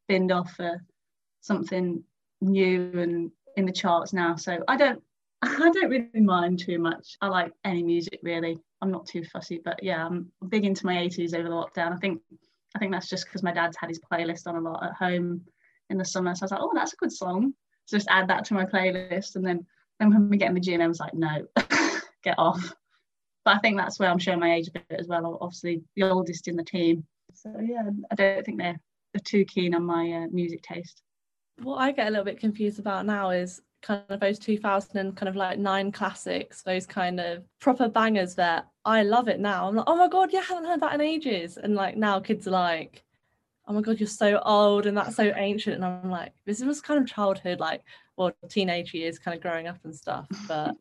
binned 0.08 0.32
off 0.32 0.54
for 0.54 0.82
something 1.42 2.04
new 2.40 2.92
and 2.96 3.32
in 3.58 3.66
the 3.66 3.72
charts 3.72 4.14
now. 4.14 4.38
So 4.38 4.64
I 4.68 4.78
don't 4.78 5.04
I 5.42 5.72
don't 5.72 5.90
really 5.90 6.22
mind 6.22 6.60
too 6.60 6.78
much. 6.78 7.18
I 7.22 7.28
like 7.28 7.52
any 7.66 7.84
music 7.84 8.20
really. 8.24 8.60
I'm 8.82 8.92
not 8.92 9.06
too 9.06 9.24
fussy, 9.24 9.60
but 9.64 9.82
yeah, 9.84 10.06
I'm 10.06 10.32
big 10.50 10.66
into 10.66 10.86
my 10.86 10.96
80s 10.96 11.34
over 11.34 11.50
the 11.50 11.56
lockdown. 11.56 11.94
I 11.94 11.98
think 11.98 12.22
I 12.76 12.80
think 12.80 12.92
that's 12.92 13.10
just 13.10 13.26
because 13.26 13.44
my 13.44 13.52
dad's 13.52 13.78
had 13.78 13.90
his 13.90 14.00
playlist 14.00 14.48
on 14.48 14.56
a 14.56 14.62
lot 14.62 14.84
at 14.84 14.94
home 14.94 15.42
in 15.90 15.98
the 15.98 16.06
summer. 16.06 16.34
So 16.36 16.44
I 16.44 16.46
was 16.46 16.52
like, 16.52 16.62
oh, 16.62 16.72
that's 16.74 16.94
a 16.94 16.98
good 16.98 17.12
song. 17.12 17.54
So 17.86 17.98
just 17.98 18.08
add 18.10 18.30
that 18.30 18.46
to 18.46 18.54
my 18.54 18.66
playlist. 18.66 19.36
And 19.36 19.46
then 19.46 19.66
then 20.00 20.12
when 20.12 20.30
we 20.30 20.38
get 20.38 20.50
in 20.50 20.56
the 20.56 20.62
gym, 20.62 20.82
I 20.82 20.88
was 20.88 21.00
like, 21.00 21.14
no, 21.14 21.46
get 22.24 22.36
off. 22.38 22.74
But 23.44 23.56
I 23.56 23.60
think 23.60 23.78
that's 23.78 24.00
where 24.00 24.10
I'm 24.10 24.20
showing 24.20 24.40
my 24.40 24.54
age 24.54 24.68
a 24.68 24.72
bit 24.72 25.00
as 25.00 25.08
well. 25.08 25.38
Obviously, 25.42 25.84
the 25.96 26.04
oldest 26.04 26.48
in 26.48 26.56
the 26.56 26.64
team. 26.64 27.06
So 27.34 27.54
yeah, 27.62 27.84
I 28.12 28.16
don't 28.16 28.46
think 28.46 28.60
they're 28.60 28.80
they're 29.14 29.22
too 29.24 29.46
keen 29.46 29.76
on 29.76 29.84
my 29.84 30.12
uh, 30.12 30.28
music 30.32 30.62
taste. 30.62 31.02
What 31.62 31.78
I 31.78 31.92
get 31.92 32.08
a 32.08 32.10
little 32.10 32.26
bit 32.26 32.40
confused 32.40 32.80
about 32.80 33.06
now 33.06 33.32
is 33.32 33.62
kind 33.82 34.04
of 34.10 34.20
those 34.20 34.40
2000 34.40 34.98
and 34.98 35.16
kind 35.16 35.30
of 35.30 35.36
like 35.36 35.58
nine 35.58 35.92
classics, 35.92 36.62
those 36.62 36.86
kind 36.86 37.20
of 37.20 37.44
proper 37.60 37.88
bangers 37.88 38.36
that 38.36 38.68
I 38.86 39.04
love 39.04 39.28
it 39.28 39.40
now. 39.40 39.68
I'm 39.68 39.76
like, 39.76 39.86
oh 39.88 39.96
my 39.96 40.08
god, 40.08 40.30
yeah, 40.32 40.40
I 40.40 40.44
haven't 40.44 40.66
heard 40.66 40.82
that 40.82 40.94
in 40.94 41.02
ages. 41.02 41.58
And 41.58 41.76
like 41.76 41.98
now 41.98 42.20
kids 42.20 42.48
are 42.48 42.52
like, 42.52 43.04
oh 43.68 43.74
my 43.74 43.82
god, 43.82 44.00
you're 44.00 44.08
so 44.08 44.40
old 44.40 44.86
and 44.86 44.98
that's 44.98 45.16
so 45.16 45.34
ancient. 45.36 45.76
And 45.76 45.86
I'm 45.86 46.10
like, 46.10 46.34
this 46.46 46.62
was 46.62 46.82
kind 46.82 47.00
of 47.00 47.08
childhood, 47.08 47.60
like 47.60 47.84
well, 48.18 48.32
teenage 48.50 48.94
years, 48.94 49.20
kind 49.20 49.36
of 49.36 49.42
growing 49.42 49.68
up 49.68 49.80
and 49.84 49.96
stuff. 49.96 50.28
But 50.48 50.76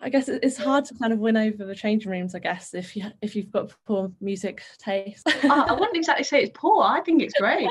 I 0.00 0.10
guess 0.10 0.28
it's 0.28 0.58
hard 0.58 0.84
to 0.86 0.94
kind 0.94 1.12
of 1.12 1.18
win 1.18 1.36
over 1.36 1.64
the 1.64 1.74
changing 1.74 2.10
rooms. 2.10 2.34
I 2.34 2.38
guess 2.38 2.74
if 2.74 2.94
you 2.96 3.04
if 3.22 3.34
you've 3.34 3.50
got 3.50 3.72
poor 3.86 4.12
music 4.20 4.62
taste. 4.78 5.26
I 5.44 5.72
wouldn't 5.72 5.96
exactly 5.96 6.24
say 6.24 6.42
it's 6.42 6.52
poor. 6.54 6.82
I 6.82 7.00
think 7.00 7.22
it's 7.22 7.34
great. 7.34 7.70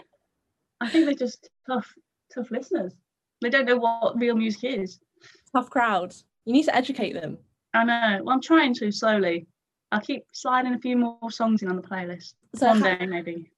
I 0.81 0.89
think 0.89 1.05
they're 1.05 1.13
just 1.13 1.49
tough, 1.67 1.93
tough 2.33 2.51
listeners. 2.51 2.93
They 3.43 3.49
don't 3.49 3.65
know 3.65 3.77
what 3.77 4.17
real 4.19 4.35
music 4.35 4.63
is. 4.63 4.99
Tough 5.53 5.69
crowds. 5.69 6.23
You 6.45 6.53
need 6.53 6.63
to 6.65 6.75
educate 6.75 7.13
them. 7.13 7.37
I 7.73 7.83
know. 7.83 8.23
Well, 8.23 8.33
I'm 8.33 8.41
trying 8.41 8.73
to 8.75 8.91
slowly. 8.91 9.47
I'll 9.91 10.01
keep 10.01 10.25
sliding 10.31 10.73
a 10.73 10.79
few 10.79 10.97
more 10.97 11.31
songs 11.31 11.61
in 11.61 11.69
on 11.69 11.75
the 11.75 11.81
playlist. 11.81 12.33
So 12.55 12.67
One 12.67 12.81
how, 12.81 12.95
day, 12.95 13.05
maybe. 13.05 13.51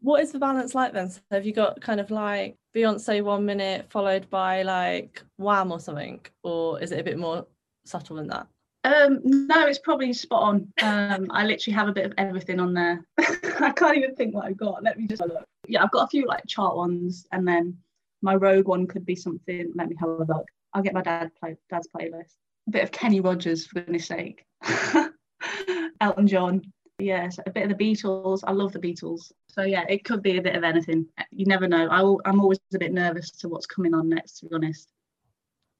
What 0.00 0.22
is 0.22 0.32
the 0.32 0.38
balance 0.38 0.74
like 0.74 0.92
then? 0.92 1.10
So 1.10 1.20
have 1.30 1.44
you 1.44 1.52
got 1.52 1.80
kind 1.80 2.00
of 2.00 2.10
like 2.10 2.56
Beyonce 2.74 3.22
one 3.22 3.44
minute 3.44 3.86
followed 3.90 4.28
by 4.30 4.62
like 4.62 5.22
Wham 5.36 5.72
or 5.72 5.80
something? 5.80 6.20
Or 6.42 6.80
is 6.80 6.92
it 6.92 7.00
a 7.00 7.04
bit 7.04 7.18
more 7.18 7.46
subtle 7.84 8.16
than 8.16 8.28
that? 8.28 8.46
Um, 8.84 9.20
no, 9.24 9.66
it's 9.66 9.78
probably 9.78 10.12
spot 10.12 10.42
on. 10.42 10.72
Um, 10.82 11.26
I 11.30 11.44
literally 11.44 11.74
have 11.74 11.88
a 11.88 11.92
bit 11.92 12.04
of 12.04 12.12
everything 12.18 12.60
on 12.60 12.74
there. 12.74 13.04
I 13.18 13.72
can't 13.74 13.96
even 13.96 14.14
think 14.14 14.34
what 14.34 14.44
I've 14.44 14.58
got. 14.58 14.82
Let 14.82 14.98
me 14.98 15.06
just 15.06 15.22
look. 15.22 15.44
Yeah, 15.66 15.82
I've 15.82 15.90
got 15.90 16.04
a 16.04 16.08
few 16.08 16.26
like 16.26 16.46
chart 16.46 16.76
ones, 16.76 17.26
and 17.32 17.48
then 17.48 17.78
my 18.24 18.34
rogue 18.34 18.66
one 18.66 18.86
could 18.86 19.04
be 19.04 19.14
something. 19.14 19.70
Let 19.76 19.88
me 19.88 19.96
have 20.00 20.08
a 20.08 20.24
look. 20.24 20.46
I'll 20.72 20.82
get 20.82 20.94
my 20.94 21.02
dad 21.02 21.30
play 21.38 21.56
dad's 21.70 21.88
playlist. 21.94 22.32
A 22.66 22.70
bit 22.70 22.82
of 22.82 22.90
Kenny 22.90 23.20
Rogers 23.20 23.66
for 23.66 23.80
goodness 23.80 24.06
sake. 24.06 24.44
Elton 26.00 26.26
John. 26.26 26.62
Yes, 26.98 27.38
a 27.44 27.50
bit 27.50 27.70
of 27.70 27.76
the 27.76 27.84
Beatles. 27.84 28.40
I 28.44 28.52
love 28.52 28.72
the 28.72 28.78
Beatles. 28.78 29.30
So 29.50 29.62
yeah, 29.62 29.84
it 29.88 30.04
could 30.04 30.22
be 30.22 30.38
a 30.38 30.42
bit 30.42 30.56
of 30.56 30.64
anything. 30.64 31.06
You 31.30 31.44
never 31.44 31.68
know. 31.68 31.86
I 31.88 32.02
will, 32.02 32.20
I'm 32.24 32.40
always 32.40 32.58
a 32.74 32.78
bit 32.78 32.92
nervous 32.92 33.30
to 33.32 33.48
what's 33.48 33.66
coming 33.66 33.92
on 33.92 34.08
next. 34.08 34.38
To 34.38 34.46
be 34.46 34.54
honest. 34.54 34.88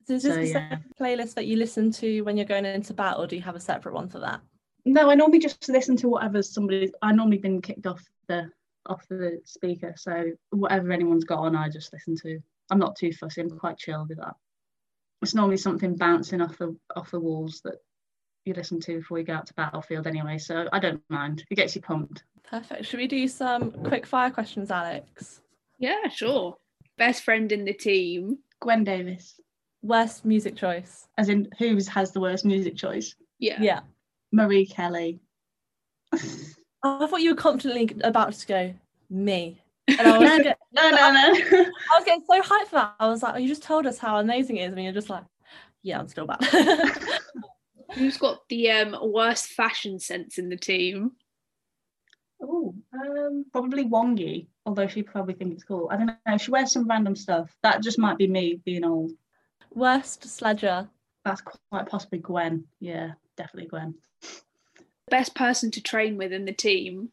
So 0.07 0.15
is 0.15 0.23
this 0.25 0.35
so, 0.35 0.41
the 0.41 0.47
yeah. 0.49 0.79
playlist 1.01 1.35
that 1.35 1.47
you 1.47 1.57
listen 1.57 1.91
to 1.93 2.21
when 2.23 2.37
you're 2.37 2.45
going 2.45 2.67
into 2.67 2.93
battle? 2.93 3.23
Or 3.23 3.27
do 3.27 3.37
you 3.37 3.43
have 3.43 3.57
a 3.57 3.61
separate 3.61 3.95
one 3.95 4.09
for 4.09 4.19
that? 4.19 4.43
No, 4.85 5.09
I 5.09 5.15
normally 5.15 5.39
just 5.39 5.67
listen 5.71 5.97
to 5.99 6.09
whatever 6.09 6.43
somebody. 6.43 6.93
I 7.01 7.13
normally 7.13 7.39
been 7.39 7.63
kicked 7.63 7.87
off 7.87 8.05
the 8.27 8.51
off 8.87 9.07
the 9.09 9.41
speaker. 9.45 9.95
So 9.97 10.33
whatever 10.51 10.93
anyone's 10.93 11.25
got 11.25 11.41
on, 11.41 11.57
I 11.57 11.69
just 11.69 11.93
listen 11.93 12.17
to. 12.23 12.39
I'm 12.71 12.79
not 12.79 12.97
too 12.97 13.13
fussy. 13.13 13.41
I'm 13.41 13.51
quite 13.59 13.79
chill 13.79 14.07
with 14.09 14.19
that. 14.19 14.35
It's 15.23 15.35
normally 15.35 15.57
something 15.57 15.97
bouncing 15.97 16.41
off 16.41 16.59
the 16.59 16.77
off 16.97 17.11
the 17.11 17.21
walls 17.21 17.61
that 17.65 17.77
you 18.45 18.55
listen 18.55 18.81
to 18.81 18.99
before 18.99 19.19
you 19.19 19.25
go 19.25 19.35
out 19.35 19.47
to 19.47 19.55
battlefield 19.55 20.07
anyway. 20.07 20.39
So 20.39 20.69
I 20.73 20.79
don't 20.79 21.03
mind. 21.09 21.45
It 21.51 21.55
gets 21.55 21.75
you 21.75 21.83
pumped. 21.83 22.25
Perfect. 22.43 22.87
Should 22.87 23.01
we 23.01 23.07
do 23.07 23.27
some 23.27 23.71
quick 23.71 24.07
fire 24.07 24.31
questions, 24.31 24.71
Alex? 24.71 25.41
Yeah, 25.79 26.09
sure. 26.09 26.57
Best 26.99 27.25
friend 27.25 27.51
in 27.51 27.65
the 27.65 27.73
team. 27.73 28.39
Gwen 28.61 28.85
Davies. 28.85 29.41
Worst 29.83 30.25
music 30.25 30.57
choice. 30.57 31.09
As 31.19 31.29
in 31.29 31.49
whose 31.59 31.89
has 31.89 32.13
the 32.13 32.21
worst 32.21 32.45
music 32.45 32.77
choice? 32.77 33.15
Yeah. 33.39 33.61
Yeah. 33.61 33.81
Marie 34.33 34.67
Kelly. 34.67 35.21
I 36.85 37.07
thought 37.07 37.23
you 37.23 37.31
were 37.31 37.37
confidently 37.37 37.97
about 38.03 38.35
to 38.35 38.47
go 38.47 38.75
me. 39.09 39.63
And 39.89 40.01
I 40.01 40.19
was 40.19 40.29
getting, 40.31 40.55
no, 40.73 40.91
no, 40.91 40.97
no. 40.97 41.33
I 41.33 41.99
was 41.99 42.05
getting 42.05 42.25
so 42.27 42.41
hyped 42.43 42.69
for 42.69 42.77
that. 42.77 42.95
I 43.01 43.09
was 43.09 43.23
like, 43.23 43.35
oh, 43.35 43.39
you 43.39 43.49
just 43.49 43.63
told 43.63 43.87
us 43.87 43.99
how 43.99 44.19
amazing 44.19 44.57
it 44.57 44.67
is, 44.67 44.73
and 44.73 44.83
you're 44.83 44.93
just 44.93 45.11
like, 45.11 45.25
yeah, 45.83 45.99
I'm 45.99 46.09
still 46.09 46.27
bad. 46.27 46.45
Who's 47.95 48.17
got 48.17 48.49
the 48.49 48.71
um, 48.71 48.97
worst 49.03 49.49
fashion 49.49 49.99
sense 49.99 50.39
in 50.39 50.49
the 50.49 50.57
team? 50.57 51.13
Oh, 52.43 52.75
um, 52.93 53.47
probably 53.53 53.85
Wongi, 53.85 54.47
although 54.67 54.89
she 54.89 55.03
probably 55.03 55.35
thinks 55.35 55.55
it's 55.55 55.65
cool. 55.65 55.89
I 55.91 55.97
don't 55.97 56.07
know. 56.07 56.39
She 56.39 56.51
wears 56.51 56.73
some 56.73 56.89
random 56.89 57.17
stuff. 57.17 57.55
That 57.63 57.83
just 57.83 57.99
might 57.99 58.19
be 58.19 58.27
me 58.27 58.61
being 58.65 58.85
old. 58.85 59.13
Worst 59.73 60.25
sledger. 60.25 60.89
That's 61.25 61.41
quite 61.71 61.87
possibly 61.87 62.19
Gwen. 62.19 62.65
Yeah, 62.81 63.13
definitely 63.37 63.69
Gwen 63.69 63.95
best 65.11 65.35
person 65.35 65.71
to 65.73 65.83
train 65.83 66.17
with 66.17 66.33
in 66.33 66.45
the 66.45 66.53
team? 66.53 67.11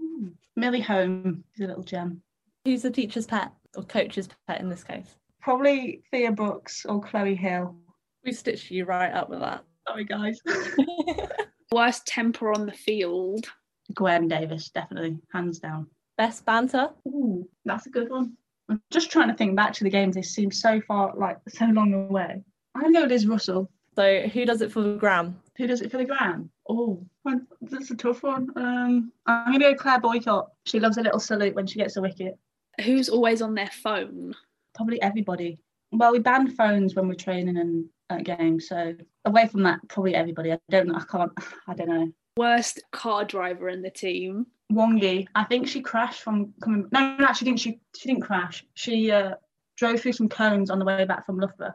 Mm. 0.00 0.32
Millie 0.56 0.80
Home 0.80 1.44
is 1.54 1.60
a 1.60 1.66
little 1.66 1.82
gem. 1.82 2.22
Who's 2.64 2.82
the 2.82 2.90
teacher's 2.90 3.26
pet 3.26 3.52
or 3.76 3.82
coach's 3.82 4.28
pet 4.46 4.60
in 4.60 4.68
this 4.68 4.84
case? 4.84 5.16
Probably 5.40 6.02
Thea 6.10 6.32
Brooks 6.32 6.86
or 6.86 7.02
Chloe 7.02 7.34
Hill. 7.34 7.76
We 8.24 8.32
stitched 8.32 8.70
you 8.70 8.84
right 8.84 9.12
up 9.12 9.28
with 9.28 9.40
that. 9.40 9.64
Sorry, 9.86 10.04
guys. 10.04 10.40
Worst 11.72 12.06
temper 12.06 12.52
on 12.52 12.66
the 12.66 12.72
field? 12.72 13.46
Gwen 13.92 14.28
Davies, 14.28 14.70
definitely, 14.70 15.18
hands 15.32 15.58
down. 15.58 15.88
Best 16.16 16.46
banter? 16.46 16.88
Ooh, 17.06 17.46
that's 17.64 17.86
a 17.86 17.90
good 17.90 18.08
one. 18.08 18.36
I'm 18.70 18.80
just 18.90 19.10
trying 19.10 19.28
to 19.28 19.34
think 19.34 19.56
back 19.56 19.74
to 19.74 19.84
the 19.84 19.90
games. 19.90 20.14
They 20.14 20.22
seem 20.22 20.50
so 20.50 20.80
far, 20.80 21.12
like 21.16 21.38
so 21.48 21.66
long 21.66 21.92
away. 21.92 22.42
I'm 22.74 22.82
gonna 22.82 22.94
go 22.94 23.02
with 23.02 23.10
Liz 23.10 23.26
Russell. 23.26 23.70
So, 23.94 24.22
who 24.28 24.46
does 24.46 24.62
it 24.62 24.72
for 24.72 24.80
the 24.80 24.94
gram? 24.94 25.38
Who 25.56 25.66
does 25.66 25.82
it 25.82 25.90
for 25.90 25.98
the 25.98 26.04
gram? 26.04 26.50
Oh, 26.68 27.04
that's 27.60 27.90
a 27.90 27.96
tough 27.96 28.22
one. 28.22 28.50
Um, 28.56 29.12
I'm 29.26 29.52
going 29.52 29.60
to 29.60 29.72
go 29.72 29.74
Clare 29.74 30.00
Boycott. 30.00 30.50
She 30.66 30.80
loves 30.80 30.96
a 30.98 31.02
little 31.02 31.20
salute 31.20 31.54
when 31.54 31.66
she 31.66 31.78
gets 31.78 31.96
a 31.96 32.02
wicket. 32.02 32.38
Who's 32.84 33.08
always 33.08 33.40
on 33.40 33.54
their 33.54 33.70
phone? 33.70 34.34
Probably 34.74 35.00
everybody. 35.00 35.58
Well, 35.92 36.10
we 36.10 36.18
ban 36.18 36.50
phones 36.50 36.94
when 36.94 37.06
we're 37.06 37.14
training 37.14 37.56
and 37.56 37.84
at 38.10 38.24
games. 38.24 38.68
So 38.68 38.94
away 39.24 39.46
from 39.46 39.62
that, 39.62 39.80
probably 39.88 40.14
everybody. 40.14 40.52
I 40.52 40.58
don't 40.70 40.88
know. 40.88 40.96
I 40.96 41.04
can't. 41.10 41.32
I 41.68 41.74
don't 41.74 41.88
know. 41.88 42.12
Worst 42.36 42.82
car 42.90 43.24
driver 43.24 43.68
in 43.68 43.82
the 43.82 43.90
team. 43.90 44.46
Wongi. 44.72 45.26
I 45.34 45.44
think 45.44 45.68
she 45.68 45.80
crashed 45.80 46.22
from 46.22 46.52
coming. 46.62 46.88
No, 46.90 47.16
no, 47.16 47.26
actually, 47.26 47.46
didn't. 47.46 47.60
She 47.60 47.80
she 47.96 48.08
didn't 48.08 48.22
crash. 48.22 48.64
She 48.74 49.10
uh, 49.10 49.34
drove 49.76 50.00
through 50.00 50.14
some 50.14 50.28
cones 50.28 50.70
on 50.70 50.78
the 50.78 50.84
way 50.84 51.04
back 51.04 51.26
from 51.26 51.38
Loughborough 51.38 51.74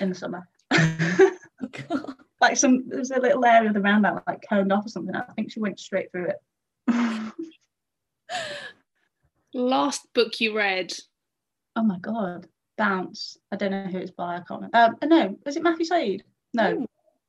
in 0.00 0.08
the 0.08 0.14
summer. 0.14 0.48
God. 0.70 2.14
Like 2.40 2.56
some, 2.56 2.88
there's 2.88 3.10
a 3.10 3.20
little 3.20 3.44
area 3.44 3.68
of 3.68 3.74
the 3.74 3.80
roundabout 3.80 4.22
like 4.26 4.44
coned 4.48 4.72
off 4.72 4.86
or 4.86 4.88
something. 4.88 5.14
I 5.14 5.32
think 5.34 5.52
she 5.52 5.60
went 5.60 5.78
straight 5.78 6.10
through 6.10 6.28
it. 6.28 7.32
Last 9.54 10.06
book 10.14 10.40
you 10.40 10.56
read. 10.56 10.92
oh 11.76 11.82
my 11.82 11.98
god, 11.98 12.46
Bounce. 12.78 13.36
I 13.52 13.56
don't 13.56 13.72
know 13.72 13.84
who 13.84 13.98
it's 13.98 14.10
by. 14.10 14.36
I 14.36 14.40
can't 14.40 14.62
remember. 14.62 14.76
Um, 14.76 14.96
uh, 15.02 15.06
no, 15.06 15.38
was 15.44 15.56
it 15.56 15.62
Matthew 15.62 15.84
Syed? 15.84 16.22
No, 16.54 16.72
Ooh. 16.72 16.86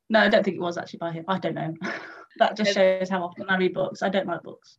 no, 0.10 0.20
I 0.20 0.30
don't 0.30 0.44
think 0.44 0.56
it 0.56 0.62
was 0.62 0.78
actually 0.78 1.00
by 1.00 1.12
him. 1.12 1.26
I 1.28 1.40
don't 1.40 1.56
know. 1.56 1.74
that 2.38 2.56
just 2.56 2.74
shows 2.74 3.10
how 3.10 3.24
often 3.24 3.50
I 3.50 3.58
read 3.58 3.74
books. 3.74 4.02
I 4.02 4.10
don't 4.10 4.28
like 4.28 4.44
books. 4.44 4.78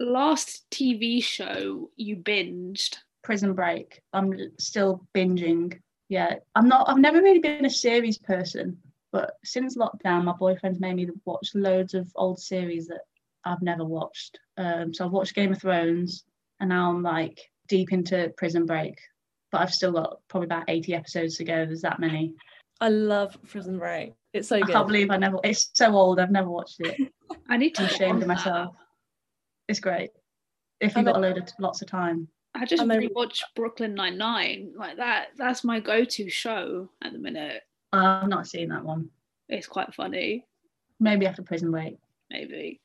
Last 0.00 0.68
TV 0.70 1.22
show 1.22 1.90
you 1.96 2.16
binged. 2.16 2.98
Prison 3.26 3.54
Break. 3.54 4.00
I'm 4.12 4.32
still 4.58 5.04
binging. 5.12 5.80
Yeah, 6.08 6.36
I'm 6.54 6.68
not. 6.68 6.88
I've 6.88 6.98
never 6.98 7.20
really 7.20 7.40
been 7.40 7.64
a 7.64 7.70
series 7.70 8.18
person, 8.18 8.78
but 9.12 9.34
since 9.44 9.76
lockdown, 9.76 10.24
my 10.24 10.32
boyfriend's 10.32 10.80
made 10.80 10.96
me 10.96 11.08
watch 11.24 11.50
loads 11.54 11.94
of 11.94 12.10
old 12.16 12.38
series 12.38 12.88
that 12.88 13.02
I've 13.44 13.62
never 13.62 13.84
watched. 13.84 14.38
Um, 14.56 14.92
so 14.92 15.04
I've 15.04 15.12
watched 15.12 15.34
Game 15.34 15.52
of 15.52 15.60
Thrones, 15.60 16.24
and 16.60 16.68
now 16.68 16.90
I'm 16.90 17.02
like 17.02 17.40
deep 17.68 17.92
into 17.92 18.32
Prison 18.36 18.66
Break. 18.66 18.98
But 19.52 19.60
I've 19.60 19.72
still 19.72 19.92
got 19.92 20.18
probably 20.28 20.46
about 20.46 20.64
80 20.68 20.94
episodes 20.94 21.36
to 21.36 21.44
go. 21.44 21.64
There's 21.64 21.82
that 21.82 22.00
many. 22.00 22.34
I 22.80 22.88
love 22.88 23.38
Prison 23.46 23.78
Break. 23.78 24.14
It's 24.32 24.48
so 24.48 24.58
good. 24.60 24.70
I 24.70 24.72
can't 24.72 24.86
believe 24.86 25.10
I 25.10 25.16
never. 25.16 25.38
It's 25.44 25.70
so 25.72 25.94
old. 25.94 26.20
I've 26.20 26.30
never 26.30 26.50
watched 26.50 26.80
it. 26.80 27.12
I 27.48 27.56
need 27.56 27.74
to 27.76 27.82
I'm 27.82 27.88
ashamed 27.88 28.22
of 28.22 28.28
myself. 28.28 28.76
It's 29.68 29.80
great. 29.80 30.10
If 30.80 30.94
you've 30.94 31.06
got 31.06 31.16
a 31.16 31.20
know. 31.20 31.28
load 31.28 31.38
of 31.38 31.48
lots 31.58 31.80
of 31.80 31.88
time. 31.88 32.28
I 32.54 32.64
just 32.64 32.82
I'm 32.82 32.90
a- 32.90 32.96
rewatched 32.96 33.42
Brooklyn 33.54 33.94
Nine 33.94 34.18
Nine. 34.18 34.72
Like 34.76 34.96
that. 34.98 35.28
That's 35.36 35.64
my 35.64 35.80
go-to 35.80 36.28
show 36.28 36.90
at 37.02 37.12
the 37.12 37.18
minute. 37.18 37.62
I've 37.92 38.28
not 38.28 38.46
seen 38.46 38.68
that 38.70 38.84
one. 38.84 39.10
It's 39.48 39.66
quite 39.66 39.94
funny. 39.94 40.44
Maybe 40.98 41.26
after 41.26 41.42
Prison 41.42 41.70
Break. 41.70 41.98
Maybe. 42.30 42.80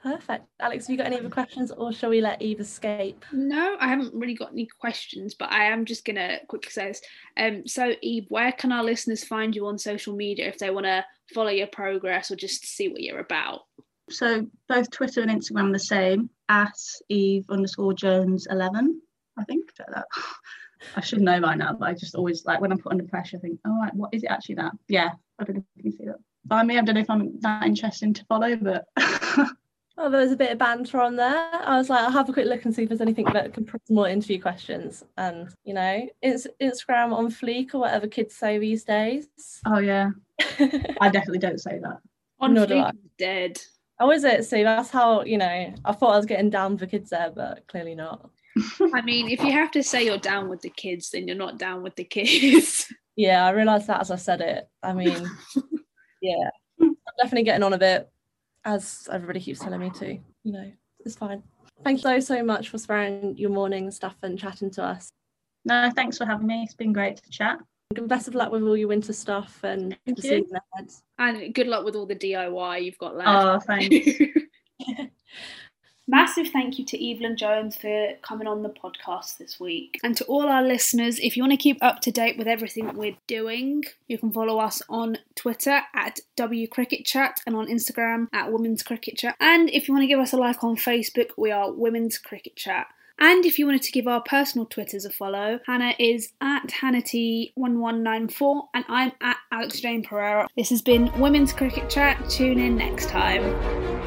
Perfect. 0.00 0.46
Alex, 0.60 0.86
have 0.86 0.92
you 0.92 0.96
got 0.96 1.08
any 1.08 1.18
other 1.18 1.28
questions 1.28 1.72
or 1.72 1.92
shall 1.92 2.10
we 2.10 2.20
let 2.20 2.40
Eve 2.40 2.60
escape? 2.60 3.24
No, 3.32 3.76
I 3.80 3.88
haven't 3.88 4.14
really 4.14 4.34
got 4.34 4.52
any 4.52 4.68
questions, 4.78 5.34
but 5.34 5.50
I 5.50 5.64
am 5.64 5.84
just 5.84 6.04
gonna 6.04 6.38
quickly 6.46 6.70
say 6.70 6.86
this. 6.86 7.02
Um, 7.36 7.66
so 7.66 7.94
Eve, 8.00 8.26
where 8.28 8.52
can 8.52 8.70
our 8.70 8.84
listeners 8.84 9.24
find 9.24 9.54
you 9.54 9.66
on 9.66 9.76
social 9.76 10.14
media 10.14 10.46
if 10.46 10.58
they 10.58 10.70
want 10.70 10.86
to 10.86 11.04
follow 11.34 11.50
your 11.50 11.66
progress 11.66 12.30
or 12.30 12.36
just 12.36 12.64
see 12.64 12.88
what 12.88 13.02
you're 13.02 13.18
about? 13.18 13.62
So 14.08 14.46
both 14.68 14.90
Twitter 14.90 15.20
and 15.20 15.30
Instagram 15.30 15.70
are 15.70 15.72
the 15.72 15.78
same 15.80 16.30
at 16.48 16.78
Eve 17.08 17.44
underscore 17.50 17.92
Jones 17.92 18.46
eleven. 18.48 19.02
I 19.36 19.44
think 19.44 19.70
that. 19.78 20.04
I 20.96 21.00
should 21.00 21.20
know 21.20 21.40
by 21.40 21.54
now, 21.54 21.72
but 21.72 21.88
I 21.88 21.94
just 21.94 22.14
always 22.14 22.44
like 22.44 22.60
when 22.60 22.72
I'm 22.72 22.78
put 22.78 22.92
under 22.92 23.04
pressure, 23.04 23.36
I 23.36 23.40
think, 23.40 23.60
oh 23.66 23.78
right, 23.78 23.94
what 23.94 24.12
is 24.12 24.22
it 24.22 24.30
actually 24.30 24.56
that? 24.56 24.72
Yeah, 24.88 25.10
I 25.38 25.44
don't 25.44 25.56
know 25.56 25.64
if 25.76 25.84
you 25.84 25.90
can 25.90 25.98
see 25.98 26.06
that. 26.06 26.18
Find 26.48 26.68
me. 26.68 26.78
I 26.78 26.82
don't 26.82 26.94
know 26.94 27.00
if 27.00 27.10
I'm 27.10 27.38
that 27.40 27.64
interesting 27.64 28.14
to 28.14 28.24
follow, 28.24 28.56
but 28.56 28.86
Oh, 30.00 30.08
there 30.08 30.20
was 30.20 30.30
a 30.30 30.36
bit 30.36 30.52
of 30.52 30.58
banter 30.58 31.00
on 31.00 31.16
there. 31.16 31.50
I 31.52 31.76
was 31.76 31.90
like, 31.90 32.02
I'll 32.02 32.12
have 32.12 32.28
a 32.28 32.32
quick 32.32 32.46
look 32.46 32.64
and 32.64 32.72
see 32.72 32.84
if 32.84 32.88
there's 32.88 33.00
anything 33.00 33.24
that 33.32 33.52
can 33.52 33.64
put 33.64 33.82
more 33.90 34.08
interview 34.08 34.40
questions. 34.40 35.04
And 35.16 35.48
you 35.64 35.74
know, 35.74 36.08
it's 36.22 36.46
Instagram 36.62 37.12
on 37.12 37.32
fleek 37.32 37.74
or 37.74 37.78
whatever 37.78 38.06
kids 38.06 38.36
say 38.36 38.58
these 38.58 38.84
days. 38.84 39.26
oh 39.66 39.80
yeah, 39.80 40.10
I 41.00 41.08
definitely 41.10 41.40
don't 41.40 41.60
say 41.60 41.80
that. 41.80 41.98
On 42.38 42.54
Nor 42.54 42.66
do 42.66 42.74
Fleek 42.74 42.92
dead. 43.18 43.60
oh, 43.98 44.12
is 44.12 44.22
it? 44.22 44.44
See, 44.44 44.62
that's 44.62 44.90
how 44.90 45.24
you 45.24 45.36
know. 45.36 45.74
I 45.84 45.92
thought 45.92 46.14
I 46.14 46.16
was 46.16 46.26
getting 46.26 46.50
down 46.50 46.78
for 46.78 46.86
kids 46.86 47.10
there, 47.10 47.32
but 47.34 47.66
clearly 47.66 47.96
not. 47.96 48.30
I 48.94 49.02
mean, 49.02 49.28
if 49.28 49.42
you 49.42 49.52
have 49.52 49.70
to 49.72 49.82
say 49.82 50.04
you're 50.04 50.18
down 50.18 50.48
with 50.48 50.60
the 50.62 50.70
kids, 50.70 51.10
then 51.10 51.26
you're 51.26 51.36
not 51.36 51.58
down 51.58 51.82
with 51.82 51.96
the 51.96 52.04
kids. 52.04 52.92
Yeah, 53.16 53.44
I 53.44 53.50
realised 53.50 53.88
that 53.88 54.00
as 54.00 54.12
I 54.12 54.16
said 54.16 54.40
it. 54.40 54.68
I 54.80 54.92
mean, 54.92 55.28
yeah, 56.22 56.50
I'm 56.80 56.96
definitely 57.18 57.42
getting 57.42 57.64
on 57.64 57.72
a 57.72 57.78
bit, 57.78 58.08
as 58.64 59.08
everybody 59.10 59.40
keeps 59.40 59.58
telling 59.58 59.80
me 59.80 59.90
to. 59.90 60.12
You 60.44 60.52
know, 60.52 60.72
it's 61.00 61.16
fine. 61.16 61.42
Thank 61.82 61.98
you 61.98 62.02
so 62.02 62.20
so 62.20 62.44
much 62.44 62.68
for 62.68 62.78
sparing 62.78 63.36
your 63.36 63.50
morning 63.50 63.90
stuff 63.90 64.14
and 64.22 64.38
chatting 64.38 64.70
to 64.70 64.84
us. 64.84 65.10
No, 65.64 65.90
thanks 65.96 66.16
for 66.16 66.26
having 66.26 66.46
me. 66.46 66.62
It's 66.62 66.74
been 66.74 66.92
great 66.92 67.16
to 67.16 67.28
chat. 67.28 67.58
Best 67.92 68.28
of 68.28 68.36
luck 68.36 68.52
with 68.52 68.62
all 68.62 68.76
your 68.76 68.86
winter 68.86 69.12
stuff 69.12 69.64
and 69.64 69.98
Thank 70.06 70.18
the 70.18 70.22
season 70.22 70.50
ahead. 70.76 70.90
and 71.18 71.52
good 71.52 71.66
luck 71.66 71.84
with 71.84 71.96
all 71.96 72.06
the 72.06 72.14
DIY 72.14 72.84
you've 72.84 72.98
got 72.98 73.16
left. 73.16 73.28
Oh, 73.28 73.58
thanks. 73.58 74.20
Massive 76.10 76.48
thank 76.48 76.78
you 76.78 76.86
to 76.86 77.10
Evelyn 77.10 77.36
Jones 77.36 77.76
for 77.76 78.14
coming 78.22 78.46
on 78.46 78.62
the 78.62 78.70
podcast 78.70 79.36
this 79.36 79.60
week. 79.60 80.00
And 80.02 80.16
to 80.16 80.24
all 80.24 80.48
our 80.48 80.62
listeners, 80.62 81.18
if 81.18 81.36
you 81.36 81.42
want 81.42 81.52
to 81.52 81.58
keep 81.58 81.76
up 81.82 82.00
to 82.00 82.10
date 82.10 82.38
with 82.38 82.46
everything 82.46 82.94
we're 82.94 83.18
doing, 83.26 83.84
you 84.06 84.16
can 84.16 84.32
follow 84.32 84.58
us 84.58 84.80
on 84.88 85.18
Twitter 85.34 85.82
at 85.94 86.20
W 86.36 86.66
Cricket 86.66 87.04
Chat 87.04 87.40
and 87.46 87.54
on 87.54 87.66
Instagram 87.66 88.28
at 88.32 88.50
Women's 88.50 88.82
Cricket 88.82 89.18
Chat. 89.18 89.36
And 89.38 89.68
if 89.68 89.86
you 89.86 89.92
want 89.92 90.04
to 90.04 90.08
give 90.08 90.18
us 90.18 90.32
a 90.32 90.38
like 90.38 90.64
on 90.64 90.76
Facebook, 90.76 91.32
we 91.36 91.50
are 91.50 91.70
Women's 91.70 92.16
Cricket 92.16 92.56
Chat. 92.56 92.86
And 93.18 93.44
if 93.44 93.58
you 93.58 93.66
wanted 93.66 93.82
to 93.82 93.92
give 93.92 94.08
our 94.08 94.22
personal 94.22 94.64
Twitters 94.64 95.04
a 95.04 95.10
follow, 95.10 95.60
Hannah 95.66 95.94
is 95.98 96.32
at 96.40 96.68
HannahT1194 96.68 98.68
and 98.72 98.84
I'm 98.88 99.12
at 99.20 99.36
Alex 99.52 99.80
Jane 99.80 100.02
Pereira. 100.02 100.48
This 100.56 100.70
has 100.70 100.80
been 100.80 101.12
Women's 101.20 101.52
Cricket 101.52 101.90
Chat. 101.90 102.30
Tune 102.30 102.58
in 102.58 102.76
next 102.76 103.10
time. 103.10 103.97